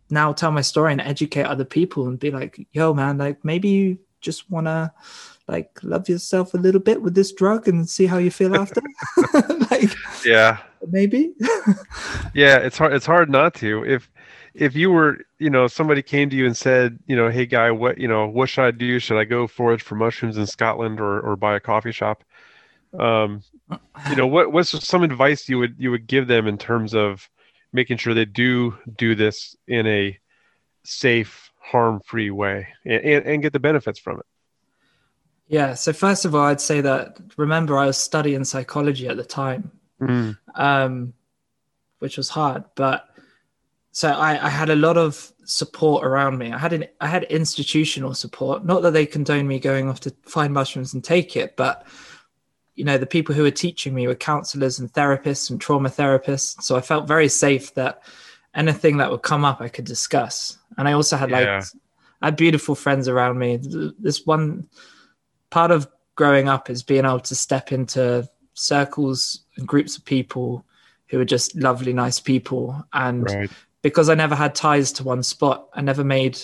now 0.10 0.34
tell 0.34 0.52
my 0.52 0.62
story 0.62 0.92
and 0.92 1.02
educate 1.02 1.44
other 1.44 1.66
people 1.66 2.08
and 2.08 2.20
be 2.20 2.30
like 2.30 2.68
yo 2.74 2.94
man 2.94 3.18
like 3.18 3.44
maybe 3.44 3.70
you 3.70 3.98
just 4.20 4.50
want 4.52 4.68
to 4.68 4.92
like 5.48 5.80
love 5.84 6.08
yourself 6.08 6.54
a 6.54 6.58
little 6.58 6.80
bit 6.80 7.02
with 7.02 7.16
this 7.16 7.32
drug 7.34 7.68
and 7.68 7.90
see 7.90 8.06
how 8.06 8.18
you 8.18 8.32
feel 8.32 8.56
after. 8.56 8.82
Like 9.72 9.92
yeah. 10.26 10.58
maybe. 10.90 11.34
Yeah 12.34 12.58
it's 12.58 12.78
hard 12.78 12.94
it's 12.94 13.06
hard 13.06 13.30
not 13.30 13.54
to. 13.56 13.84
If 13.86 14.11
if 14.54 14.76
you 14.76 14.92
were 14.92 15.18
you 15.40 15.50
know 15.50 15.68
somebody 15.68 16.02
came 16.02 16.30
to 16.30 16.36
you 16.36 16.46
and 16.46 16.56
said 16.56 17.00
you 17.08 17.16
know 17.16 17.30
hey 17.30 17.46
guy 17.46 17.72
what 17.72 17.98
you 17.98 18.08
know 18.08 18.28
what 18.28 18.50
should 18.50 18.64
i 18.64 18.72
do 18.72 19.00
should 19.00 19.18
i 19.18 19.24
go 19.24 19.48
forage 19.48 19.82
for 19.82 19.96
mushrooms 19.96 20.38
in 20.38 20.46
scotland 20.46 21.00
or 21.00 21.20
or 21.22 21.36
buy 21.36 21.56
a 21.56 21.60
coffee 21.60 21.92
shop 21.92 22.24
um 23.00 23.42
you 24.10 24.16
know 24.16 24.28
what 24.28 24.52
what's 24.52 24.86
some 24.86 25.04
advice 25.04 25.48
you 25.48 25.58
would 25.58 25.76
you 25.78 25.92
would 25.92 26.08
give 26.08 26.28
them 26.28 26.48
in 26.48 26.58
terms 26.58 26.94
of 26.94 27.30
making 27.72 27.98
sure 27.98 28.14
they 28.14 28.26
do 28.26 28.78
do 28.98 29.16
this 29.16 29.56
in 29.68 29.88
a 29.88 30.18
safe 30.84 31.52
harm-free 31.60 32.32
way 32.32 32.68
and, 32.86 33.02
and, 33.06 33.26
and 33.26 33.42
get 33.42 33.54
the 33.54 33.60
benefits 33.60 34.00
from 34.00 34.20
it 34.20 34.26
yeah. 35.52 35.74
So 35.74 35.92
first 35.92 36.24
of 36.24 36.34
all, 36.34 36.46
I'd 36.46 36.62
say 36.62 36.80
that 36.80 37.18
remember 37.36 37.78
I 37.78 37.86
was 37.86 37.98
studying 37.98 38.46
psychology 38.46 39.10
at 39.10 39.18
the 39.18 39.26
time, 39.26 39.70
mm. 40.02 40.38
um, 40.56 41.14
which 42.00 42.16
was 42.16 42.30
hard. 42.30 42.64
But 42.76 43.06
so 43.92 44.10
I, 44.10 44.46
I, 44.46 44.50
had 44.50 44.70
a 44.70 44.76
lot 44.76 44.98
of 44.98 45.34
support 45.44 46.06
around 46.06 46.38
me. 46.38 46.52
I 46.52 46.58
had 46.58 46.72
an 46.74 46.86
I 47.02 47.08
had 47.08 47.24
institutional 47.24 48.14
support. 48.14 48.66
Not 48.66 48.84
that 48.84 48.92
they 48.92 49.06
condoned 49.06 49.48
me 49.48 49.60
going 49.60 49.90
off 49.90 50.00
to 50.02 50.16
find 50.24 50.54
mushrooms 50.54 50.94
and 50.94 51.04
take 51.04 51.36
it, 51.36 51.58
but 51.58 51.86
you 52.76 52.86
know 52.86 52.98
the 52.98 53.06
people 53.06 53.36
who 53.36 53.44
were 53.44 53.52
teaching 53.52 53.94
me 53.94 54.08
were 54.08 54.16
counselors 54.16 54.80
and 54.80 54.92
therapists 54.94 55.50
and 55.50 55.60
trauma 55.60 55.90
therapists. 55.90 56.62
So 56.64 56.78
I 56.78 56.82
felt 56.82 57.08
very 57.08 57.28
safe 57.28 57.74
that 57.74 58.04
anything 58.56 58.98
that 58.98 59.12
would 59.12 59.24
come 59.24 59.44
up 59.44 59.60
I 59.60 59.68
could 59.68 59.86
discuss. 59.86 60.58
And 60.78 60.88
I 60.88 60.94
also 60.94 61.18
had 61.18 61.32
like 61.32 61.48
I 61.48 62.28
had 62.28 62.38
beautiful 62.38 62.76
friends 62.76 63.08
around 63.08 63.40
me. 63.40 63.60
This 64.00 64.26
one 64.26 64.70
part 65.50 65.72
of 65.72 65.88
growing 66.16 66.48
up 66.48 66.70
is 66.70 66.84
being 66.84 67.06
able 67.06 67.20
to 67.20 67.36
step 67.36 67.72
into 67.72 68.30
circles 68.54 69.42
and 69.58 69.68
groups 69.68 69.98
of 69.98 70.06
people 70.06 70.66
who 71.08 71.20
are 71.20 71.26
just 71.26 71.56
lovely, 71.56 71.92
nice 71.92 72.20
people. 72.20 72.86
And 72.94 73.24
right. 73.24 73.52
Because 73.82 74.10
I 74.10 74.16
never 74.16 74.36
had 74.36 74.56
ties 74.56 74.92
to 74.94 75.04
one 75.04 75.24
spot, 75.24 75.70
I 75.74 75.82
never 75.82 76.04
made, 76.04 76.40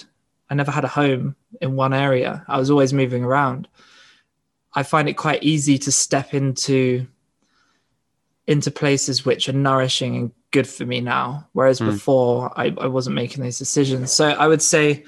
I 0.50 0.56
never 0.56 0.72
had 0.72 0.84
a 0.86 0.90
home 0.90 1.36
in 1.62 1.76
one 1.76 1.94
area. 1.94 2.44
I 2.48 2.58
was 2.60 2.70
always 2.70 2.94
moving 2.94 3.24
around. 3.24 3.68
I 4.74 4.84
find 4.84 5.10
it 5.10 5.14
quite 5.14 5.44
easy 5.44 5.78
to 5.80 5.92
step 5.92 6.34
into 6.34 7.08
into 8.48 8.72
places 8.72 9.26
which 9.26 9.50
are 9.50 9.54
nourishing 9.54 10.16
and 10.16 10.32
good 10.52 10.68
for 10.68 10.86
me 10.86 11.02
now. 11.02 11.46
Whereas 11.52 11.80
Mm. 11.82 11.88
before, 11.88 12.54
I, 12.58 12.74
I 12.80 12.88
wasn't 12.88 13.16
making 13.16 13.44
those 13.44 13.58
decisions. 13.58 14.12
So 14.14 14.30
I 14.30 14.48
would 14.48 14.62
say 14.62 15.04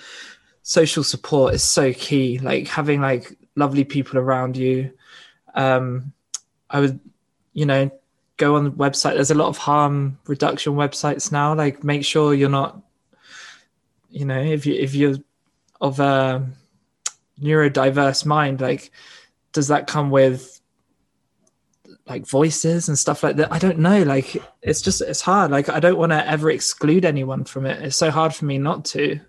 social 0.63 1.03
support 1.05 1.53
is 1.53 1.63
so 1.63 1.93
key. 1.93 2.39
Like 2.39 2.67
having 2.67 2.99
like 2.99 3.33
lovely 3.55 3.85
people 3.85 4.19
around 4.19 4.57
you. 4.57 4.91
Um, 5.55 6.11
I 6.69 6.81
would, 6.81 6.99
you 7.53 7.65
know, 7.65 7.89
go 8.39 8.55
on 8.55 8.63
the 8.63 8.71
website. 8.71 9.13
There's 9.13 9.29
a 9.29 9.35
lot 9.35 9.49
of 9.49 9.57
harm 9.57 10.17
reduction 10.25 10.73
websites 10.73 11.31
now. 11.31 11.53
Like 11.53 11.83
make 11.83 12.03
sure 12.03 12.33
you're 12.33 12.49
not, 12.49 12.81
you 14.09 14.25
know, 14.25 14.41
if 14.41 14.65
you 14.65 14.73
if 14.73 14.95
you're 14.95 15.17
of 15.79 15.99
a 15.99 16.49
neurodiverse 17.39 18.25
mind, 18.25 18.61
like 18.61 18.91
does 19.51 19.67
that 19.67 19.85
come 19.85 20.09
with 20.09 20.59
like 22.07 22.25
voices 22.25 22.87
and 22.87 22.97
stuff 22.97 23.21
like 23.21 23.35
that? 23.35 23.51
I 23.53 23.59
don't 23.59 23.77
know. 23.77 24.01
Like 24.01 24.41
it's 24.63 24.81
just 24.81 25.01
it's 25.01 25.21
hard. 25.21 25.51
Like 25.51 25.69
I 25.69 25.79
don't 25.79 25.97
want 25.97 26.11
to 26.13 26.27
ever 26.27 26.49
exclude 26.49 27.05
anyone 27.05 27.43
from 27.43 27.65
it. 27.65 27.81
It's 27.83 27.95
so 27.97 28.09
hard 28.09 28.33
for 28.33 28.45
me 28.45 28.57
not 28.57 28.85
to. 28.85 29.19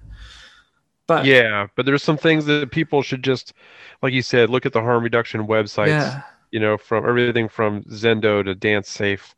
But 1.06 1.26
Yeah, 1.26 1.66
but 1.74 1.84
there's 1.84 2.04
some 2.04 2.16
things 2.16 2.46
that 2.46 2.70
people 2.70 3.02
should 3.02 3.24
just, 3.24 3.52
like 4.00 4.12
you 4.12 4.22
said, 4.22 4.48
look 4.48 4.64
at 4.64 4.72
the 4.72 4.80
harm 4.80 5.02
reduction 5.02 5.44
websites. 5.46 5.88
yeah, 5.88 6.22
You 6.50 6.60
know, 6.60 6.76
from 6.76 7.06
everything 7.08 7.48
from 7.48 7.82
Zendo 7.84 8.44
to 8.44 8.54
Dance 8.54 8.88
Safe. 8.90 9.34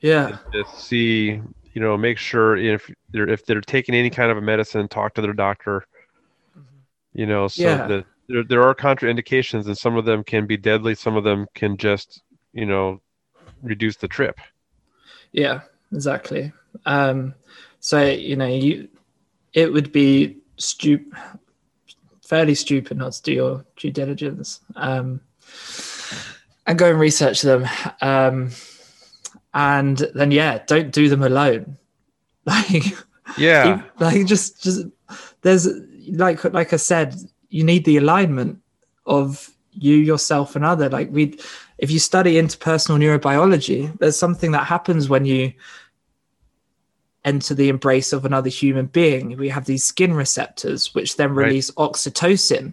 yeah, 0.00 0.38
to 0.52 0.64
see, 0.76 1.40
you 1.74 1.80
know, 1.80 1.96
make 1.96 2.18
sure 2.18 2.56
if 2.56 2.90
they're 3.12 3.28
if 3.28 3.44
they're 3.46 3.60
taking 3.60 3.94
any 3.94 4.10
kind 4.10 4.30
of 4.30 4.36
a 4.38 4.40
medicine, 4.42 4.88
talk 4.88 5.14
to 5.14 5.22
their 5.22 5.32
doctor. 5.32 5.84
You 7.12 7.26
know, 7.26 7.48
so 7.48 7.62
Yeah. 7.70 7.86
that 7.88 8.04
there 8.28 8.44
there 8.44 8.62
are 8.62 8.74
contraindications, 8.74 9.66
and 9.66 9.76
some 9.76 9.96
of 9.96 10.04
them 10.04 10.22
can 10.24 10.46
be 10.46 10.56
deadly. 10.56 10.94
Some 10.94 11.16
of 11.16 11.24
them 11.24 11.46
can 11.54 11.76
just, 11.76 12.22
you 12.52 12.66
know, 12.66 13.00
reduce 13.62 13.96
the 13.96 14.08
trip. 14.08 14.38
yeah, 15.32 15.60
exactly. 15.92 16.52
Um, 16.86 17.34
so 17.80 18.04
you 18.04 18.36
know, 18.36 18.46
you 18.46 18.88
it 19.52 19.72
would 19.72 19.92
be 19.92 20.38
stup- 20.58 21.12
fairly 22.22 22.54
stupid 22.54 22.96
not 22.96 23.12
to 23.12 23.22
do 23.22 23.32
your 23.32 23.64
due 23.76 23.90
diligence 23.90 24.60
um, 24.76 25.20
and 26.66 26.78
go 26.78 26.90
and 26.90 27.00
research 27.00 27.42
them. 27.42 27.66
Um, 28.00 28.50
and 29.54 29.98
then 30.14 30.30
yeah, 30.30 30.62
don't 30.66 30.92
do 30.92 31.08
them 31.08 31.22
alone. 31.22 31.76
Like 32.46 32.84
Yeah, 33.36 33.82
like 34.00 34.26
just 34.26 34.62
just 34.62 34.86
there's 35.42 35.68
like 36.12 36.42
like 36.52 36.72
i 36.72 36.76
said 36.76 37.14
you 37.50 37.62
need 37.62 37.84
the 37.84 37.98
alignment 37.98 38.58
of 39.06 39.50
you 39.72 39.94
yourself 39.96 40.56
and 40.56 40.64
other 40.64 40.88
like 40.88 41.10
we 41.12 41.38
if 41.78 41.90
you 41.90 41.98
study 41.98 42.34
interpersonal 42.34 42.98
neurobiology 42.98 43.96
there's 43.98 44.18
something 44.18 44.52
that 44.52 44.66
happens 44.66 45.08
when 45.08 45.24
you 45.24 45.52
enter 47.24 47.54
the 47.54 47.68
embrace 47.68 48.12
of 48.12 48.24
another 48.24 48.48
human 48.48 48.86
being 48.86 49.36
we 49.36 49.48
have 49.48 49.66
these 49.66 49.84
skin 49.84 50.14
receptors 50.14 50.94
which 50.94 51.16
then 51.16 51.34
Right. 51.34 51.46
release 51.46 51.70
oxytocin 51.72 52.72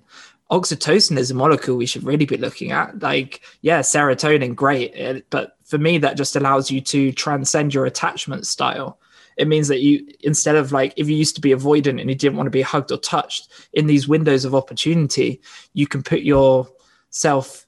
oxytocin 0.51 1.17
is 1.17 1.31
a 1.31 1.35
molecule 1.35 1.77
we 1.77 1.85
should 1.85 2.03
really 2.03 2.25
be 2.25 2.37
looking 2.37 2.71
at. 2.71 2.99
Like 3.01 3.41
yeah 3.61 3.81
serotonin 3.81 4.55
great 4.55 4.91
eh, 4.95 5.21
but 5.29 5.57
for 5.63 5.77
me 5.77 5.97
that 5.99 6.17
just 6.17 6.35
allows 6.35 6.71
you 6.71 6.81
to 6.81 7.11
transcend 7.11 7.73
your 7.73 7.85
attachment 7.85 8.47
style. 8.47 8.99
It 9.37 9.47
means 9.47 9.67
that 9.67 9.81
you 9.81 10.07
instead 10.21 10.55
of 10.55 10.71
like 10.71 10.93
if 10.95 11.09
you 11.09 11.15
used 11.15 11.35
to 11.35 11.41
be 11.41 11.51
avoidant 11.51 12.01
and 12.01 12.09
you 12.09 12.15
didn't 12.15 12.37
want 12.37 12.47
to 12.47 12.51
be 12.51 12.61
hugged 12.61 12.91
or 12.91 12.97
touched 12.97 13.49
in 13.73 13.87
these 13.87 14.07
windows 14.07 14.45
of 14.45 14.55
opportunity 14.55 15.41
you 15.73 15.85
can 15.85 16.01
put 16.01 16.21
yourself 16.21 17.67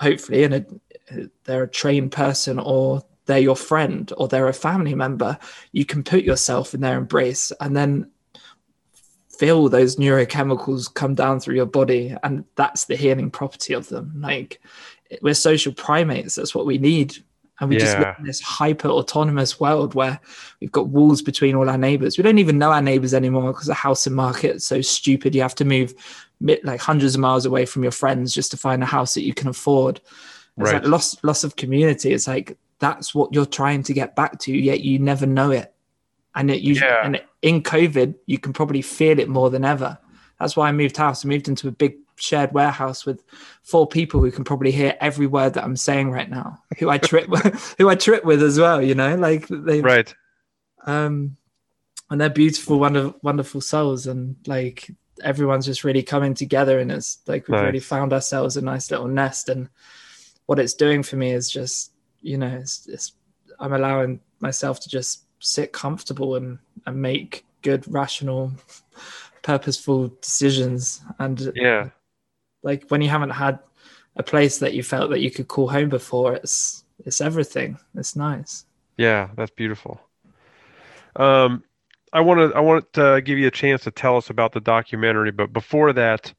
hopefully 0.00 0.44
in 0.44 0.52
a 0.52 0.64
they're 1.44 1.64
a 1.64 1.68
trained 1.68 2.12
person 2.12 2.58
or 2.58 3.02
they're 3.26 3.38
your 3.38 3.56
friend 3.56 4.12
or 4.16 4.26
they're 4.26 4.48
a 4.48 4.52
family 4.52 4.94
member 4.94 5.38
you 5.72 5.84
can 5.84 6.02
put 6.02 6.24
yourself 6.24 6.74
in 6.74 6.80
their 6.80 6.98
embrace. 6.98 7.52
And 7.60 7.76
then 7.76 8.10
feel 9.40 9.70
those 9.70 9.96
neurochemicals 9.96 10.92
come 10.92 11.14
down 11.14 11.40
through 11.40 11.56
your 11.56 11.64
body 11.64 12.14
and 12.22 12.44
that's 12.56 12.84
the 12.84 12.94
healing 12.94 13.30
property 13.30 13.72
of 13.72 13.88
them. 13.88 14.12
Like 14.18 14.60
we're 15.22 15.32
social 15.32 15.72
primates 15.72 16.34
that's 16.34 16.54
what 16.54 16.66
we 16.66 16.76
need. 16.76 17.16
And 17.58 17.70
we 17.70 17.76
just 17.78 17.98
live 17.98 18.14
in 18.18 18.24
this 18.26 18.40
hyper 18.40 18.88
autonomous 18.88 19.58
world 19.58 19.94
where 19.94 20.20
we've 20.60 20.72
got 20.72 20.88
walls 20.88 21.22
between 21.22 21.54
all 21.54 21.70
our 21.70 21.78
neighbors. 21.78 22.18
We 22.18 22.22
don't 22.22 22.38
even 22.38 22.58
know 22.58 22.70
our 22.70 22.82
neighbors 22.82 23.14
anymore 23.14 23.52
because 23.52 23.66
the 23.66 23.74
housing 23.74 24.14
market 24.14 24.56
is 24.56 24.66
so 24.66 24.82
stupid. 24.82 25.34
You 25.34 25.42
have 25.42 25.54
to 25.56 25.64
move 25.64 25.94
like 26.40 26.80
hundreds 26.80 27.14
of 27.14 27.20
miles 27.22 27.46
away 27.46 27.64
from 27.64 27.82
your 27.82 27.92
friends 27.92 28.34
just 28.34 28.50
to 28.50 28.56
find 28.58 28.82
a 28.82 28.86
house 28.86 29.14
that 29.14 29.24
you 29.24 29.34
can 29.34 29.48
afford. 29.48 29.96
It's 30.58 30.72
Right. 30.72 30.74
like 30.74 30.86
loss 30.86 31.22
loss 31.22 31.44
of 31.44 31.56
community. 31.56 32.12
It's 32.12 32.28
like 32.28 32.58
that's 32.78 33.14
what 33.14 33.32
you're 33.34 33.46
trying 33.46 33.82
to 33.84 33.94
get 33.94 34.16
back 34.16 34.38
to 34.40 34.52
yet 34.52 34.80
you 34.80 34.98
never 34.98 35.26
know 35.26 35.50
it. 35.50 35.72
And 36.34 36.50
it 36.50 36.60
you 36.60 36.74
Yeah. 36.74 37.04
and 37.04 37.20
in 37.42 37.62
covid 37.62 38.14
you 38.26 38.38
can 38.38 38.52
probably 38.52 38.82
feel 38.82 39.18
it 39.18 39.28
more 39.28 39.50
than 39.50 39.64
ever 39.64 39.98
that's 40.38 40.56
why 40.56 40.68
i 40.68 40.72
moved 40.72 40.96
house 40.96 41.24
i 41.24 41.28
moved 41.28 41.48
into 41.48 41.68
a 41.68 41.72
big 41.72 41.96
shared 42.16 42.52
warehouse 42.52 43.06
with 43.06 43.24
four 43.62 43.86
people 43.86 44.20
who 44.20 44.30
can 44.30 44.44
probably 44.44 44.70
hear 44.70 44.94
every 45.00 45.26
word 45.26 45.54
that 45.54 45.64
i'm 45.64 45.76
saying 45.76 46.10
right 46.10 46.28
now 46.28 46.58
who 46.78 46.90
i 46.90 46.98
trip 46.98 47.26
who 47.78 47.88
i 47.88 47.94
trip 47.94 48.24
with 48.24 48.42
as 48.42 48.58
well 48.58 48.82
you 48.82 48.94
know 48.94 49.16
like 49.16 49.46
they 49.48 49.80
right. 49.80 50.14
um 50.86 51.36
and 52.10 52.20
they're 52.20 52.28
beautiful 52.28 52.78
wonderful 52.78 53.18
wonderful 53.22 53.60
souls 53.60 54.06
and 54.06 54.36
like 54.46 54.90
everyone's 55.22 55.66
just 55.66 55.84
really 55.84 56.02
coming 56.02 56.34
together 56.34 56.78
and 56.78 56.90
it's 56.90 57.20
like 57.26 57.46
we've 57.48 57.56
Nice. 57.56 57.66
really 57.66 57.80
found 57.80 58.12
ourselves 58.12 58.56
a 58.56 58.62
nice 58.62 58.90
little 58.90 59.08
nest 59.08 59.48
and 59.48 59.68
what 60.46 60.58
it's 60.58 60.74
doing 60.74 61.02
for 61.02 61.16
me 61.16 61.32
is 61.32 61.50
just 61.50 61.92
you 62.20 62.36
know 62.36 62.58
it's, 62.60 62.86
it's 62.88 63.12
i'm 63.58 63.72
allowing 63.72 64.20
myself 64.40 64.80
to 64.80 64.88
just 64.88 65.24
sit 65.40 65.72
comfortable 65.72 66.36
and 66.36 66.58
and 66.86 67.00
make 67.02 67.44
good 67.62 67.84
rational 67.92 68.52
purposeful 69.42 70.08
decisions 70.20 71.02
and 71.18 71.52
Yeah, 71.54 71.90
like 72.62 72.88
when 72.88 73.02
you 73.02 73.08
haven't 73.08 73.30
had 73.30 73.58
a 74.16 74.22
place 74.22 74.58
that 74.58 74.74
you 74.74 74.82
felt 74.82 75.10
that 75.10 75.20
you 75.20 75.30
could 75.30 75.48
call 75.48 75.68
home 75.68 75.88
before 75.88 76.34
it's 76.34 76.84
it's 77.06 77.20
everything 77.20 77.78
it's 77.94 78.14
nice 78.16 78.64
yeah, 78.96 79.28
that's 79.34 79.50
beautiful. 79.52 79.98
Um, 81.16 81.64
I 82.12 82.20
want 82.20 82.52
to 82.52 82.56
I 82.56 82.60
want 82.60 82.92
to 82.94 83.22
give 83.24 83.38
you 83.38 83.46
a 83.46 83.50
chance 83.50 83.84
to 83.84 83.90
tell 83.90 84.16
us 84.18 84.28
about 84.30 84.52
the 84.52 84.60
documentary, 84.60 85.30
but 85.30 85.52
before 85.52 85.92
that, 85.94 86.32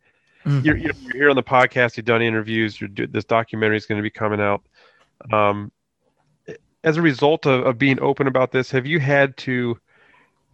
Mm. 0.45 0.65
you're, 0.65 0.75
you're 0.77 0.93
you're 1.01 1.13
here 1.13 1.29
on 1.29 1.35
the 1.35 1.43
podcast. 1.43 1.97
You've 1.97 2.07
done 2.07 2.21
interviews. 2.23 2.81
You're 2.81 2.87
do, 2.87 3.05
this 3.05 3.25
documentary 3.25 3.77
is 3.77 3.85
going 3.85 3.97
to 3.99 4.03
be 4.03 4.09
coming 4.09 4.41
out. 4.41 4.63
Um, 5.31 5.71
as 6.83 6.97
a 6.97 7.01
result 7.01 7.45
of, 7.45 7.65
of 7.65 7.77
being 7.77 7.99
open 7.99 8.27
about 8.27 8.51
this, 8.51 8.71
have 8.71 8.85
you 8.85 8.99
had 8.99 9.37
to 9.37 9.79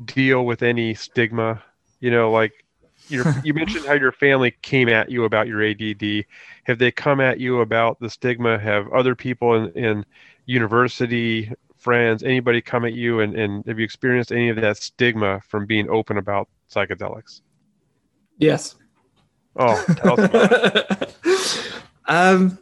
deal 0.06 0.46
with 0.46 0.64
any 0.64 0.94
stigma? 0.94 1.64
You 2.00 2.12
know, 2.12 2.32
like 2.32 2.66
your, 3.08 3.26
you 3.44 3.54
mentioned 3.54 3.86
how 3.86 3.94
your 3.94 4.12
family 4.12 4.52
came 4.62 4.90
at 4.90 5.10
you 5.10 5.24
about 5.24 5.48
your 5.48 5.64
ADD. 5.64 6.26
Have 6.66 6.80
they 6.80 6.92
come 6.92 7.22
at 7.22 7.40
you 7.40 7.62
about 7.62 8.00
the 8.00 8.10
stigma? 8.10 8.60
Have 8.60 8.92
other 8.92 9.16
people 9.16 9.56
in, 9.56 9.72
in 9.72 10.06
university, 10.46 11.52
friends, 11.78 12.24
anybody 12.24 12.62
come 12.62 12.86
at 12.86 12.94
you 12.94 13.20
and, 13.22 13.36
and 13.36 13.66
have 13.68 13.80
you 13.80 13.86
experienced 13.86 14.32
any 14.32 14.50
of 14.50 14.58
that 14.58 14.78
stigma 14.78 15.42
from 15.48 15.66
being 15.66 15.90
open 15.90 16.18
about 16.18 16.50
psychedelics? 16.70 17.42
yes 18.40 18.76
Oh, 19.60 19.84
tell 19.96 20.20
us 20.20 20.26
about 20.26 20.52
it. 20.52 21.74
um, 22.06 22.60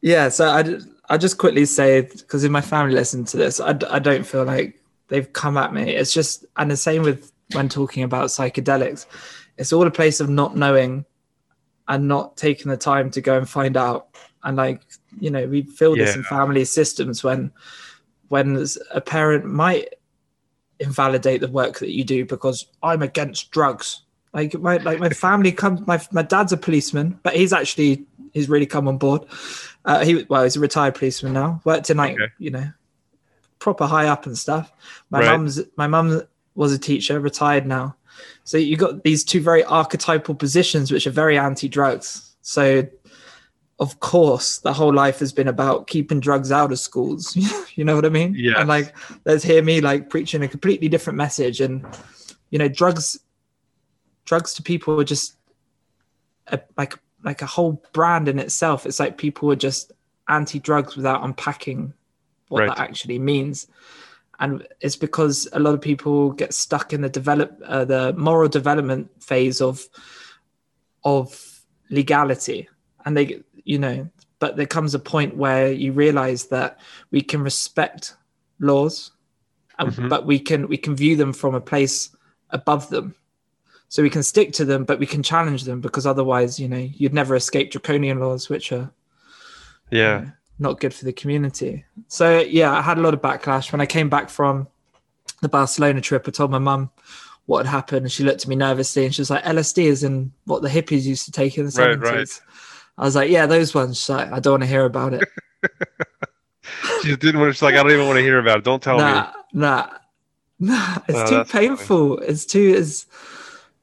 yeah. 0.00 0.28
So 0.28 0.48
I, 0.48 0.62
d- 1.10 1.14
I 1.14 1.18
just 1.18 1.38
quickly 1.38 1.64
say 1.64 2.02
because 2.02 2.44
if 2.44 2.50
my 2.50 2.60
family 2.60 2.94
listen 2.94 3.24
to 3.26 3.36
this, 3.36 3.60
I, 3.60 3.72
d- 3.72 3.86
I 3.90 3.98
don't 3.98 4.24
feel 4.24 4.44
like 4.44 4.80
they've 5.08 5.32
come 5.32 5.56
at 5.56 5.72
me. 5.72 5.94
It's 5.94 6.12
just 6.12 6.44
and 6.56 6.70
the 6.70 6.76
same 6.76 7.02
with 7.02 7.32
when 7.52 7.68
talking 7.68 8.02
about 8.02 8.28
psychedelics. 8.28 9.06
It's 9.58 9.72
all 9.72 9.86
a 9.86 9.90
place 9.90 10.20
of 10.20 10.30
not 10.30 10.56
knowing 10.56 11.04
and 11.88 12.08
not 12.08 12.36
taking 12.36 12.70
the 12.70 12.76
time 12.76 13.10
to 13.10 13.20
go 13.20 13.36
and 13.36 13.48
find 13.48 13.76
out. 13.76 14.08
And 14.44 14.56
like 14.56 14.82
you 15.18 15.30
know, 15.30 15.46
we 15.46 15.62
feel 15.62 15.96
this 15.96 16.16
in 16.16 16.22
family 16.22 16.64
systems 16.64 17.22
when 17.24 17.52
when 18.28 18.64
a 18.92 19.00
parent 19.00 19.44
might 19.44 19.94
invalidate 20.78 21.40
the 21.40 21.48
work 21.48 21.78
that 21.80 21.90
you 21.90 22.04
do 22.04 22.24
because 22.24 22.66
I'm 22.82 23.02
against 23.02 23.50
drugs. 23.50 24.02
Like 24.32 24.54
my 24.54 24.78
like 24.78 24.98
my 25.00 25.08
family 25.26 25.52
comes. 25.52 25.86
My 25.86 26.00
my 26.12 26.22
dad's 26.22 26.52
a 26.52 26.56
policeman, 26.56 27.18
but 27.22 27.36
he's 27.36 27.52
actually 27.52 28.06
he's 28.32 28.48
really 28.48 28.66
come 28.66 28.88
on 28.88 28.96
board. 28.96 29.22
Uh, 29.84 30.04
he 30.04 30.24
well, 30.28 30.42
he's 30.44 30.56
a 30.56 30.60
retired 30.60 30.94
policeman 30.94 31.32
now. 31.32 31.60
Worked 31.64 31.90
in 31.90 31.96
like 31.96 32.14
Okay. 32.14 32.32
you 32.38 32.50
know 32.50 32.70
proper 33.58 33.86
high 33.86 34.06
up 34.06 34.26
and 34.26 34.36
stuff. 34.36 34.72
My 35.10 35.20
Right. 35.20 35.26
mum's 35.32 35.60
my 35.76 35.86
mum 35.86 36.22
was 36.54 36.72
a 36.72 36.78
teacher, 36.78 37.20
retired 37.20 37.66
now. 37.66 37.96
So 38.44 38.58
you 38.58 38.76
got 38.76 39.02
these 39.04 39.24
two 39.24 39.40
very 39.40 39.64
archetypal 39.64 40.34
positions 40.34 40.90
which 40.90 41.06
are 41.06 41.10
very 41.10 41.38
anti-drugs. 41.38 42.34
So 42.42 42.86
of 43.78 43.98
course 44.00 44.58
the 44.58 44.72
whole 44.74 44.92
life 44.92 45.18
has 45.20 45.32
been 45.32 45.48
about 45.48 45.86
keeping 45.86 46.20
drugs 46.20 46.52
out 46.52 46.72
of 46.72 46.78
schools. 46.78 47.34
you 47.76 47.84
know 47.84 47.94
what 47.94 48.04
I 48.04 48.10
mean? 48.10 48.34
Yeah. 48.36 48.58
And 48.58 48.68
like 48.68 48.94
let's 49.24 49.44
hear 49.44 49.62
me 49.62 49.80
like 49.80 50.10
preaching 50.10 50.42
a 50.42 50.48
completely 50.48 50.88
different 50.88 51.16
message 51.16 51.60
and 51.60 51.86
you 52.50 52.58
know 52.58 52.68
drugs 52.68 53.18
drugs 54.26 54.52
to 54.54 54.62
people 54.62 55.00
are 55.00 55.04
just 55.04 55.36
a, 56.48 56.60
like 56.76 56.94
like 57.24 57.42
a 57.42 57.46
whole 57.46 57.82
brand 57.92 58.28
in 58.28 58.38
itself 58.38 58.86
it's 58.86 59.00
like 59.00 59.18
people 59.18 59.50
are 59.50 59.56
just 59.56 59.92
anti-drugs 60.28 60.96
without 60.96 61.24
unpacking 61.24 61.92
what 62.48 62.60
Right. 62.60 62.68
that 62.68 62.78
actually 62.78 63.18
means. 63.18 63.66
And 64.38 64.66
it's 64.80 64.96
because 64.96 65.48
a 65.52 65.58
lot 65.58 65.74
of 65.74 65.80
people 65.80 66.32
get 66.32 66.54
stuck 66.54 66.92
in 66.92 67.00
the 67.02 67.08
develop 67.08 67.60
uh, 67.64 67.84
the 67.84 68.12
moral 68.14 68.48
development 68.48 69.10
phase 69.22 69.60
of 69.60 69.86
of 71.04 71.62
legality, 71.90 72.68
and 73.04 73.16
they 73.16 73.42
you 73.64 73.78
know, 73.78 74.08
but 74.38 74.56
there 74.56 74.66
comes 74.66 74.94
a 74.94 74.98
point 74.98 75.36
where 75.36 75.70
you 75.72 75.92
realize 75.92 76.46
that 76.46 76.80
we 77.10 77.20
can 77.20 77.42
respect 77.42 78.16
laws, 78.58 79.12
and, 79.78 79.92
Mhm. 79.92 80.08
but 80.08 80.26
we 80.26 80.38
can 80.38 80.68
we 80.68 80.76
can 80.76 80.96
view 80.96 81.16
them 81.16 81.32
from 81.32 81.54
a 81.54 81.60
place 81.60 82.10
above 82.50 82.88
them. 82.88 83.14
So 83.90 84.02
we 84.02 84.08
can 84.10 84.22
stick 84.22 84.52
to 84.54 84.64
them, 84.64 84.84
but 84.84 84.98
we 85.00 85.06
can 85.06 85.22
challenge 85.22 85.64
them 85.64 85.80
because 85.80 86.06
otherwise, 86.06 86.58
you 86.60 86.68
know, 86.68 86.78
you'd 86.94 87.12
never 87.12 87.34
escape 87.34 87.70
draconian 87.72 88.20
laws, 88.20 88.48
which 88.48 88.70
are 88.72 88.90
Yeah. 89.90 90.20
you 90.20 90.24
know, 90.26 90.32
not 90.60 90.80
good 90.80 90.94
for 90.94 91.04
the 91.04 91.12
community. 91.12 91.84
So 92.08 92.38
yeah, 92.38 92.72
I 92.72 92.82
had 92.82 92.98
a 92.98 93.00
lot 93.02 93.14
of 93.14 93.20
backlash 93.20 93.72
when 93.72 93.80
I 93.80 93.86
came 93.86 94.08
back 94.08 94.30
from 94.30 94.68
the 95.42 95.48
Barcelona 95.48 96.00
trip. 96.00 96.24
I 96.28 96.30
told 96.30 96.50
my 96.52 96.58
mum 96.58 96.90
what 97.46 97.66
had 97.66 97.70
happened, 97.72 98.02
and 98.02 98.12
she 98.12 98.22
looked 98.22 98.42
at 98.42 98.48
me 98.48 98.54
nervously, 98.54 99.04
and 99.06 99.12
she 99.14 99.22
was 99.22 99.30
like, 99.30 99.42
"LSD 99.44 99.84
is 99.86 100.04
in 100.04 100.32
what 100.44 100.62
the 100.62 100.68
hippies 100.68 101.02
used 101.02 101.24
to 101.24 101.32
take 101.32 101.58
in 101.58 101.64
the 101.64 101.72
Right, 101.72 101.98
seventies." 101.98 102.10
right. 102.12 102.40
I 102.98 103.04
was 103.04 103.16
like, 103.16 103.28
"Yeah, 103.30 103.46
those 103.46 103.74
ones." 103.74 103.98
She's 103.98 104.08
like, 104.10 104.30
I 104.30 104.38
don't 104.38 104.52
want 104.52 104.62
to 104.62 104.68
hear 104.68 104.84
about 104.84 105.14
it. 105.14 105.28
She 107.02 107.08
just 107.08 107.20
didn't 107.20 107.40
want 107.40 107.50
to. 107.50 107.54
She's 107.54 107.62
like, 107.62 107.74
I 107.74 107.82
don't 107.82 107.90
even 107.92 108.06
want 108.06 108.18
to 108.18 108.22
hear 108.22 108.38
about 108.38 108.58
it. 108.58 108.64
Don't 108.64 108.82
tell 108.82 108.98
me. 108.98 109.02
nah, 109.02 109.32
nah, 109.52 109.88
nah. 110.60 110.98
It's 111.08 111.18
Oh, 111.18 111.26
too 111.28 111.34
that's 111.36 111.50
funny. 111.50 111.66
painful. 111.68 112.18
It's 112.20 112.44
too. 112.44 112.74
It's 112.76 113.06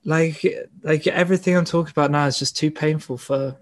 like 0.08 0.44
like 0.84 1.06
everything 1.06 1.56
I'm 1.58 1.66
talking 1.66 1.92
about 1.92 2.12
now 2.12 2.26
is 2.28 2.40
just 2.40 2.56
too 2.56 2.72
painful 2.72 3.18
for 3.18 3.58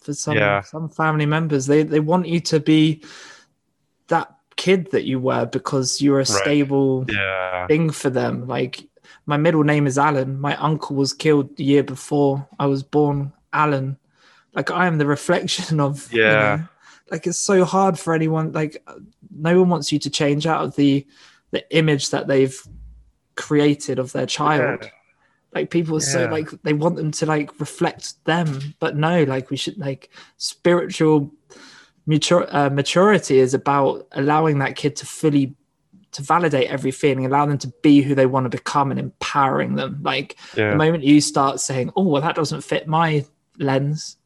for 0.00 0.14
some 0.14 0.36
Yeah. 0.36 0.62
some 0.62 0.88
family 0.88 1.26
members. 1.26 1.66
They 1.66 1.82
they 1.84 2.00
want 2.00 2.26
you 2.26 2.40
to 2.40 2.58
be 2.60 3.04
that 4.08 4.34
kid 4.56 4.90
that 4.92 5.04
you 5.04 5.20
were 5.20 5.44
because 5.46 6.00
you're 6.00 6.20
a 6.20 6.26
stable 6.26 7.04
Yeah. 7.08 7.66
thing 7.66 7.90
for 7.90 8.10
them. 8.10 8.46
Like 8.48 8.88
my 9.26 9.36
middle 9.36 9.64
name 9.64 9.86
is 9.86 9.98
Alan. 9.98 10.40
My 10.40 10.56
uncle 10.56 10.96
was 10.96 11.12
killed 11.12 11.56
the 11.56 11.64
year 11.64 11.82
before 11.82 12.48
I 12.58 12.66
was 12.66 12.82
born. 12.82 13.32
Alan. 13.52 13.98
Like 14.54 14.70
I 14.70 14.86
am 14.86 14.96
the 14.98 15.06
reflection 15.06 15.78
of. 15.78 16.10
you 16.12 16.22
Yeah. 16.22 16.56
know, 16.56 16.68
like 17.10 17.26
it's 17.26 17.38
so 17.38 17.64
hard 17.66 17.98
for 17.98 18.14
anyone. 18.14 18.52
Like 18.52 18.82
no 19.30 19.60
one 19.60 19.68
wants 19.68 19.92
you 19.92 19.98
to 20.00 20.10
change 20.10 20.46
out 20.46 20.64
of 20.64 20.74
the 20.76 21.06
the 21.50 21.62
image 21.76 22.10
that 22.10 22.26
they've 22.28 22.58
created 23.36 23.98
of 23.98 24.12
their 24.12 24.26
child. 24.26 24.80
Yeah. 24.82 24.88
Like 25.54 25.70
people 25.70 25.96
are 25.96 26.00
so 26.00 26.28
like 26.28 26.50
they 26.62 26.72
want 26.72 26.96
them 26.96 27.10
to 27.12 27.26
like 27.26 27.60
reflect 27.60 28.24
them, 28.24 28.74
but 28.78 28.96
no, 28.96 29.24
like 29.24 29.50
we 29.50 29.56
should 29.58 29.76
like 29.76 30.08
spiritual 30.38 31.30
mature, 32.06 32.46
uh, 32.50 32.70
maturity 32.70 33.38
is 33.38 33.52
about 33.52 34.06
allowing 34.12 34.58
that 34.60 34.76
kid 34.76 34.96
to 34.96 35.06
fully 35.06 35.54
to 36.12 36.22
validate 36.22 36.68
every 36.68 36.90
feeling, 36.90 37.24
allow 37.24 37.46
them 37.46 37.58
to 37.58 37.72
be 37.82 38.02
who 38.02 38.14
they 38.14 38.26
want 38.26 38.44
to 38.44 38.50
become, 38.50 38.90
and 38.90 39.00
empowering 39.00 39.74
them. 39.74 40.00
Like 40.02 40.36
the 40.70 40.76
moment 40.76 41.04
you 41.04 41.20
start 41.20 41.60
saying, 41.60 41.90
"Oh, 41.96 42.04
well, 42.04 42.22
that 42.22 42.34
doesn't 42.34 42.62
fit 42.62 42.86
my 42.86 43.26
lens," 43.58 44.16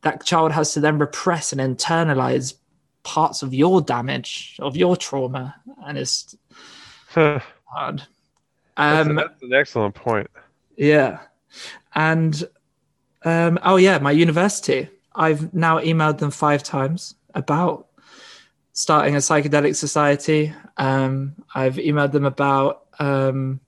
that 0.00 0.24
child 0.24 0.52
has 0.52 0.72
to 0.74 0.80
then 0.80 0.98
repress 0.98 1.52
and 1.52 1.60
internalize 1.60 2.54
parts 3.02 3.42
of 3.42 3.54
your 3.54 3.80
damage, 3.82 4.56
of 4.60 4.76
your 4.76 4.96
trauma, 4.96 5.54
and 5.86 5.98
it's 5.98 6.36
hard. 7.08 8.02
That's, 8.76 9.08
Um, 9.08 9.16
that's 9.16 9.42
an 9.42 9.52
excellent 9.54 9.94
point. 9.94 10.28
yeah. 10.76 11.20
And 11.94 12.44
um, 13.24 13.58
oh 13.62 13.76
yeah, 13.76 13.98
my 13.98 14.10
university. 14.10 14.88
I've 15.14 15.52
now 15.54 15.78
emailed 15.78 16.18
them 16.18 16.30
five 16.30 16.62
times 16.62 17.14
about 17.34 17.88
starting 18.72 19.14
a 19.14 19.18
psychedelic 19.18 19.74
society. 19.74 20.52
Um, 20.76 21.34
I've 21.54 21.76
emailed 21.76 22.12
them 22.12 22.26
about 22.26 22.84
um, 22.98 23.60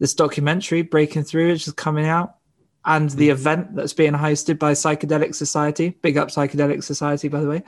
this 0.00 0.14
documentary, 0.14 0.82
Breaking 0.82 1.22
Through, 1.22 1.52
which 1.52 1.68
is 1.68 1.72
coming 1.74 2.06
out, 2.06 2.36
and 2.84 3.08
the 3.10 3.30
event 3.30 3.76
that's 3.76 3.92
being 3.92 4.14
hosted 4.14 4.58
by 4.58 4.72
Psychedelic 4.72 5.36
Society. 5.36 5.90
Big 5.90 6.18
up 6.18 6.28
Psychedelic 6.28 6.82
Society, 6.82 7.28
by 7.28 7.40
the 7.40 7.48
way. 7.48 7.62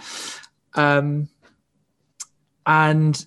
Um, 0.74 1.28
and 2.66 3.24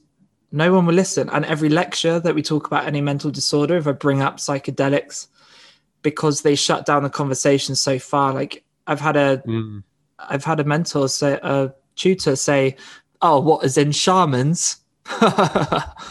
no 0.51 0.73
one 0.73 0.85
will 0.85 0.93
listen. 0.95 1.29
And 1.29 1.45
every 1.45 1.69
lecture 1.69 2.19
that 2.19 2.33
we 2.35 2.41
talk 2.41 2.67
about 2.67 2.85
any 2.85 3.01
mental 3.01 3.31
disorder, 3.31 3.77
if 3.77 3.87
I 3.87 3.91
bring 3.91 4.21
up 4.21 4.37
psychedelics, 4.37 5.27
because 6.01 6.41
they 6.41 6.55
shut 6.55 6.85
down 6.85 7.03
the 7.03 7.09
conversation 7.09 7.75
so 7.75 7.99
far. 7.99 8.33
Like 8.33 8.63
I've 8.87 9.01
had 9.01 9.15
a 9.17 9.43
Mm. 9.45 9.83
I've 10.17 10.43
had 10.43 10.59
a 10.59 10.63
mentor 10.63 11.07
say 11.07 11.39
a 11.41 11.73
tutor 11.95 12.35
say, 12.35 12.75
"Oh, 13.21 13.39
what 13.39 13.63
is 13.65 13.77
in 13.77 13.91
shamans?" 13.91 14.77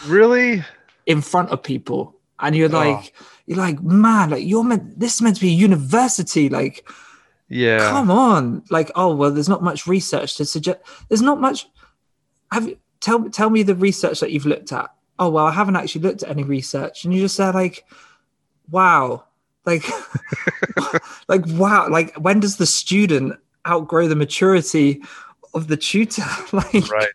Really? 0.07 0.63
in 1.05 1.21
front 1.21 1.49
of 1.49 1.63
people, 1.63 2.15
and 2.39 2.55
you're 2.55 2.69
like, 2.69 3.13
you're 3.47 3.57
like, 3.57 3.81
man, 3.81 4.29
like 4.29 4.45
you're 4.45 4.63
meant. 4.63 4.99
This 4.99 5.15
is 5.15 5.21
meant 5.23 5.35
to 5.37 5.41
be 5.41 5.49
a 5.49 5.51
university. 5.51 6.49
Like, 6.49 6.87
Yeah. 7.47 7.79
come 7.89 8.11
on. 8.11 8.63
Like, 8.69 8.91
oh 8.95 9.15
well, 9.15 9.31
there's 9.31 9.49
not 9.49 9.63
much 9.63 9.87
research 9.87 10.35
to 10.37 10.45
suggest. 10.45 10.79
There's 11.07 11.21
not 11.23 11.41
much. 11.41 11.67
Have 12.51 12.67
you 12.67 12.77
tell 13.01 13.29
tell 13.29 13.49
me 13.49 13.63
the 13.63 13.75
research 13.75 14.19
that 14.19 14.31
you've 14.31 14.45
looked 14.45 14.71
at? 14.71 14.89
Oh 15.17 15.29
well, 15.29 15.45
I 15.45 15.51
haven't 15.51 15.75
actually 15.75 16.01
looked 16.01 16.23
at 16.23 16.29
any 16.29 16.43
research, 16.43 17.03
and 17.03 17.13
you 17.13 17.21
just 17.21 17.35
say 17.35 17.51
like, 17.51 17.85
wow, 18.71 19.23
like, 19.65 19.83
like 21.27 21.45
wow, 21.47 21.89
like 21.89 22.15
when 22.15 22.39
does 22.39 22.57
the 22.57 22.65
student 22.65 23.37
outgrow 23.67 24.07
the 24.07 24.15
maturity 24.15 25.01
of 25.53 25.67
the 25.67 25.77
tutor? 25.77 26.23
like, 26.51 26.89
Right. 26.89 27.09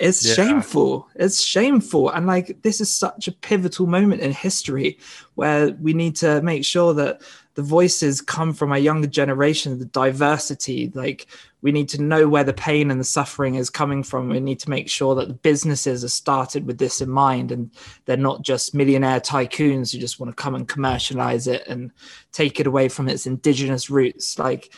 It's 0.00 0.24
Yeah. 0.26 0.34
shameful. 0.34 1.08
It's 1.14 1.42
shameful. 1.42 2.08
And 2.10 2.26
like 2.26 2.62
this 2.62 2.80
is 2.80 2.92
such 2.92 3.28
a 3.28 3.32
pivotal 3.32 3.86
moment 3.86 4.22
in 4.22 4.32
history 4.32 4.98
where 5.34 5.70
we 5.80 5.92
need 5.92 6.16
to 6.16 6.40
make 6.42 6.64
sure 6.64 6.94
that 6.94 7.20
the 7.54 7.62
voices 7.62 8.22
come 8.22 8.54
from 8.54 8.72
our 8.72 8.78
younger 8.78 9.06
generation, 9.08 9.78
the 9.78 9.84
diversity. 9.84 10.90
Like 10.94 11.26
we 11.60 11.70
need 11.70 11.90
to 11.90 12.00
know 12.02 12.26
where 12.28 12.44
the 12.44 12.54
pain 12.54 12.90
and 12.90 12.98
the 12.98 13.04
suffering 13.04 13.56
is 13.56 13.68
coming 13.68 14.02
from. 14.02 14.30
We 14.30 14.40
need 14.40 14.60
to 14.60 14.70
make 14.70 14.88
sure 14.88 15.14
that 15.16 15.28
the 15.28 15.34
businesses 15.34 16.02
are 16.02 16.08
started 16.08 16.66
with 16.66 16.78
this 16.78 17.02
in 17.02 17.10
mind 17.10 17.52
and 17.52 17.70
they're 18.06 18.16
not 18.16 18.40
just 18.42 18.74
millionaire 18.74 19.20
tycoons 19.20 19.92
who 19.92 19.98
just 19.98 20.18
want 20.18 20.34
to 20.34 20.42
come 20.42 20.54
and 20.54 20.66
commercialize 20.66 21.46
it 21.46 21.66
and 21.66 21.90
take 22.32 22.58
it 22.58 22.66
away 22.66 22.88
from 22.88 23.08
its 23.08 23.26
indigenous 23.26 23.90
roots. 23.90 24.38
Like 24.38 24.72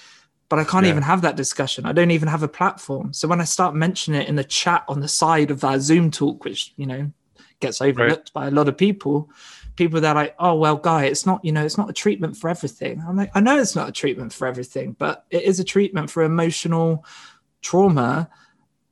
but 0.53 0.59
I 0.59 0.65
can't 0.65 0.85
Yeah. 0.85 0.91
even 0.91 1.05
have 1.05 1.23
that 1.23 1.35
discussion. 1.35 1.87
I 1.87 1.93
don't 1.93 2.11
even 2.11 2.29
have 2.29 2.43
a 2.43 2.49
platform. 2.49 3.15
So 3.15 3.27
when 3.27 3.41
I 3.41 3.45
start 3.45 3.75
mentioning 3.75 4.21
it 4.21 4.29
in 4.29 4.37
the 4.37 4.45
chat 4.45 4.85
on 4.87 5.01
the 5.01 5.09
side 5.09 5.51
of 5.51 5.65
our 5.65 5.81
Zoom 5.81 6.11
talk, 6.11 6.45
which 6.45 6.75
you 6.77 6.85
know 6.85 7.11
gets 7.61 7.81
overlooked 7.81 8.35
by 8.35 8.49
a 8.49 8.51
lot 8.51 8.69
of 8.69 8.77
people, 8.77 9.31
people 9.77 9.99
they're 9.99 10.15
like, 10.15 10.35
"Oh 10.39 10.55
well, 10.57 10.77
guy, 10.77 11.07
it's 11.07 11.25
not 11.25 11.43
you 11.43 11.53
know 11.53 11.65
it's 11.65 11.79
not 11.79 11.89
a 11.89 11.95
treatment 11.95 12.37
for 12.37 12.51
everything." 12.51 13.03
I'm 13.09 13.17
like, 13.17 13.31
I 13.35 13.41
know 13.41 13.59
it's 13.59 13.75
not 13.75 13.89
a 13.89 13.93
treatment 13.93 14.35
for 14.35 14.47
everything, 14.47 14.95
but 14.99 15.25
it 15.31 15.45
is 15.45 15.59
a 15.59 15.65
treatment 15.65 16.11
for 16.11 16.23
emotional 16.23 17.03
trauma 17.63 18.29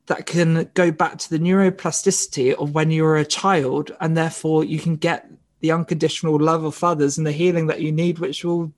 that 0.06 0.24
can 0.24 0.70
go 0.72 0.90
back 0.90 1.18
to 1.18 1.28
the 1.28 1.38
neuroplasticity 1.38 2.54
of 2.54 2.74
when 2.74 2.90
you 2.90 3.02
were 3.02 3.18
a 3.18 3.26
child, 3.26 3.94
and 4.00 4.16
therefore 4.16 4.64
you 4.64 4.78
can 4.78 4.96
get 4.96 5.30
the 5.61 5.72
unconditional 5.72 6.40
love 6.40 6.64
of 6.64 6.82
others 6.82 7.18
and 7.18 7.26
the 7.26 7.32
healing 7.32 7.66
that 7.66 7.82
you 7.82 7.92
need, 7.92 8.18
which 8.18 8.46
will 8.46 8.72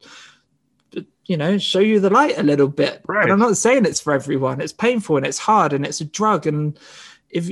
you 1.26 1.36
know 1.36 1.58
show 1.58 1.78
you 1.78 2.00
the 2.00 2.10
light 2.10 2.38
a 2.38 2.42
little 2.42 2.68
bit. 2.68 3.02
Right. 3.06 3.24
and 3.24 3.32
i'm 3.32 3.38
not 3.38 3.56
saying 3.56 3.84
it's 3.84 4.00
for 4.00 4.12
everyone. 4.12 4.60
It's 4.60 4.72
painful 4.72 5.16
and 5.16 5.26
it's 5.26 5.38
hard 5.38 5.72
and 5.72 5.86
it's 5.86 6.00
a 6.00 6.04
drug. 6.04 6.46
And 6.46 6.78
if 7.30 7.48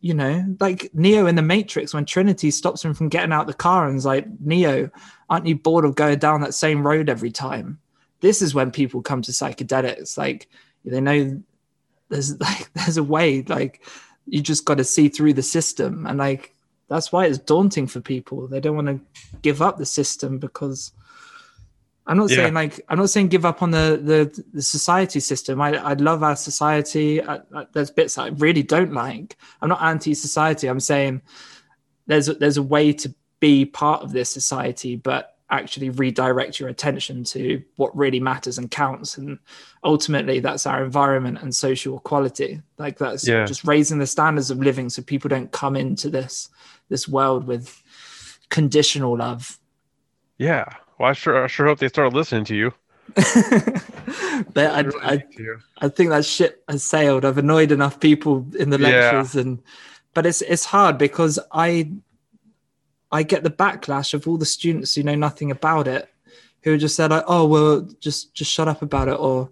you 0.00 0.14
know 0.14 0.44
like 0.60 0.90
neo 0.94 1.26
in 1.26 1.36
the 1.36 1.42
matrix 1.42 1.94
when 1.94 2.04
trinity 2.04 2.50
stops 2.50 2.84
him 2.84 2.92
from 2.92 3.08
getting 3.08 3.32
out 3.32 3.46
the 3.46 3.54
car 3.54 3.86
and 3.86 3.96
is 3.96 4.04
like 4.04 4.26
neo 4.40 4.90
aren't 5.30 5.46
you 5.46 5.54
bored 5.54 5.84
of 5.84 5.94
going 5.94 6.18
down 6.18 6.40
that 6.40 6.54
same 6.54 6.86
road 6.86 7.08
every 7.08 7.30
time? 7.30 7.78
This 8.20 8.42
is 8.42 8.54
when 8.54 8.70
people 8.70 9.02
come 9.02 9.22
to 9.22 9.32
psychedelics. 9.32 10.18
Like 10.18 10.48
they 10.84 11.00
know 11.00 11.42
there's 12.08 12.38
like 12.40 12.72
there's 12.74 12.96
a 12.96 13.04
way 13.04 13.42
like 13.42 13.82
you 14.26 14.40
just 14.40 14.64
got 14.64 14.78
to 14.78 14.84
see 14.84 15.08
through 15.08 15.34
the 15.34 15.42
system. 15.42 16.06
And 16.06 16.18
like 16.18 16.54
that's 16.88 17.10
why 17.10 17.26
it's 17.26 17.38
daunting 17.38 17.86
for 17.86 18.00
people. 18.00 18.46
They 18.46 18.60
don't 18.60 18.76
want 18.76 18.88
to 18.88 19.00
give 19.40 19.62
up 19.62 19.78
the 19.78 19.86
system 19.86 20.38
because 20.38 20.92
I'm 22.06 22.16
not 22.16 22.30
Yeah. 22.30 22.36
saying 22.36 22.54
like 22.54 22.80
I'm 22.88 22.98
not 22.98 23.10
saying 23.10 23.28
give 23.28 23.44
up 23.44 23.62
on 23.62 23.70
the 23.70 24.00
the, 24.02 24.44
the 24.52 24.62
society 24.62 25.20
system. 25.20 25.60
I 25.60 25.74
I 25.76 25.92
love 25.94 26.22
our 26.22 26.36
society. 26.36 27.22
I, 27.22 27.40
I, 27.54 27.66
there's 27.72 27.90
bits 27.90 28.18
I 28.18 28.28
really 28.28 28.62
don't 28.62 28.92
like. 28.92 29.36
I'm 29.60 29.68
not 29.68 29.82
anti-society. 29.82 30.66
I'm 30.68 30.80
saying 30.80 31.22
there's 32.06 32.28
a, 32.28 32.34
there's 32.34 32.56
a 32.56 32.62
way 32.62 32.92
to 32.92 33.14
be 33.38 33.64
part 33.64 34.02
of 34.02 34.12
this 34.12 34.30
society, 34.30 34.96
but 34.96 35.28
actually 35.50 35.90
redirect 35.90 36.58
your 36.58 36.68
attention 36.70 37.22
to 37.22 37.62
what 37.76 37.94
really 37.96 38.18
matters 38.18 38.56
and 38.58 38.70
counts. 38.70 39.18
And 39.18 39.38
ultimately, 39.84 40.40
that's 40.40 40.66
our 40.66 40.82
environment 40.82 41.38
and 41.42 41.54
social 41.54 41.98
equality. 41.98 42.62
Like 42.78 42.98
that's 42.98 43.28
Yeah. 43.28 43.44
just 43.44 43.62
raising 43.64 43.98
the 43.98 44.06
standards 44.06 44.50
of 44.50 44.58
living 44.58 44.88
so 44.90 45.02
people 45.02 45.28
don't 45.28 45.52
come 45.52 45.76
into 45.76 46.10
this 46.10 46.48
this 46.88 47.06
world 47.06 47.46
with 47.46 47.80
conditional 48.48 49.16
love. 49.18 49.58
Yeah. 50.38 50.64
Well, 51.02 51.10
I 51.10 51.14
sure, 51.14 51.42
I 51.42 51.48
sure 51.48 51.66
hope 51.66 51.80
they 51.80 51.88
start 51.88 52.12
listening 52.12 52.44
to 52.44 52.54
you. 52.54 52.72
I, 53.16 54.86
I, 55.02 55.16
to. 55.16 55.58
I 55.78 55.88
think 55.88 56.10
that 56.10 56.24
ship 56.24 56.62
has 56.68 56.84
sailed. 56.84 57.24
I've 57.24 57.38
annoyed 57.38 57.72
enough 57.72 57.98
people 57.98 58.46
in 58.56 58.70
the 58.70 58.78
Yeah. 58.78 58.88
lectures, 58.88 59.34
and 59.34 59.60
but 60.14 60.26
it's 60.26 60.42
it's 60.42 60.64
hard 60.64 60.98
because 60.98 61.40
I 61.50 61.90
I 63.10 63.24
get 63.24 63.42
the 63.42 63.50
backlash 63.50 64.14
of 64.14 64.28
all 64.28 64.36
the 64.36 64.46
students 64.46 64.94
who 64.94 65.02
know 65.02 65.16
nothing 65.16 65.50
about 65.50 65.88
it, 65.88 66.08
who 66.62 66.78
just 66.78 66.94
said 66.94 67.10
like, 67.10 67.24
"Oh 67.26 67.46
well, 67.48 67.80
just 67.98 68.32
just 68.32 68.52
shut 68.52 68.68
up 68.68 68.80
about 68.80 69.08
it," 69.08 69.18
or 69.18 69.50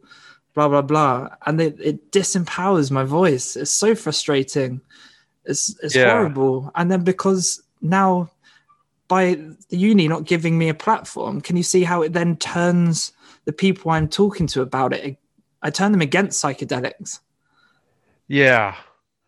blah 0.54 0.68
blah 0.68 0.82
blah, 0.82 1.30
and 1.46 1.60
it, 1.60 1.80
it 1.80 2.12
disempowers 2.12 2.92
my 2.92 3.02
voice. 3.02 3.56
It's 3.56 3.72
so 3.72 3.96
frustrating. 3.96 4.82
It's 5.46 5.76
it's 5.82 5.96
Yeah. 5.96 6.12
horrible, 6.12 6.70
and 6.76 6.88
then 6.92 7.02
because 7.02 7.60
now 7.82 8.30
by 9.10 9.34
the 9.68 9.76
uni 9.76 10.08
not 10.08 10.24
giving 10.24 10.56
me 10.56 10.68
a 10.70 10.74
platform, 10.74 11.40
can 11.42 11.56
you 11.58 11.62
see 11.64 11.82
how 11.82 12.00
it 12.02 12.12
then 12.14 12.36
turns 12.36 13.12
the 13.44 13.52
people 13.52 13.90
I'm 13.90 14.08
talking 14.08 14.46
to 14.48 14.62
about 14.62 14.92
it? 14.94 15.18
I 15.62 15.68
turn 15.70 15.92
them 15.92 16.00
against 16.00 16.42
psychedelics 16.42 17.20
Yeah. 18.28 18.76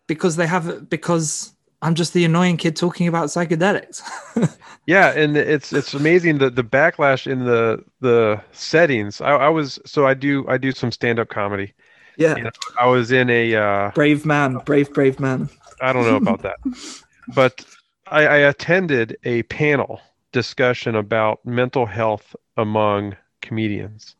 because 0.07 0.35
they 0.37 0.47
have 0.47 0.89
because 0.89 1.53
I'm 1.81 1.95
just 1.95 2.13
the 2.13 2.23
annoying 2.23 2.55
kid 2.57 2.75
talking 2.77 3.07
about 3.07 3.27
psychedelics. 3.27 4.01
Yeah, 4.85 5.11
and 5.11 5.37
it's 5.37 5.71
it's 5.71 5.93
amazing 5.93 6.39
the 6.39 6.49
the 6.49 6.63
backlash 6.63 7.25
in 7.25 7.45
the 7.45 7.81
the 8.01 8.41
settings. 8.51 9.21
I, 9.21 9.31
I 9.31 9.49
was 9.49 9.79
so 9.85 10.05
I 10.05 10.13
do 10.13 10.45
I 10.49 10.57
do 10.57 10.73
some 10.73 10.91
stand 10.91 11.19
up 11.19 11.29
comedy. 11.29 11.73
yeah. 12.17 12.35
You 12.35 12.43
know, 12.43 12.49
I 12.77 12.87
was 12.87 13.13
in 13.13 13.29
a 13.29 13.55
uh, 13.55 13.91
Brave 13.91 14.25
man, 14.25 14.57
brave, 14.65 14.93
brave 14.93 15.21
man. 15.21 15.47
I 15.79 15.93
don't 15.93 16.03
know 16.05 16.17
about 16.17 16.41
that, 16.41 16.57
but 17.33 17.63
I, 18.07 18.25
I 18.25 18.35
attended 18.37 19.17
a 19.23 19.43
panel 19.43 20.01
discussion 20.31 20.95
about 20.95 21.45
mental 21.45 21.85
health 21.85 22.35
among 22.57 23.15
comedians, 23.41 24.15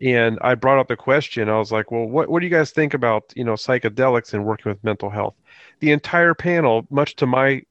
and 0.00 0.38
I 0.42 0.54
brought 0.54 0.78
up 0.78 0.88
the 0.88 0.96
question. 0.96 1.48
I 1.48 1.58
was 1.58 1.72
like, 1.72 1.90
"Well, 1.90 2.06
what 2.06 2.28
what 2.28 2.40
do 2.40 2.46
you 2.46 2.50
guys 2.50 2.70
think 2.70 2.94
about 2.94 3.32
you 3.36 3.44
know 3.44 3.54
psychedelics 3.54 4.34
and 4.34 4.44
working 4.44 4.70
with 4.70 4.82
mental 4.84 5.10
health?" 5.10 5.34
The 5.80 5.92
entire 5.92 6.34
panel, 6.34 6.86
much 6.90 7.16
to 7.16 7.26
my 7.26 7.62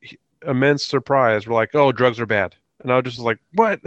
immense 0.47 0.83
surprise, 0.85 1.45
were 1.47 1.53
like, 1.53 1.75
"Oh, 1.75 1.91
drugs 1.91 2.19
are 2.19 2.25
bad," 2.25 2.55
and 2.81 2.91
I 2.91 2.95
was 2.97 3.05
just 3.05 3.19
like, 3.19 3.39
"What?" 3.53 3.79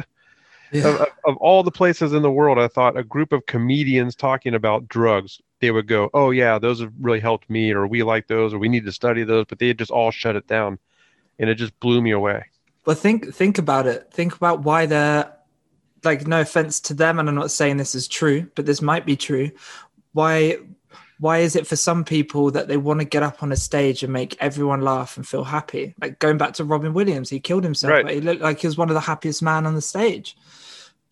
Yeah. 0.72 0.88
of, 0.88 1.00
of- 1.00 1.08
of 1.26 1.36
all 1.38 1.62
the 1.62 1.70
places 1.70 2.12
in 2.12 2.22
the 2.22 2.30
world, 2.30 2.58
I 2.58 2.68
thought 2.68 2.96
a 2.98 3.04
group 3.04 3.32
of 3.32 3.46
comedians 3.46 4.14
talking 4.16 4.54
about 4.54 4.88
drugs, 4.88 5.40
they 5.60 5.70
would 5.70 5.86
go, 5.88 6.10
"Oh 6.14 6.30
yeah, 6.30 6.58
those 6.58 6.80
have 6.80 6.92
really 7.00 7.20
helped 7.20 7.48
me," 7.50 7.72
or 7.72 7.86
"We 7.86 8.02
like 8.02 8.26
those," 8.28 8.52
or 8.54 8.58
"We 8.58 8.68
need 8.68 8.84
to 8.86 8.92
study 8.92 9.24
those," 9.24 9.46
but 9.48 9.58
they 9.58 9.72
just 9.74 9.90
all 9.90 10.10
shut 10.10 10.36
it 10.36 10.46
down, 10.46 10.78
and 11.38 11.50
it 11.50 11.56
just 11.56 11.78
blew 11.80 12.00
me 12.00 12.10
away. 12.12 12.44
But 12.84 12.98
think 12.98 13.34
think 13.34 13.58
about 13.58 13.86
it. 13.86 14.10
Think 14.12 14.34
about 14.36 14.62
why 14.62 14.86
they're 14.86 15.32
like 16.02 16.26
no 16.26 16.40
offense 16.42 16.80
to 16.80 16.94
them, 16.94 17.18
and 17.18 17.28
I'm 17.28 17.34
not 17.34 17.50
saying 17.50 17.78
this 17.78 17.94
is 17.94 18.06
true, 18.08 18.50
but 18.54 18.66
this 18.66 18.82
might 18.82 19.06
be 19.06 19.16
true. 19.16 19.50
Why 20.12 20.58
why 21.20 21.38
is 21.38 21.56
it 21.56 21.66
for 21.66 21.76
some 21.76 22.04
people 22.04 22.50
that 22.50 22.66
they 22.68 22.76
want 22.76 23.00
to 23.00 23.06
get 23.06 23.22
up 23.22 23.42
on 23.42 23.52
a 23.52 23.56
stage 23.56 24.02
and 24.02 24.12
make 24.12 24.36
everyone 24.40 24.80
laugh 24.82 25.16
and 25.16 25.26
feel 25.26 25.44
happy? 25.44 25.94
Like 26.00 26.18
going 26.18 26.38
back 26.38 26.54
to 26.54 26.64
Robin 26.64 26.92
Williams, 26.92 27.30
he 27.30 27.40
killed 27.40 27.64
himself, 27.64 27.92
Right. 27.92 28.04
but 28.04 28.14
he 28.14 28.20
looked 28.20 28.42
like 28.42 28.60
he 28.60 28.66
was 28.66 28.76
one 28.76 28.90
of 28.90 28.94
the 28.94 29.00
happiest 29.00 29.40
man 29.42 29.64
on 29.64 29.74
the 29.74 29.80
stage. 29.80 30.36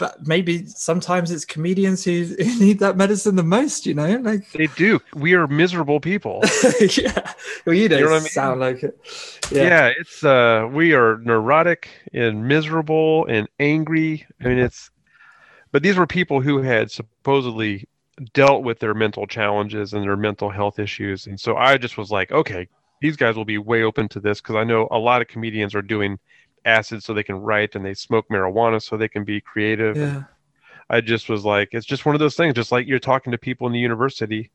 But 0.02 0.26
maybe 0.26 0.66
sometimes 0.66 1.30
it's 1.30 1.44
comedians 1.44 2.02
who, 2.02 2.24
who 2.24 2.58
need 2.58 2.80
that 2.80 2.96
medicine 2.96 3.36
the 3.36 3.44
most, 3.44 3.86
you 3.86 3.94
know? 3.94 4.16
Like 4.16 4.50
They 4.50 4.66
do. 4.66 4.98
We 5.14 5.34
are 5.34 5.46
miserable 5.46 6.00
people. 6.00 6.42
yeah. 6.96 7.32
Well, 7.64 7.76
you 7.76 7.88
don't 7.88 8.00
know 8.00 8.16
I 8.16 8.18
mean? 8.18 8.22
sound 8.22 8.58
like 8.58 8.82
it. 8.82 8.98
yeah. 9.52 9.92
it's 9.96 10.24
uh, 10.24 10.68
we 10.72 10.92
are 10.92 11.18
neurotic 11.18 11.88
and 12.12 12.48
miserable 12.48 13.26
and 13.26 13.46
angry. 13.60 14.26
I 14.40 14.48
mean, 14.48 14.58
it's. 14.58 14.90
But 15.70 15.84
these 15.84 15.96
were 15.96 16.08
people 16.08 16.40
who 16.40 16.62
had 16.62 16.90
supposedly 16.90 17.88
dealt 18.32 18.64
with 18.64 18.80
their 18.80 18.94
mental 18.94 19.28
challenges 19.28 19.92
and 19.92 20.02
their 20.02 20.16
mental 20.16 20.50
health 20.50 20.80
issues, 20.80 21.28
and 21.28 21.38
so 21.38 21.56
I 21.56 21.78
just 21.78 21.96
was 21.96 22.10
like, 22.10 22.32
okay, 22.32 22.66
these 23.00 23.16
guys 23.16 23.36
will 23.36 23.44
be 23.44 23.58
way 23.58 23.84
open 23.84 24.08
to 24.08 24.18
this 24.18 24.40
because 24.40 24.56
I 24.56 24.64
know 24.64 24.88
a 24.90 24.98
lot 24.98 25.22
of 25.22 25.28
comedians 25.28 25.76
are 25.76 25.80
doing 25.80 26.18
acid 26.64 27.02
so 27.02 27.14
they 27.14 27.22
can 27.22 27.36
write 27.36 27.74
and 27.74 27.84
they 27.84 27.94
smoke 27.94 28.26
marijuana 28.28 28.80
so 28.82 28.96
they 28.96 29.08
can 29.08 29.24
be 29.24 29.40
creative. 29.40 29.96
Yeah. 29.96 30.24
I 30.90 31.00
just 31.00 31.28
was 31.28 31.44
like, 31.44 31.70
it's 31.72 31.86
just 31.86 32.04
one 32.04 32.14
of 32.14 32.18
those 32.18 32.36
things, 32.36 32.54
just 32.54 32.72
like 32.72 32.86
you're 32.86 32.98
talking 32.98 33.32
to 33.32 33.38
people 33.38 33.66
in 33.66 33.72
the 33.72 33.78
university. 33.78 34.50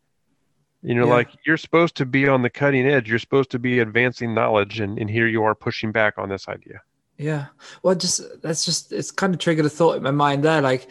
And 0.82 0.90
You 0.92 0.96
know, 0.96 1.08
Yeah. 1.08 1.14
like 1.14 1.30
you're 1.46 1.58
supposed 1.58 1.96
to 1.96 2.06
be 2.06 2.28
on 2.28 2.44
the 2.44 2.50
cutting 2.50 2.86
edge. 2.88 3.10
You're 3.10 3.18
supposed 3.20 3.50
to 3.52 3.60
be 3.60 3.80
advancing 3.80 4.34
knowledge, 4.36 4.80
and, 4.80 5.00
and 5.00 5.10
here 5.10 5.28
you 5.28 5.44
are 5.44 5.56
pushing 5.56 5.92
back 5.92 6.18
on 6.18 6.30
this 6.30 6.48
idea. 6.48 6.82
Yeah. 7.18 7.48
Well, 7.82 7.96
just 7.96 8.22
that's 8.44 8.64
just 8.64 8.92
it's 8.94 9.10
kind 9.10 9.34
of 9.34 9.40
triggered 9.40 9.66
a 9.66 9.70
thought 9.70 9.98
in 9.98 10.04
my 10.04 10.12
mind 10.12 10.44
there. 10.44 10.62
Like 10.62 10.88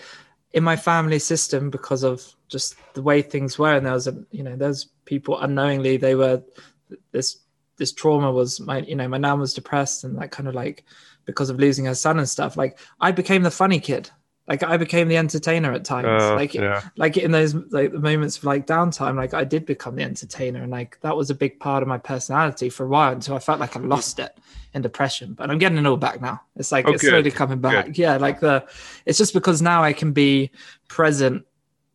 in 0.53 0.64
my 0.64 0.75
family 0.75 1.21
system, 1.21 1.71
because 1.71 2.03
of 2.03 2.25
just 2.49 2.75
the 2.95 3.03
way 3.03 3.23
things 3.23 3.59
were, 3.59 3.75
and 3.77 3.87
there 3.87 3.93
was 3.93 4.09
a 4.09 4.25
you 4.33 4.43
know, 4.43 4.57
there's 4.57 4.87
people 5.05 5.39
unknowingly 5.39 5.97
they 5.99 6.17
were 6.17 6.43
this 7.12 7.39
this 7.77 7.93
trauma 7.93 8.31
was 8.33 8.61
my 8.61 8.79
you 8.79 8.97
know 8.97 9.09
my 9.09 9.18
nan 9.18 9.39
was 9.41 9.55
depressed 9.55 10.05
and 10.05 10.16
that 10.18 10.31
kind 10.31 10.49
of 10.49 10.55
like 10.55 10.85
because 11.24 11.51
of 11.51 11.59
losing 11.59 11.85
her 11.87 11.95
son 11.95 12.18
and 12.18 12.29
stuff. 12.29 12.57
Like 12.57 12.79
I 13.01 13.11
became 13.12 13.43
the 13.43 13.51
funny 13.51 13.81
kid. 13.81 14.11
Like 14.49 14.62
I 14.62 14.77
became 14.77 15.09
the 15.09 15.16
entertainer 15.16 15.72
at 15.72 15.85
times. 15.85 16.22
Uh, 16.22 16.37
like 16.37 16.55
yeah, 16.55 16.83
like 16.97 17.16
in 17.16 17.33
those 17.33 17.53
like 17.72 17.91
the 17.91 17.99
moments 17.99 18.39
of 18.39 18.45
like 18.45 18.64
downtime 18.64 19.16
like 19.16 19.35
i 19.35 19.43
did 19.43 19.66
become 19.66 19.97
the 19.97 20.05
entertainer 20.05 20.62
and 20.62 20.70
like 20.70 21.01
that 21.01 21.16
was 21.16 21.31
a 21.31 21.35
big 21.35 21.59
part 21.59 21.83
of 21.83 21.89
my 21.89 21.99
personality 21.99 22.68
for 22.70 22.85
a 22.87 22.89
while 22.89 23.12
until 23.12 23.35
i 23.35 23.41
felt 23.41 23.59
like 23.59 23.77
i 23.77 23.81
lost 23.81 24.20
it 24.20 24.39
in 24.72 24.83
depression 24.83 25.33
but 25.35 25.51
i'm 25.51 25.59
getting 25.59 25.79
it 25.79 25.85
all 25.85 25.97
back 25.97 26.20
now 26.20 26.41
it's 26.55 26.70
like 26.70 26.87
Oh, 26.87 26.93
it's 26.93 27.03
good. 27.03 27.09
slowly 27.11 27.33
coming 27.33 27.59
back 27.59 27.99
yeah 27.99 28.18
like 28.18 28.39
the 28.39 28.64
it's 29.05 29.18
just 29.18 29.35
because 29.35 29.61
now 29.61 29.83
i 29.83 29.93
can 29.93 30.12
be 30.12 30.53
present 30.87 31.45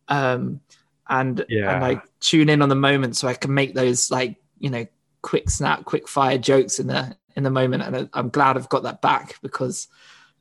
um 0.08 0.60
and 1.08 1.46
Yeah. 1.48 1.72
and 1.72 1.80
like 1.82 2.02
tune 2.20 2.50
in 2.50 2.60
on 2.60 2.68
the 2.68 2.74
moment 2.74 3.16
so 3.16 3.28
i 3.28 3.34
can 3.34 3.54
make 3.54 3.72
those 3.74 4.10
like 4.10 4.36
you 4.58 4.68
know 4.68 4.84
quick 5.22 5.48
snap 5.48 5.84
quick 5.84 6.08
fire 6.08 6.38
jokes 6.38 6.78
in 6.78 6.86
the 6.86 7.16
in 7.36 7.42
the 7.42 7.50
moment 7.50 7.82
and 7.82 8.08
i'm 8.12 8.28
glad 8.28 8.56
i've 8.56 8.68
got 8.68 8.82
that 8.82 9.00
back 9.00 9.36
because 9.42 9.88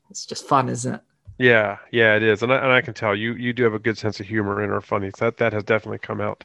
it's 0.10 0.26
just 0.26 0.48
fun 0.48 0.68
isn't 0.70 0.96
it 0.96 1.02
yeah, 1.42 1.80
yeah. 1.90 2.16
It 2.16 2.22
is, 2.22 2.44
and 2.44 2.54
I, 2.54 2.58
and 2.58 2.72
I 2.72 2.82
can 2.82 2.94
tell 2.94 3.16
you 3.16 3.34
you 3.34 3.52
do 3.52 3.64
have 3.64 3.74
a 3.74 3.80
good 3.80 3.98
sense 3.98 4.20
of 4.20 4.28
humor 4.28 4.62
and 4.62 4.72
are 4.72 4.80
funny. 4.80 5.10
So 5.18 5.26
that 5.26 5.38
that 5.38 5.54
has 5.54 5.64
definitely 5.64 5.98
come 5.98 6.22
out 6.22 6.44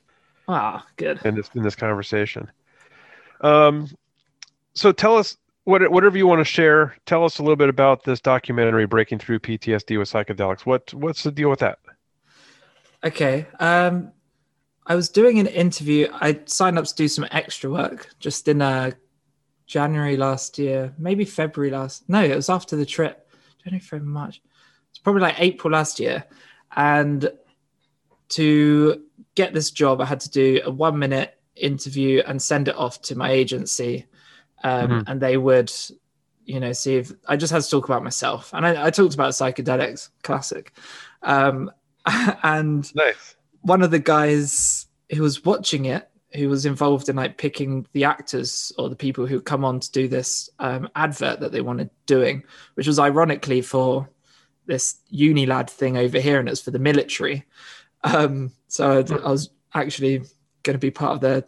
ah 0.48 0.86
good 0.96 1.20
in 1.24 1.34
this 1.34 1.50
in 1.54 1.62
this 1.62 1.74
conversation. 1.74 2.50
Um, 3.42 3.88
so 4.72 4.92
tell 4.92 5.18
us 5.18 5.36
what 5.64 5.90
whatever 5.90 6.16
you 6.16 6.26
want 6.26 6.40
to 6.40 6.46
share. 6.46 6.96
Tell 7.04 7.24
us 7.24 7.38
a 7.38 7.42
little 7.42 7.56
bit 7.56 7.68
about 7.68 8.04
this 8.04 8.22
documentary, 8.22 8.86
"Breaking 8.86 9.18
Through 9.18 9.40
PTSD 9.40 9.98
with 9.98 10.10
Psychedelics." 10.10 10.64
What 10.64 10.94
what's 10.94 11.22
the 11.22 11.30
deal 11.30 11.50
with 11.50 11.60
that? 11.60 11.78
Okay. 13.04 13.46
Um, 13.60 14.12
I 14.86 14.94
was 14.94 15.08
doing 15.08 15.38
an 15.38 15.46
interview. 15.48 16.08
I 16.12 16.40
signed 16.46 16.78
up 16.78 16.84
to 16.86 16.94
do 16.94 17.08
some 17.08 17.26
extra 17.30 17.70
work 17.70 18.08
just 18.20 18.46
in 18.46 18.62
uh, 18.62 18.92
January 19.66 20.16
last 20.16 20.58
year, 20.58 20.94
maybe 20.96 21.24
February 21.24 21.72
last. 21.72 22.08
No, 22.08 22.22
it 22.22 22.36
was 22.36 22.48
after 22.48 22.76
the 22.76 22.86
trip. 22.86 23.28
January, 23.64 23.80
February, 23.80 24.12
March. 24.12 24.40
It's 24.90 24.98
probably 24.98 25.22
like 25.22 25.40
April 25.40 25.72
last 25.72 25.98
year. 25.98 26.24
And 26.76 27.30
to 28.30 29.02
get 29.34 29.52
this 29.52 29.70
job, 29.70 30.00
I 30.00 30.04
had 30.04 30.20
to 30.20 30.30
do 30.30 30.60
a 30.64 30.70
one 30.70 30.98
minute 30.98 31.36
interview 31.56 32.22
and 32.26 32.40
send 32.40 32.68
it 32.68 32.76
off 32.76 33.00
to 33.02 33.16
my 33.16 33.30
agency. 33.30 34.06
Um, 34.62 34.88
Mhm. 34.88 35.04
And 35.06 35.20
they 35.20 35.36
would, 35.36 35.72
you 36.44 36.60
know, 36.60 36.72
see 36.72 36.96
if 36.96 37.12
I 37.26 37.36
just 37.36 37.52
had 37.52 37.62
to 37.62 37.70
talk 37.70 37.84
about 37.86 38.04
myself. 38.04 38.52
And 38.54 38.66
I, 38.66 38.86
I 38.86 38.90
talked 38.90 39.14
about 39.14 39.32
psychedelics, 39.32 40.10
classic. 40.22 40.72
Um, 41.22 41.70
and 42.42 42.94
Nice. 42.94 43.35
One 43.66 43.82
of 43.82 43.90
the 43.90 43.98
guys 43.98 44.86
who 45.12 45.22
was 45.22 45.44
watching 45.44 45.86
it 45.86 46.08
who 46.34 46.48
was 46.48 46.66
involved 46.66 47.08
in 47.08 47.16
like 47.16 47.38
picking 47.38 47.86
the 47.92 48.04
actors 48.04 48.72
or 48.78 48.88
the 48.88 48.96
people 48.96 49.26
who 49.26 49.40
come 49.40 49.64
on 49.64 49.80
to 49.80 49.90
do 49.90 50.06
this 50.08 50.50
um, 50.58 50.88
advert 50.94 51.40
that 51.40 51.50
they 51.52 51.60
wanted 51.60 51.90
doing 52.06 52.42
which 52.74 52.86
was 52.86 52.98
ironically 52.98 53.60
for 53.60 54.08
this 54.66 54.98
uni 55.08 55.46
lad 55.46 55.68
thing 55.70 55.96
over 55.96 56.18
here 56.20 56.38
and 56.40 56.48
it's 56.48 56.60
for 56.60 56.72
the 56.72 56.78
military. 56.78 57.44
Um, 58.02 58.52
so 58.68 58.98
I'd- 58.98 59.14
i 59.14 59.30
was 59.30 59.50
actually 59.74 60.18
going 60.62 60.74
to 60.74 60.78
be 60.78 60.90
part 60.90 61.12
of 61.12 61.20
their 61.20 61.44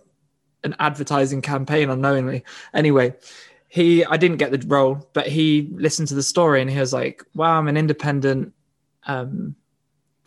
an 0.64 0.75
advertising 0.81 1.41
campaign 1.41 1.89
unknowingly. 1.91 2.45
Anyway 2.75 3.14
he 3.69 4.03
i 4.07 4.16
didn't 4.16 4.39
get 4.39 4.51
the 4.51 4.66
role 4.66 5.09
but 5.12 5.27
he 5.27 5.69
listened 5.73 6.09
to 6.09 6.14
the 6.14 6.23
story 6.23 6.62
and 6.62 6.71
he 6.71 6.79
was 6.81 6.93
like 6.93 7.23
wow 7.35 7.59
i'm 7.59 7.69
an 7.69 7.77
independent 7.77 8.53
um, 9.07 9.55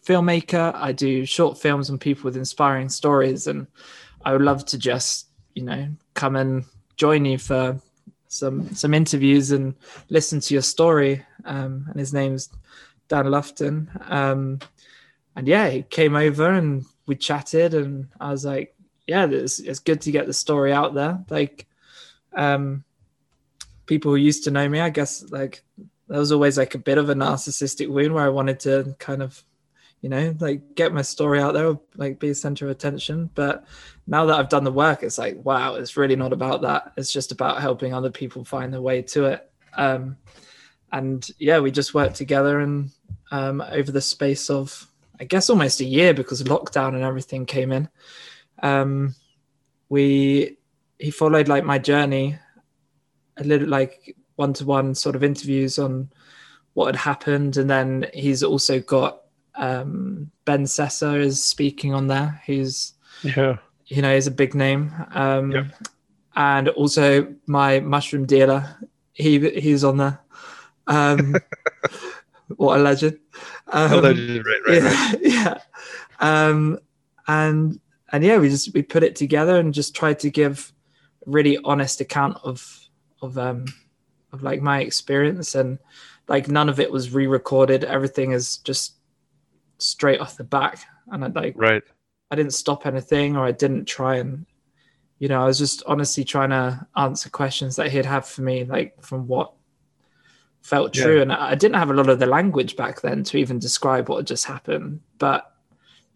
filmmaker. 0.06 0.74
I 0.76 0.91
do 0.91 1.26
short 1.26 1.58
films 1.58 1.89
on 1.89 1.97
people 1.97 2.24
with 2.26 2.38
inspiring 2.38 2.89
stories, 2.89 3.47
and 3.47 3.68
I 4.24 4.34
would 4.34 4.41
love 4.41 4.66
to 4.68 4.78
just, 4.78 5.28
you 5.56 5.64
know, 5.64 5.89
come 6.14 6.36
and 6.36 6.66
join 6.97 7.26
you 7.26 7.38
for 7.38 7.80
some 8.28 8.74
some 8.74 8.93
interviews 8.93 9.52
and 9.52 9.76
listen 10.10 10.39
to 10.39 10.54
your 10.54 10.64
story. 10.64 11.26
Um, 11.45 11.86
and 11.89 11.99
his 11.99 12.14
name's 12.14 12.49
Dan 13.08 13.26
Lufton. 13.26 13.89
Um, 14.10 14.60
and 15.36 15.47
yeah, 15.47 15.70
he 15.70 15.84
came 15.84 16.16
over 16.16 16.49
and 16.49 16.86
we 17.06 17.16
chatted, 17.16 17.74
and 17.74 18.08
I 18.20 18.32
was 18.32 18.45
like, 18.45 18.76
yeah, 19.08 19.28
it's, 19.30 19.60
it's 19.60 19.80
good 19.80 20.02
to 20.02 20.12
get 20.12 20.28
the 20.28 20.34
story 20.34 20.72
out 20.72 20.93
there. 20.93 21.24
Like, 21.30 21.68
um, 22.34 22.84
people 23.86 24.12
who 24.12 24.18
used 24.18 24.45
to 24.45 24.52
know 24.52 24.68
me, 24.70 24.80
I 24.80 24.89
guess, 24.89 25.30
like 25.32 25.64
there 26.08 26.20
was 26.20 26.32
always 26.32 26.58
like 26.58 26.76
a 26.76 26.80
bit 26.80 26.97
of 26.97 27.10
a 27.10 27.14
narcissistic 27.14 27.89
wound 27.89 28.14
where 28.14 28.26
I 28.26 28.30
wanted 28.30 28.60
to 28.62 28.95
kind 28.99 29.22
of 29.22 29.43
you 30.02 30.10
know, 30.10 30.36
like 30.39 30.76
get 30.76 30.93
my 30.93 31.04
story 31.04 31.39
out 31.39 31.54
there, 31.54 31.78
like 31.95 32.20
be 32.20 32.30
a 32.30 32.36
center 32.36 32.66
of 32.66 32.72
attention. 32.72 33.30
But 33.36 33.66
now 34.08 34.26
that 34.26 34.39
I've 34.39 34.49
done 34.49 34.64
the 34.64 34.72
work, 34.72 35.04
it's 35.04 35.20
like, 35.20 35.38
wow, 35.45 35.76
it's 35.76 35.95
really 35.95 36.16
not 36.16 36.34
about 36.34 36.64
that. 36.64 36.93
It's 36.97 37.12
just 37.12 37.32
about 37.32 37.62
helping 37.62 37.93
other 37.93 38.10
people 38.10 38.43
find 38.43 38.74
their 38.74 38.82
way 38.82 39.04
to 39.04 39.26
it. 39.26 39.49
Um, 39.76 40.18
and 40.91 41.30
yeah, 41.38 41.60
we 41.60 41.72
just 41.72 41.93
worked 41.93 42.16
together 42.16 42.60
and 42.60 42.89
um, 43.32 43.62
over 43.62 43.91
the 43.91 44.02
space 44.02 44.49
of, 44.49 44.88
I 45.20 45.24
guess, 45.24 45.49
almost 45.49 45.80
a 45.82 45.86
year 45.86 46.16
because 46.16 46.43
lockdown 46.43 46.95
and 46.95 47.04
everything 47.04 47.45
came 47.45 47.72
in. 47.72 47.88
Um, 48.64 49.16
we 49.89 50.58
he 50.97 51.12
followed 51.12 51.47
like 51.47 51.64
my 51.64 51.78
journey, 51.78 52.38
a 53.38 53.43
little 53.43 53.68
like 53.68 54.16
one 54.36 54.54
to 54.54 54.66
one 54.66 54.95
sort 54.95 55.16
of 55.16 55.24
interviews 55.24 55.78
on 55.78 56.12
what 56.74 56.88
had 56.88 56.95
happened, 56.95 57.58
and 57.58 57.70
then 57.70 58.08
he's 58.14 58.43
also 58.43 58.80
got 58.80 59.20
um, 59.56 60.32
Ben 60.45 60.64
Sessa 60.64 61.20
is 61.20 61.43
speaking 61.43 61.93
on 61.93 62.08
there. 62.08 62.41
Who's 62.45 62.93
yeah, 63.24 63.58
you 63.88 64.02
know, 64.02 64.14
he's 64.14 64.28
a 64.28 64.32
big 64.32 64.56
name. 64.56 64.93
Um, 65.14 65.52
Yep. 65.52 65.66
And 66.34 66.70
also 66.70 67.28
my 67.45 67.82
mushroom 67.82 68.26
dealer, 68.26 68.78
he 69.12 69.49
he's 69.60 69.84
on 69.84 69.97
there. 69.97 70.20
Um, 70.88 71.36
what 72.56 72.80
a 72.80 72.82
legend! 72.82 73.20
Um, 73.68 73.91
Allegedly, 73.91 74.39
right, 74.39 74.62
right, 74.66 74.82
right. 74.84 75.20
yeah, 75.22 75.58
yeah. 76.22 76.47
Um, 76.47 76.80
and 77.28 77.80
and 78.14 78.24
yeah, 78.24 78.38
we 78.38 78.49
just 78.49 78.74
we 78.74 78.82
put 78.82 79.04
it 79.04 79.16
together 79.18 79.58
and 79.58 79.74
just 79.74 79.93
tried 79.93 80.20
to 80.20 80.30
give 80.30 80.72
a 81.28 81.30
really 81.30 81.58
honest 81.66 81.99
account 81.99 82.38
of 82.43 82.80
of 83.22 83.38
um 83.38 83.66
of 84.32 84.41
like 84.41 84.62
my 84.62 84.80
experience 84.80 85.56
and 85.56 85.80
like 86.28 86.47
none 86.47 86.70
of 86.70 86.80
it 86.80 86.91
was 86.91 87.14
re-recorded. 87.14 87.84
Everything 87.84 88.32
is 88.32 88.58
just 88.60 88.93
straight 89.82 90.19
off 90.19 90.38
the 90.38 90.43
back, 90.43 90.79
and 91.07 91.23
I 91.23 91.27
like 91.27 91.55
Right. 91.57 91.84
I 92.29 92.36
didn't 92.36 92.53
stop 92.53 92.86
anything 92.86 93.36
or 93.36 93.45
I 93.45 93.51
didn't 93.51 93.86
try 93.86 94.17
and 94.17 94.45
you 95.19 95.27
know, 95.27 95.43
I 95.43 95.45
was 95.45 95.59
just 95.59 95.84
honestly 95.86 96.23
trying 96.23 96.49
to 96.49 96.88
answer 96.97 97.29
questions 97.29 97.75
that 97.75 97.91
he'd 97.91 98.05
have 98.07 98.27
for 98.27 98.41
me, 98.41 98.63
like 98.63 98.99
from 99.03 99.27
what 99.27 99.53
felt 100.63 100.93
Yeah. 100.95 101.03
true. 101.03 101.21
And 101.21 101.32
I 101.32 101.53
didn't 101.53 101.75
have 101.75 101.91
a 101.91 101.93
lot 101.93 102.09
of 102.09 102.17
the 102.17 102.25
language 102.25 102.75
back 102.75 103.01
then 103.01 103.23
to 103.25 103.38
even 103.38 103.59
describe 103.59 104.09
what 104.09 104.17
had 104.17 104.27
just 104.27 104.45
happened, 104.45 105.01
but 105.19 105.53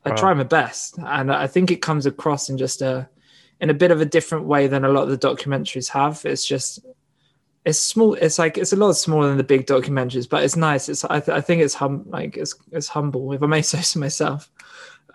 I 0.06 0.10
Wow. 0.10 0.16
try 0.16 0.34
my 0.34 0.44
best. 0.44 0.98
And 0.98 1.32
I 1.32 1.46
think 1.46 1.70
it 1.70 1.84
comes 1.84 2.08
across 2.08 2.50
in 2.50 2.58
just 2.58 2.82
a 2.82 3.08
in 3.62 3.70
a 3.70 3.76
bit 3.76 3.92
of 3.92 4.02
a 4.02 4.06
different 4.06 4.46
way 4.46 4.66
than 4.68 4.86
a 4.86 4.90
lot 4.90 5.04
of 5.04 5.10
the 5.10 5.28
documentaries 5.28 5.90
have. 5.90 6.26
It's 6.26 6.46
just 6.46 6.80
it's 7.66 7.80
small. 7.80 8.14
It's 8.14 8.38
like 8.38 8.58
it's 8.58 8.74
a 8.74 8.76
lot 8.76 8.94
smaller 8.94 9.28
than 9.28 9.38
the 9.38 9.44
big 9.44 9.66
documentaries, 9.66 10.30
but 10.30 10.44
it's 10.44 10.56
nice. 10.56 10.88
It's 10.88 11.04
I, 11.04 11.20
th- 11.20 11.36
I 11.36 11.42
think 11.42 11.62
it's 11.62 11.74
hum 11.74 12.04
like 12.08 12.38
it's 12.38 12.56
it's 12.72 12.88
humble 12.88 13.34
if 13.34 13.42
I 13.42 13.48
may 13.48 13.62
say 13.64 13.82
so 13.82 14.00
myself. 14.00 14.50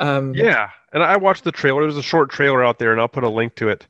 Um, 0.00 0.34
Yeah, 0.34 0.70
and 0.92 1.02
I 1.02 1.16
watched 1.16 1.44
the 1.44 1.52
trailer. 1.52 1.82
There's 1.82 1.96
a 1.96 2.02
short 2.02 2.30
trailer 2.30 2.64
out 2.64 2.78
there, 2.78 2.92
and 2.92 3.00
I'll 3.00 3.08
put 3.08 3.24
a 3.24 3.28
link 3.28 3.54
to 3.56 3.68
it 3.68 3.86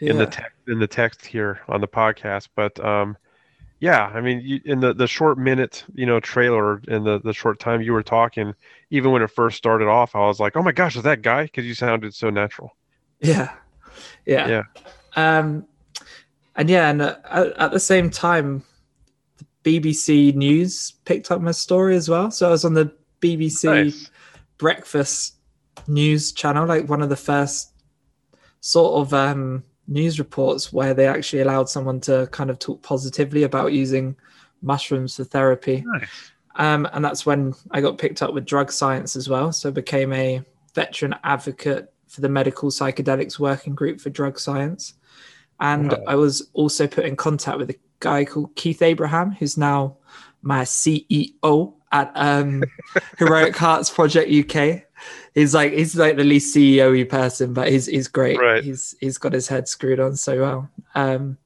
in 0.00 0.18
the 0.18 0.26
text 0.26 0.52
in 0.68 0.78
the 0.78 0.86
text 0.86 1.24
here 1.24 1.60
on 1.68 1.80
the 1.80 1.88
podcast. 1.88 2.48
But 2.54 2.78
um, 2.84 3.16
yeah, 3.80 4.10
I 4.14 4.20
mean, 4.20 4.40
you, 4.44 4.60
in 4.64 4.80
the 4.80 4.92
the 4.92 5.06
short 5.06 5.38
minute, 5.38 5.84
you 5.94 6.04
know, 6.04 6.20
trailer 6.20 6.82
in 6.88 7.04
the 7.04 7.20
the 7.20 7.32
short 7.32 7.58
time 7.58 7.80
you 7.80 7.92
were 7.92 8.02
talking, 8.02 8.54
even 8.90 9.12
when 9.12 9.22
it 9.22 9.30
first 9.30 9.56
started 9.56 9.88
off, 9.88 10.14
I 10.14 10.20
was 10.20 10.40
like, 10.40 10.56
oh 10.56 10.62
my 10.62 10.72
gosh, 10.72 10.96
is 10.96 11.04
that 11.04 11.22
guy? 11.22 11.44
Because 11.44 11.64
you 11.64 11.74
sounded 11.74 12.14
so 12.14 12.28
natural. 12.28 12.76
Yeah, 13.20 13.54
yeah, 14.26 14.48
Yeah. 14.48 14.62
Um, 15.16 15.66
and 16.56 16.70
yeah, 16.70 16.90
and 16.90 17.02
uh, 17.02 17.16
at, 17.30 17.46
at 17.58 17.70
the 17.72 17.80
same 17.80 18.10
time, 18.10 18.62
the 19.38 19.80
BBC 19.80 20.34
News 20.34 20.92
picked 21.04 21.30
up 21.30 21.40
my 21.40 21.50
story 21.50 21.96
as 21.96 22.08
well. 22.08 22.30
So 22.30 22.48
I 22.48 22.50
was 22.50 22.64
on 22.64 22.74
the 22.74 22.92
BBC 23.20 23.64
Nice. 23.64 24.10
Breakfast 24.58 25.34
News 25.86 26.32
channel, 26.32 26.66
like 26.66 26.88
one 26.88 27.02
of 27.02 27.08
the 27.08 27.16
first 27.16 27.72
sort 28.60 29.00
of 29.00 29.12
um, 29.12 29.62
news 29.88 30.18
reports 30.18 30.72
where 30.72 30.94
they 30.94 31.06
actually 31.06 31.40
allowed 31.40 31.68
someone 31.68 32.00
to 32.00 32.28
kind 32.30 32.50
of 32.50 32.58
talk 32.58 32.82
positively 32.82 33.42
about 33.42 33.72
using 33.72 34.16
mushrooms 34.62 35.16
for 35.16 35.24
therapy. 35.24 35.84
Nice. 35.86 36.32
Um, 36.56 36.88
and 36.92 37.04
that's 37.04 37.26
when 37.26 37.52
I 37.72 37.80
got 37.80 37.98
picked 37.98 38.22
up 38.22 38.32
with 38.32 38.46
drug 38.46 38.70
science 38.70 39.16
as 39.16 39.28
well. 39.28 39.52
So 39.52 39.68
I 39.68 39.72
became 39.72 40.12
a 40.12 40.42
veteran 40.74 41.14
advocate 41.24 41.92
for 42.08 42.20
the 42.20 42.28
medical 42.28 42.70
psychedelics 42.70 43.38
working 43.38 43.74
group 43.74 44.00
for 44.00 44.10
drug 44.10 44.38
science. 44.38 44.94
And. 45.60 45.94
I 46.06 46.14
was 46.16 46.48
also 46.52 46.86
put 46.86 47.04
in 47.04 47.16
contact 47.16 47.58
with 47.58 47.70
a 47.70 47.78
guy 48.00 48.24
called 48.24 48.54
Keith 48.54 48.82
Abraham, 48.82 49.32
who's 49.32 49.56
now 49.56 49.96
my 50.42 50.62
CEO 50.62 51.72
at 51.90 52.12
um, 52.14 52.62
Heroic 53.18 53.56
Hearts 53.56 53.90
Project 53.90 54.30
UK. 54.30 54.82
He's 55.34 55.54
like 55.54 55.72
he's 55.72 55.96
like 55.96 56.16
the 56.16 56.24
least 56.24 56.54
CEO 56.54 57.08
person, 57.08 57.52
but 57.54 57.68
he's 57.68 57.86
he's 57.86 58.08
great. 58.08 58.38
Right. 58.38 58.62
He's 58.62 58.94
he's 59.00 59.18
got 59.18 59.32
his 59.32 59.48
head 59.48 59.68
screwed 59.68 60.00
on 60.00 60.16
so 60.16 60.40
well. 60.40 60.70
Um, 60.94 61.38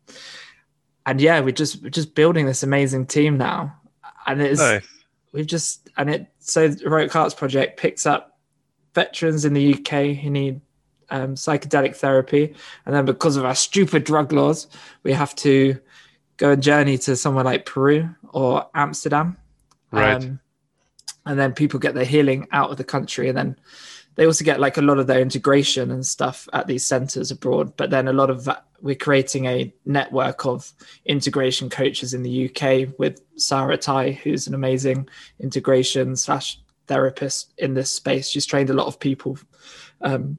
and 1.07 1.21
yeah, 1.21 1.41
we're 1.41 1.53
just 1.53 1.83
we're 1.83 1.91
just 1.91 2.15
building 2.15 2.47
this 2.47 2.63
amazing 2.63 3.07
team 3.07 3.39
now, 3.39 3.75
and 4.27 4.43
it's 4.43 4.61
Nice. 4.61 4.87
we've 5.33 5.47
just 5.47 5.89
and 5.97 6.11
it 6.11 6.27
so 6.39 6.69
the 6.69 6.85
Heroic 6.85 7.13
Hearts 7.13 7.35
Project 7.35 7.79
picks 7.79 8.05
up 8.05 8.39
veterans 8.95 9.45
in 9.45 9.55
the 9.55 9.75
UK 9.75 10.17
who 10.17 10.31
need 10.31 10.61
um, 11.11 11.35
psychedelic 11.35 11.97
therapy, 11.97 12.55
and 12.87 12.95
then 12.95 13.05
because 13.05 13.37
of 13.37 13.45
our 13.45 13.55
stupid 13.55 14.05
drug 14.05 14.33
laws, 14.33 14.67
we 15.03 15.13
have 15.13 15.35
to 15.37 15.79
go 16.37 16.53
and 16.53 16.63
journey 16.63 16.99
to 16.99 17.17
somewhere 17.17 17.45
like 17.45 17.67
Peru 17.67 18.09
or 18.33 18.69
Amsterdam, 18.75 19.37
Right. 19.91 20.23
Um, 20.23 20.41
and 21.27 21.39
then 21.39 21.53
people 21.53 21.79
get 21.79 21.95
their 21.95 22.05
healing 22.05 22.49
out 22.53 22.71
of 22.71 22.77
the 22.77 22.85
country, 22.85 23.29
and 23.29 23.37
then 23.37 23.57
they 24.15 24.27
also 24.27 24.45
get 24.45 24.61
like 24.61 24.77
a 24.77 24.83
lot 24.83 24.99
of 24.99 25.07
their 25.07 25.21
integration 25.21 25.91
and 25.91 26.05
stuff 26.05 26.49
at 26.53 26.67
these 26.67 26.87
centers 26.87 27.31
abroad. 27.31 27.77
But 27.77 27.91
then 27.91 28.09
a 28.09 28.13
lot 28.13 28.31
of 28.31 28.45
that, 28.45 28.65
we're 28.81 28.95
creating 28.95 29.47
a 29.47 29.73
network 29.85 30.47
of 30.47 30.73
integration 31.05 31.69
coaches 31.69 32.15
in 32.15 32.23
the 32.23 32.49
UK 32.49 32.99
with 32.99 33.21
Sara 33.37 33.77
Tai, 33.77 34.13
who's 34.13 34.47
an 34.47 34.55
amazing 34.55 35.09
integration 35.39 36.17
slash 36.17 36.59
therapist 36.87 37.53
in 37.59 37.75
this 37.75 37.91
space. 37.91 38.29
She's 38.29 38.47
trained 38.47 38.71
a 38.71 38.75
lot 38.75 38.87
of 38.87 38.99
people 38.99 39.39
um, 40.01 40.39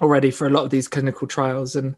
already 0.00 0.30
for 0.30 0.46
a 0.46 0.50
lot 0.50 0.64
of 0.64 0.70
these 0.70 0.88
clinical 0.88 1.26
trials, 1.26 1.76
and 1.76 1.96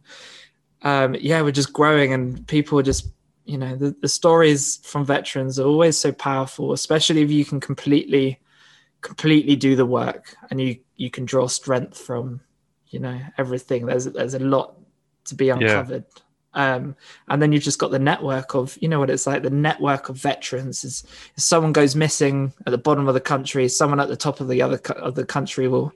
um, 0.82 1.14
yeah, 1.20 1.42
we're 1.42 1.53
just 1.53 1.72
growing, 1.72 2.12
and 2.12 2.46
people 2.46 2.78
are 2.78 2.84
just 2.84 3.09
you 3.44 3.59
know 3.59 3.76
the, 3.76 3.94
the 4.00 4.09
stories 4.09 4.76
from 4.84 5.05
veterans 5.05 5.59
are 5.59 5.66
always 5.66 5.98
so 5.98 6.12
powerful, 6.12 6.72
especially 6.72 7.22
if 7.22 7.30
you 7.30 7.44
can 7.44 7.61
completely 7.61 8.38
completely 9.00 9.57
do 9.57 9.74
the 9.76 9.86
work 9.86 10.36
and 10.50 10.61
you 10.61 10.78
you 10.96 11.11
can 11.11 11.24
draw 11.24 11.46
strength 11.46 11.98
from 11.98 12.40
you 12.88 12.98
know 12.98 13.20
everything. 13.38 13.86
There's 13.86 14.05
there's 14.05 14.34
a 14.34 14.38
lot 14.38 14.76
to 15.24 15.34
be 15.34 15.50
uncovered. 15.50 16.05
Um 16.55 16.94
and 17.28 17.40
then 17.40 17.50
you've 17.53 17.62
just 17.62 17.78
got 17.78 17.90
the 17.90 17.98
network 17.98 18.55
of 18.55 18.78
you 18.80 18.88
know 18.88 19.00
what 19.00 19.11
it's 19.11 19.26
like 19.26 19.42
the 19.42 19.50
network 19.50 20.09
of 20.09 20.16
veterans. 20.16 20.84
Is 20.84 21.03
if 21.36 21.42
someone 21.42 21.72
goes 21.72 21.96
missing 21.96 22.53
at 22.66 22.70
the 22.70 22.78
bottom 22.78 23.09
of 23.09 23.14
the 23.14 23.20
country 23.20 23.68
someone 23.68 24.00
at 24.00 24.09
the 24.09 24.16
top 24.16 24.40
of 24.40 24.48
the 24.48 24.62
other 24.62 24.78
co- 24.78 24.94
of 24.94 25.14
the 25.14 25.26
country 25.26 25.66
will 25.66 25.92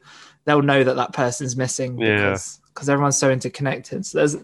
they'll 0.46 0.62
know 0.62 0.82
that 0.82 0.96
that 0.96 1.12
person's 1.12 1.56
missing 1.56 1.98
Yeah. 1.98 2.16
because 2.30 2.60
because 2.72 2.88
everyone's 2.88 3.18
so 3.18 3.30
interconnected 3.30 4.04
so 4.06 4.18
there's 4.18 4.36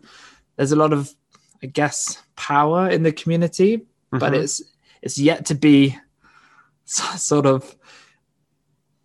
there's 0.56 0.72
a 0.72 0.76
lot 0.76 0.92
of 0.92 1.14
i 1.62 1.66
guess 1.66 2.22
power 2.36 2.88
in 2.88 3.02
the 3.02 3.12
community 3.12 3.86
but 4.10 4.32
Mhm. 4.32 4.42
it's 4.42 4.62
it's 5.00 5.18
yet 5.18 5.46
to 5.46 5.54
be 5.54 5.96
sort 6.84 7.46
of 7.46 7.74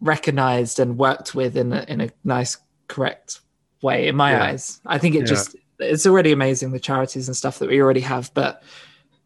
recognized 0.02 0.80
and 0.80 0.98
worked 0.98 1.34
with 1.34 1.58
in 1.58 1.74
a, 1.74 1.84
in 1.88 2.02
a 2.02 2.10
nice 2.24 2.58
correct 2.88 3.42
way 3.82 4.08
in 4.08 4.16
my 4.16 4.32
Yeah. 4.32 4.44
eyes 4.44 4.80
i 4.86 4.98
think 4.98 5.16
it 5.16 5.20
Yeah. 5.20 5.26
just 5.26 5.56
it's 5.80 6.06
already 6.08 6.32
amazing 6.32 6.72
the 6.72 6.80
charities 6.80 7.28
and 7.28 7.36
stuff 7.38 7.60
that 7.60 7.70
we 7.70 7.82
already 7.82 8.00
have 8.02 8.32
but 8.34 8.64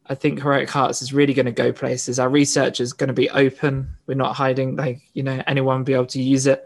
i 0.08 0.16
think 0.16 0.42
heroic 0.42 0.70
hearts 0.70 1.02
is 1.02 1.14
really 1.14 1.34
going 1.34 1.46
to 1.46 1.52
go 1.52 1.72
places 1.72 2.20
our 2.20 2.30
research 2.30 2.80
is 2.80 2.92
going 2.94 3.08
to 3.10 3.14
be 3.14 3.30
open 3.30 3.90
we're 4.08 4.16
not 4.16 4.36
hiding 4.36 4.76
like 4.76 5.02
you 5.14 5.24
know 5.24 5.42
anyone 5.48 5.78
will 5.80 5.86
be 5.86 5.94
able 5.94 6.06
to 6.06 6.22
use 6.22 6.48
it 6.48 6.66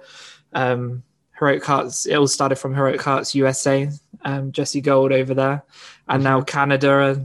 um 0.53 1.03
heroic 1.37 1.63
hearts 1.63 2.05
it 2.05 2.15
all 2.15 2.27
started 2.27 2.55
from 2.55 2.73
heroic 2.73 3.01
hearts 3.01 3.35
usa 3.35 3.89
um 4.23 4.51
jesse 4.51 4.81
gould 4.81 5.11
over 5.11 5.33
there 5.33 5.63
and 6.07 6.23
now 6.23 6.41
canada 6.41 6.89
are 6.89 7.15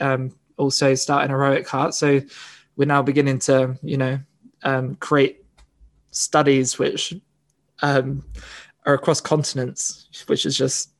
um 0.00 0.34
also 0.56 0.94
starting 0.94 1.30
heroic 1.30 1.66
heart 1.66 1.94
so 1.94 2.20
we're 2.76 2.86
now 2.86 3.02
beginning 3.02 3.38
to 3.38 3.76
you 3.82 3.96
know 3.96 4.18
um, 4.62 4.94
create 4.94 5.44
studies 6.10 6.78
which 6.78 7.12
um, 7.82 8.24
are 8.86 8.94
across 8.94 9.20
continents 9.20 10.08
which 10.26 10.46
is 10.46 10.56
just 10.56 10.90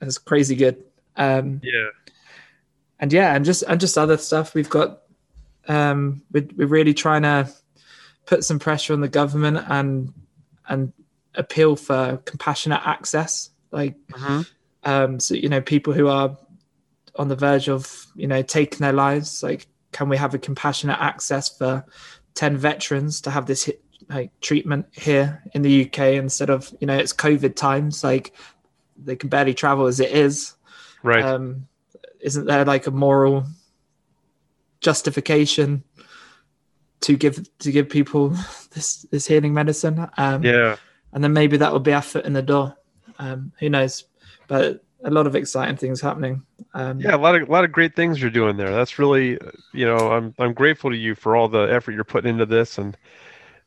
is 0.00 0.18
crazy 0.18 0.56
good. 0.56 0.82
Um, 1.16 1.60
yeah. 1.62 1.88
and 3.00 3.12
yeah 3.12 3.34
and 3.34 3.44
just 3.44 3.62
and 3.64 3.80
just 3.80 3.98
other 3.98 4.16
stuff. 4.16 4.54
We've 4.54 4.70
got 4.70 5.02
um, 5.68 6.22
we're, 6.32 6.48
we're 6.56 6.66
really 6.66 6.94
trying 6.94 7.22
to 7.22 7.48
put 8.26 8.44
some 8.44 8.58
pressure 8.58 8.92
on 8.92 9.00
the 9.00 9.08
government 9.08 9.64
and 9.68 10.12
and 10.70 10.92
appeal 11.34 11.76
for 11.76 12.16
compassionate 12.24 12.80
access 12.84 13.50
like 13.70 13.94
Mhm. 14.08 14.46
um 14.84 15.20
so 15.20 15.34
you 15.34 15.48
know 15.48 15.60
people 15.60 15.92
who 15.92 16.08
are 16.08 16.36
on 17.16 17.28
the 17.28 17.36
verge 17.36 17.68
of 17.68 18.06
you 18.14 18.26
know 18.26 18.42
taking 18.42 18.78
their 18.78 18.92
lives 18.94 19.42
like 19.42 19.66
can 19.92 20.08
we 20.08 20.16
have 20.16 20.34
a 20.34 20.38
compassionate 20.38 20.98
access 21.00 21.48
for 21.58 21.84
10 22.34 22.56
veterans 22.56 23.20
to 23.20 23.30
have 23.30 23.46
this 23.46 23.68
like 24.08 24.30
treatment 24.40 24.86
here 24.92 25.42
in 25.52 25.62
the 25.62 25.84
UK 25.84 25.98
instead 26.14 26.50
of 26.50 26.72
you 26.80 26.86
know 26.86 26.96
it's 26.96 27.12
COVID 27.12 27.54
times 27.56 28.02
like 28.02 28.32
they 28.96 29.16
can 29.16 29.28
barely 29.28 29.54
travel 29.54 29.86
as 29.86 29.98
it 30.00 30.10
is. 30.10 30.54
Right. 31.02 31.24
Um, 31.24 31.66
isn't 32.20 32.46
there 32.46 32.64
like 32.64 32.86
a 32.86 32.90
moral 32.90 33.46
justification 34.80 35.82
to 37.00 37.16
give 37.16 37.46
to 37.58 37.72
give 37.72 37.88
people 37.88 38.34
this 38.70 39.02
this 39.10 39.26
healing 39.26 39.54
medicine? 39.54 40.08
Um, 40.16 40.42
yeah. 40.42 40.76
And 41.12 41.24
then 41.24 41.32
maybe 41.32 41.56
that 41.56 41.72
will 41.72 41.80
be 41.80 41.92
our 41.92 42.02
foot 42.02 42.24
in 42.24 42.32
the 42.32 42.42
door. 42.42 42.76
Um, 43.18 43.52
who 43.58 43.68
knows? 43.68 44.04
But 44.46 44.84
a 45.02 45.10
lot 45.10 45.26
of 45.26 45.34
exciting 45.34 45.76
things 45.76 46.00
happening. 46.00 46.42
Um, 46.74 47.00
yeah, 47.00 47.14
a 47.14 47.18
lot 47.18 47.34
of 47.34 47.48
a 47.48 47.52
lot 47.52 47.64
of 47.64 47.72
great 47.72 47.96
things 47.96 48.20
you're 48.20 48.30
doing 48.30 48.56
there. 48.56 48.70
That's 48.70 48.98
really, 48.98 49.38
you 49.72 49.86
know, 49.86 50.12
I'm 50.12 50.34
I'm 50.38 50.52
grateful 50.52 50.90
to 50.90 50.96
you 50.96 51.14
for 51.14 51.36
all 51.36 51.48
the 51.48 51.62
effort 51.62 51.92
you're 51.92 52.04
putting 52.04 52.30
into 52.30 52.46
this 52.46 52.78
and 52.78 52.96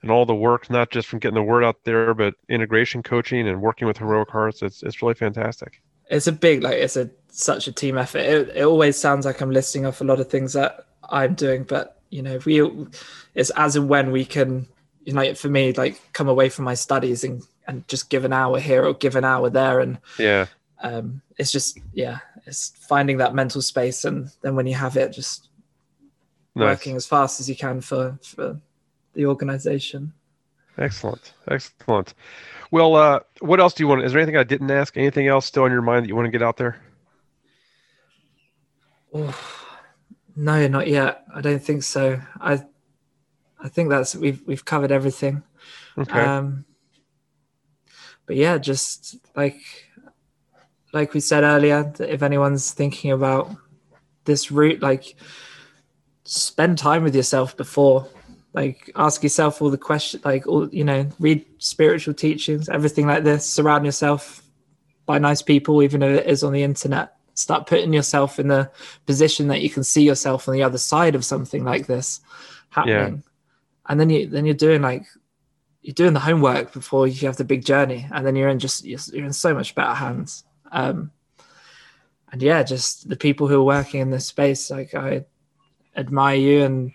and 0.02 0.12
all 0.12 0.26
the 0.26 0.36
work, 0.36 0.70
not 0.70 0.92
just 0.92 1.08
from 1.08 1.20
getting 1.20 1.36
the 1.36 1.44
word 1.44 1.64
out 1.64 1.84
there, 1.86 2.14
but 2.14 2.36
integration 2.50 3.02
coaching 3.02 3.48
and 3.48 3.62
working 3.62 3.88
with 3.88 3.98
Heroic 3.98 4.30
Hearts. 4.30 4.62
It's 4.62 4.84
it's 4.84 5.02
really 5.02 5.16
fantastic. 5.16 5.82
It's 6.10 6.28
a 6.28 6.32
big 6.32 6.62
like 6.64 6.76
it's 6.76 6.98
a 6.98 7.10
such 7.30 7.68
a 7.68 7.72
team 7.72 7.98
effort. 7.98 8.20
It, 8.20 8.50
it 8.56 8.64
always 8.64 8.98
sounds 8.98 9.26
like 9.26 9.42
I'm 9.42 9.52
listing 9.52 9.86
off 9.86 10.02
a 10.02 10.04
lot 10.04 10.20
of 10.20 10.30
things 10.30 10.54
that 10.54 10.86
I'm 11.10 11.34
doing, 11.34 11.64
but 11.64 12.02
you 12.10 12.22
know, 12.22 12.40
we 12.46 12.62
it's 13.34 13.50
as 13.52 13.76
and 13.76 13.90
when 13.90 14.12
we 14.12 14.24
can, 14.24 14.68
you 15.06 15.14
know, 15.14 15.34
for 15.34 15.50
me, 15.50 15.74
like 15.74 16.02
come 16.14 16.28
away 16.28 16.50
from 16.50 16.66
my 16.66 16.74
studies 16.74 17.24
and 17.24 17.44
and 17.68 17.88
just 17.88 18.10
give 18.10 18.26
an 18.26 18.34
hour 18.34 18.60
here 18.60 18.86
or 18.86 18.94
give 18.94 19.16
an 19.16 19.26
hour 19.26 19.50
there, 19.50 19.80
and 19.80 19.98
yeah, 20.18 20.48
um, 20.82 21.22
it's 21.38 21.52
just 21.52 21.80
yeah, 21.94 22.20
it's 22.46 22.74
finding 22.88 23.18
that 23.18 23.36
mental 23.36 23.62
space, 23.62 24.06
and 24.06 24.30
then 24.42 24.56
when 24.56 24.68
you 24.68 24.76
have 24.76 24.98
it, 24.98 25.12
just 25.12 25.50
nice. 26.56 26.78
working 26.78 26.96
as 26.96 27.06
fast 27.06 27.40
as 27.40 27.50
you 27.50 27.56
can 27.56 27.82
for 27.82 28.18
for 28.24 28.60
the 29.14 29.26
organization. 29.26 30.14
Excellent, 30.78 31.34
excellent. 31.50 32.14
Well, 32.72 32.96
uh, 32.96 33.20
what 33.40 33.60
else 33.60 33.74
do 33.74 33.84
you 33.84 33.88
want? 33.88 34.04
Is 34.04 34.12
there 34.12 34.22
anything 34.22 34.38
I 34.38 34.44
didn't 34.44 34.72
ask? 34.72 34.98
Anything 34.98 35.28
else 35.28 35.46
still 35.46 35.64
on 35.64 35.72
your 35.72 35.84
mind 35.84 36.04
that 36.04 36.08
you 36.08 36.16
want 36.16 36.26
to 36.26 36.32
get 36.32 36.42
out 36.42 36.58
there? 36.58 36.82
Oh, 39.14 39.40
no, 40.36 40.68
not 40.68 40.88
yet. 40.88 41.24
I 41.34 41.42
don't 41.42 41.64
think 41.64 41.84
so. 41.84 42.20
I 42.42 42.64
I 43.64 43.70
think 43.70 43.90
that's 43.90 44.16
we've 44.16 44.42
we've 44.46 44.66
covered 44.66 44.92
everything. 44.92 45.42
Okay. 45.98 46.20
Um, 46.20 46.66
but 48.26 48.36
yeah, 48.36 48.58
just 48.58 49.16
like 49.36 49.62
like 50.92 51.14
we 51.14 51.20
said 51.22 51.44
earlier, 51.44 51.92
if 52.00 52.22
anyone's 52.22 52.72
thinking 52.72 53.12
about 53.12 53.50
this 54.26 54.52
route, 54.52 54.82
like 54.82 55.16
spend 56.26 56.78
time 56.78 57.04
with 57.04 57.16
yourself 57.16 57.56
before. 57.58 58.08
Like 58.54 58.92
ask 58.96 59.24
yourself 59.24 59.62
all 59.62 59.72
the 59.72 59.80
questions, 59.80 60.24
like 60.24 60.46
all 60.46 60.70
you 60.70 60.84
know, 60.84 61.10
read 61.20 61.44
spiritual 61.58 62.14
teachings, 62.14 62.70
everything 62.70 63.08
like 63.08 63.24
this. 63.24 63.46
Surround 63.46 63.86
yourself 63.86 64.44
by 65.06 65.18
nice 65.18 65.42
people, 65.42 65.82
even 65.82 66.04
if 66.04 66.20
it 66.20 66.28
is 66.28 66.44
on 66.44 66.54
the 66.54 66.62
internet. 66.62 67.16
Start 67.34 67.66
putting 67.66 67.94
yourself 67.94 68.38
in 68.38 68.50
the 68.50 68.70
position 69.08 69.48
that 69.48 69.62
you 69.62 69.70
can 69.72 69.84
see 69.84 70.04
yourself 70.04 70.48
on 70.48 70.54
the 70.54 70.62
other 70.62 70.78
side 70.78 71.16
of 71.16 71.26
something 71.26 71.64
like 71.64 71.88
this 71.88 72.22
happening. 72.70 73.24
Yeah. 73.26 73.33
And 73.88 74.00
then 74.00 74.10
you 74.10 74.28
then 74.28 74.46
you're 74.46 74.56
doing 74.56 74.82
like 74.82 75.06
you're 75.82 75.94
doing 75.94 76.14
the 76.14 76.20
homework 76.20 76.72
before 76.72 77.08
you 77.08 77.28
have 77.28 77.38
the 77.38 77.44
big 77.44 77.66
journey, 77.66 78.08
and 78.12 78.26
then 78.26 78.36
you're 78.36 78.50
in 78.50 78.60
just 78.60 78.86
you're 78.86 79.26
in 79.26 79.34
so 79.34 79.54
much 79.54 79.76
better 79.76 79.94
hands. 79.94 80.44
Um, 80.72 81.12
and 82.32 82.42
yeah, 82.42 82.64
just 82.64 83.10
the 83.10 83.16
people 83.16 83.48
who 83.48 83.60
are 83.60 83.64
working 83.64 84.02
in 84.02 84.10
this 84.10 84.26
space, 84.26 84.72
like 84.72 84.96
I 84.96 85.26
admire 85.96 86.36
you 86.36 86.64
and 86.64 86.92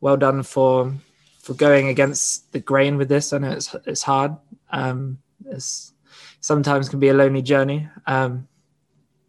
well 0.00 0.16
done 0.16 0.42
for 0.42 0.92
for 1.40 1.54
going 1.54 1.88
against 1.88 2.52
the 2.52 2.60
grain 2.60 2.96
with 2.96 3.08
this. 3.08 3.32
I 3.32 3.38
know 3.38 3.52
it's 3.52 3.74
it's 3.86 4.02
hard. 4.02 4.36
Um, 4.70 5.18
it's 5.46 5.92
sometimes 6.40 6.88
can 6.88 7.00
be 7.00 7.08
a 7.08 7.14
lonely 7.14 7.42
journey, 7.42 7.88
um, 8.06 8.46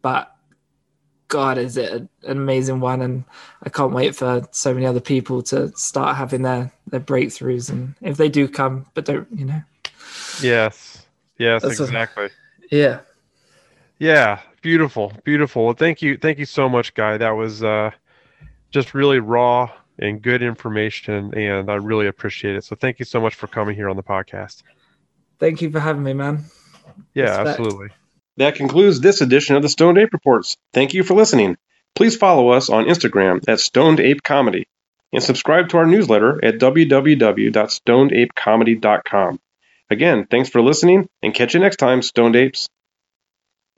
but 0.02 0.37
God, 1.28 1.58
is 1.58 1.76
it 1.78 1.92
an 1.92 2.10
amazing 2.24 2.80
one, 2.80 3.02
and 3.02 3.26
I 3.64 3.70
can't 3.70 3.92
wait 3.92 4.16
for 4.16 4.48
so 4.52 4.74
many 4.74 4.86
other 4.86 5.02
people 5.02 5.42
to 5.44 5.70
start 5.76 6.16
having 6.16 6.42
their 6.42 6.72
their 6.88 7.00
breakthroughs, 7.00 7.70
and 7.70 7.96
if 8.02 8.18
they 8.18 8.30
do 8.30 8.48
come, 8.48 8.86
but 8.94 9.06
don't, 9.06 9.28
you 9.36 9.46
know. 9.46 9.62
Yes. 10.42 11.06
Yes. 11.38 11.64
exactly. 11.64 12.26
A, 12.26 12.76
yeah. 12.76 13.00
Yeah, 14.00 14.40
beautiful, 14.62 15.12
beautiful. 15.24 15.66
Well, 15.66 15.74
thank 15.74 16.02
you, 16.02 16.18
thank 16.18 16.38
you 16.40 16.46
so 16.46 16.70
much, 16.70 16.94
guy. 16.94 17.18
That 17.18 17.32
was 17.32 17.64
uh, 17.64 17.92
just 18.72 18.94
really 18.94 19.20
raw 19.20 19.72
and 20.00 20.22
good 20.22 20.44
information, 20.44 21.34
and 21.34 21.70
I 21.70 21.76
really 21.76 22.08
appreciate 22.08 22.56
it. 22.56 22.64
So, 22.64 22.76
thank 22.76 23.00
you 23.00 23.06
so 23.06 23.20
much 23.20 23.36
for 23.36 23.48
coming 23.48 23.76
here 23.76 23.90
on 23.90 23.96
the 23.96 24.04
podcast. 24.04 24.64
Thank 25.40 25.62
you 25.62 25.72
for 25.72 25.80
having 25.80 26.04
me, 26.04 26.14
man. 26.14 26.46
Yeah, 27.14 27.24
Respect. 27.24 27.48
absolutely. 27.48 27.90
That 28.38 28.56
concludes 28.56 29.02
this 29.02 29.22
edition 29.22 29.56
of 29.56 29.64
the 29.64 29.70
Stoned 29.70 29.98
Ape 29.98 30.14
Reports. 30.14 30.56
Thank 30.74 30.94
you 30.94 31.04
for 31.04 31.16
listening. 31.16 31.58
Please 31.96 32.16
follow 32.16 32.50
us 32.50 32.70
on 32.70 32.86
Instagram 32.86 33.44
at 33.48 33.60
Stoned 33.60 34.00
Ape 34.00 34.22
Comedy 34.24 34.68
and 35.12 35.24
subscribe 35.24 35.70
to 35.70 35.78
our 35.78 35.88
newsletter 35.88 36.40
at 36.44 36.60
www.stonedapecomedy.com. 36.60 39.40
Again, 39.90 40.28
thanks 40.30 40.50
for 40.50 40.62
listening 40.62 41.08
and 41.24 41.34
catch 41.34 41.54
you 41.54 41.60
next 41.60 41.78
time, 41.78 42.02
Stoned 42.02 42.36
Apes. 42.36 42.68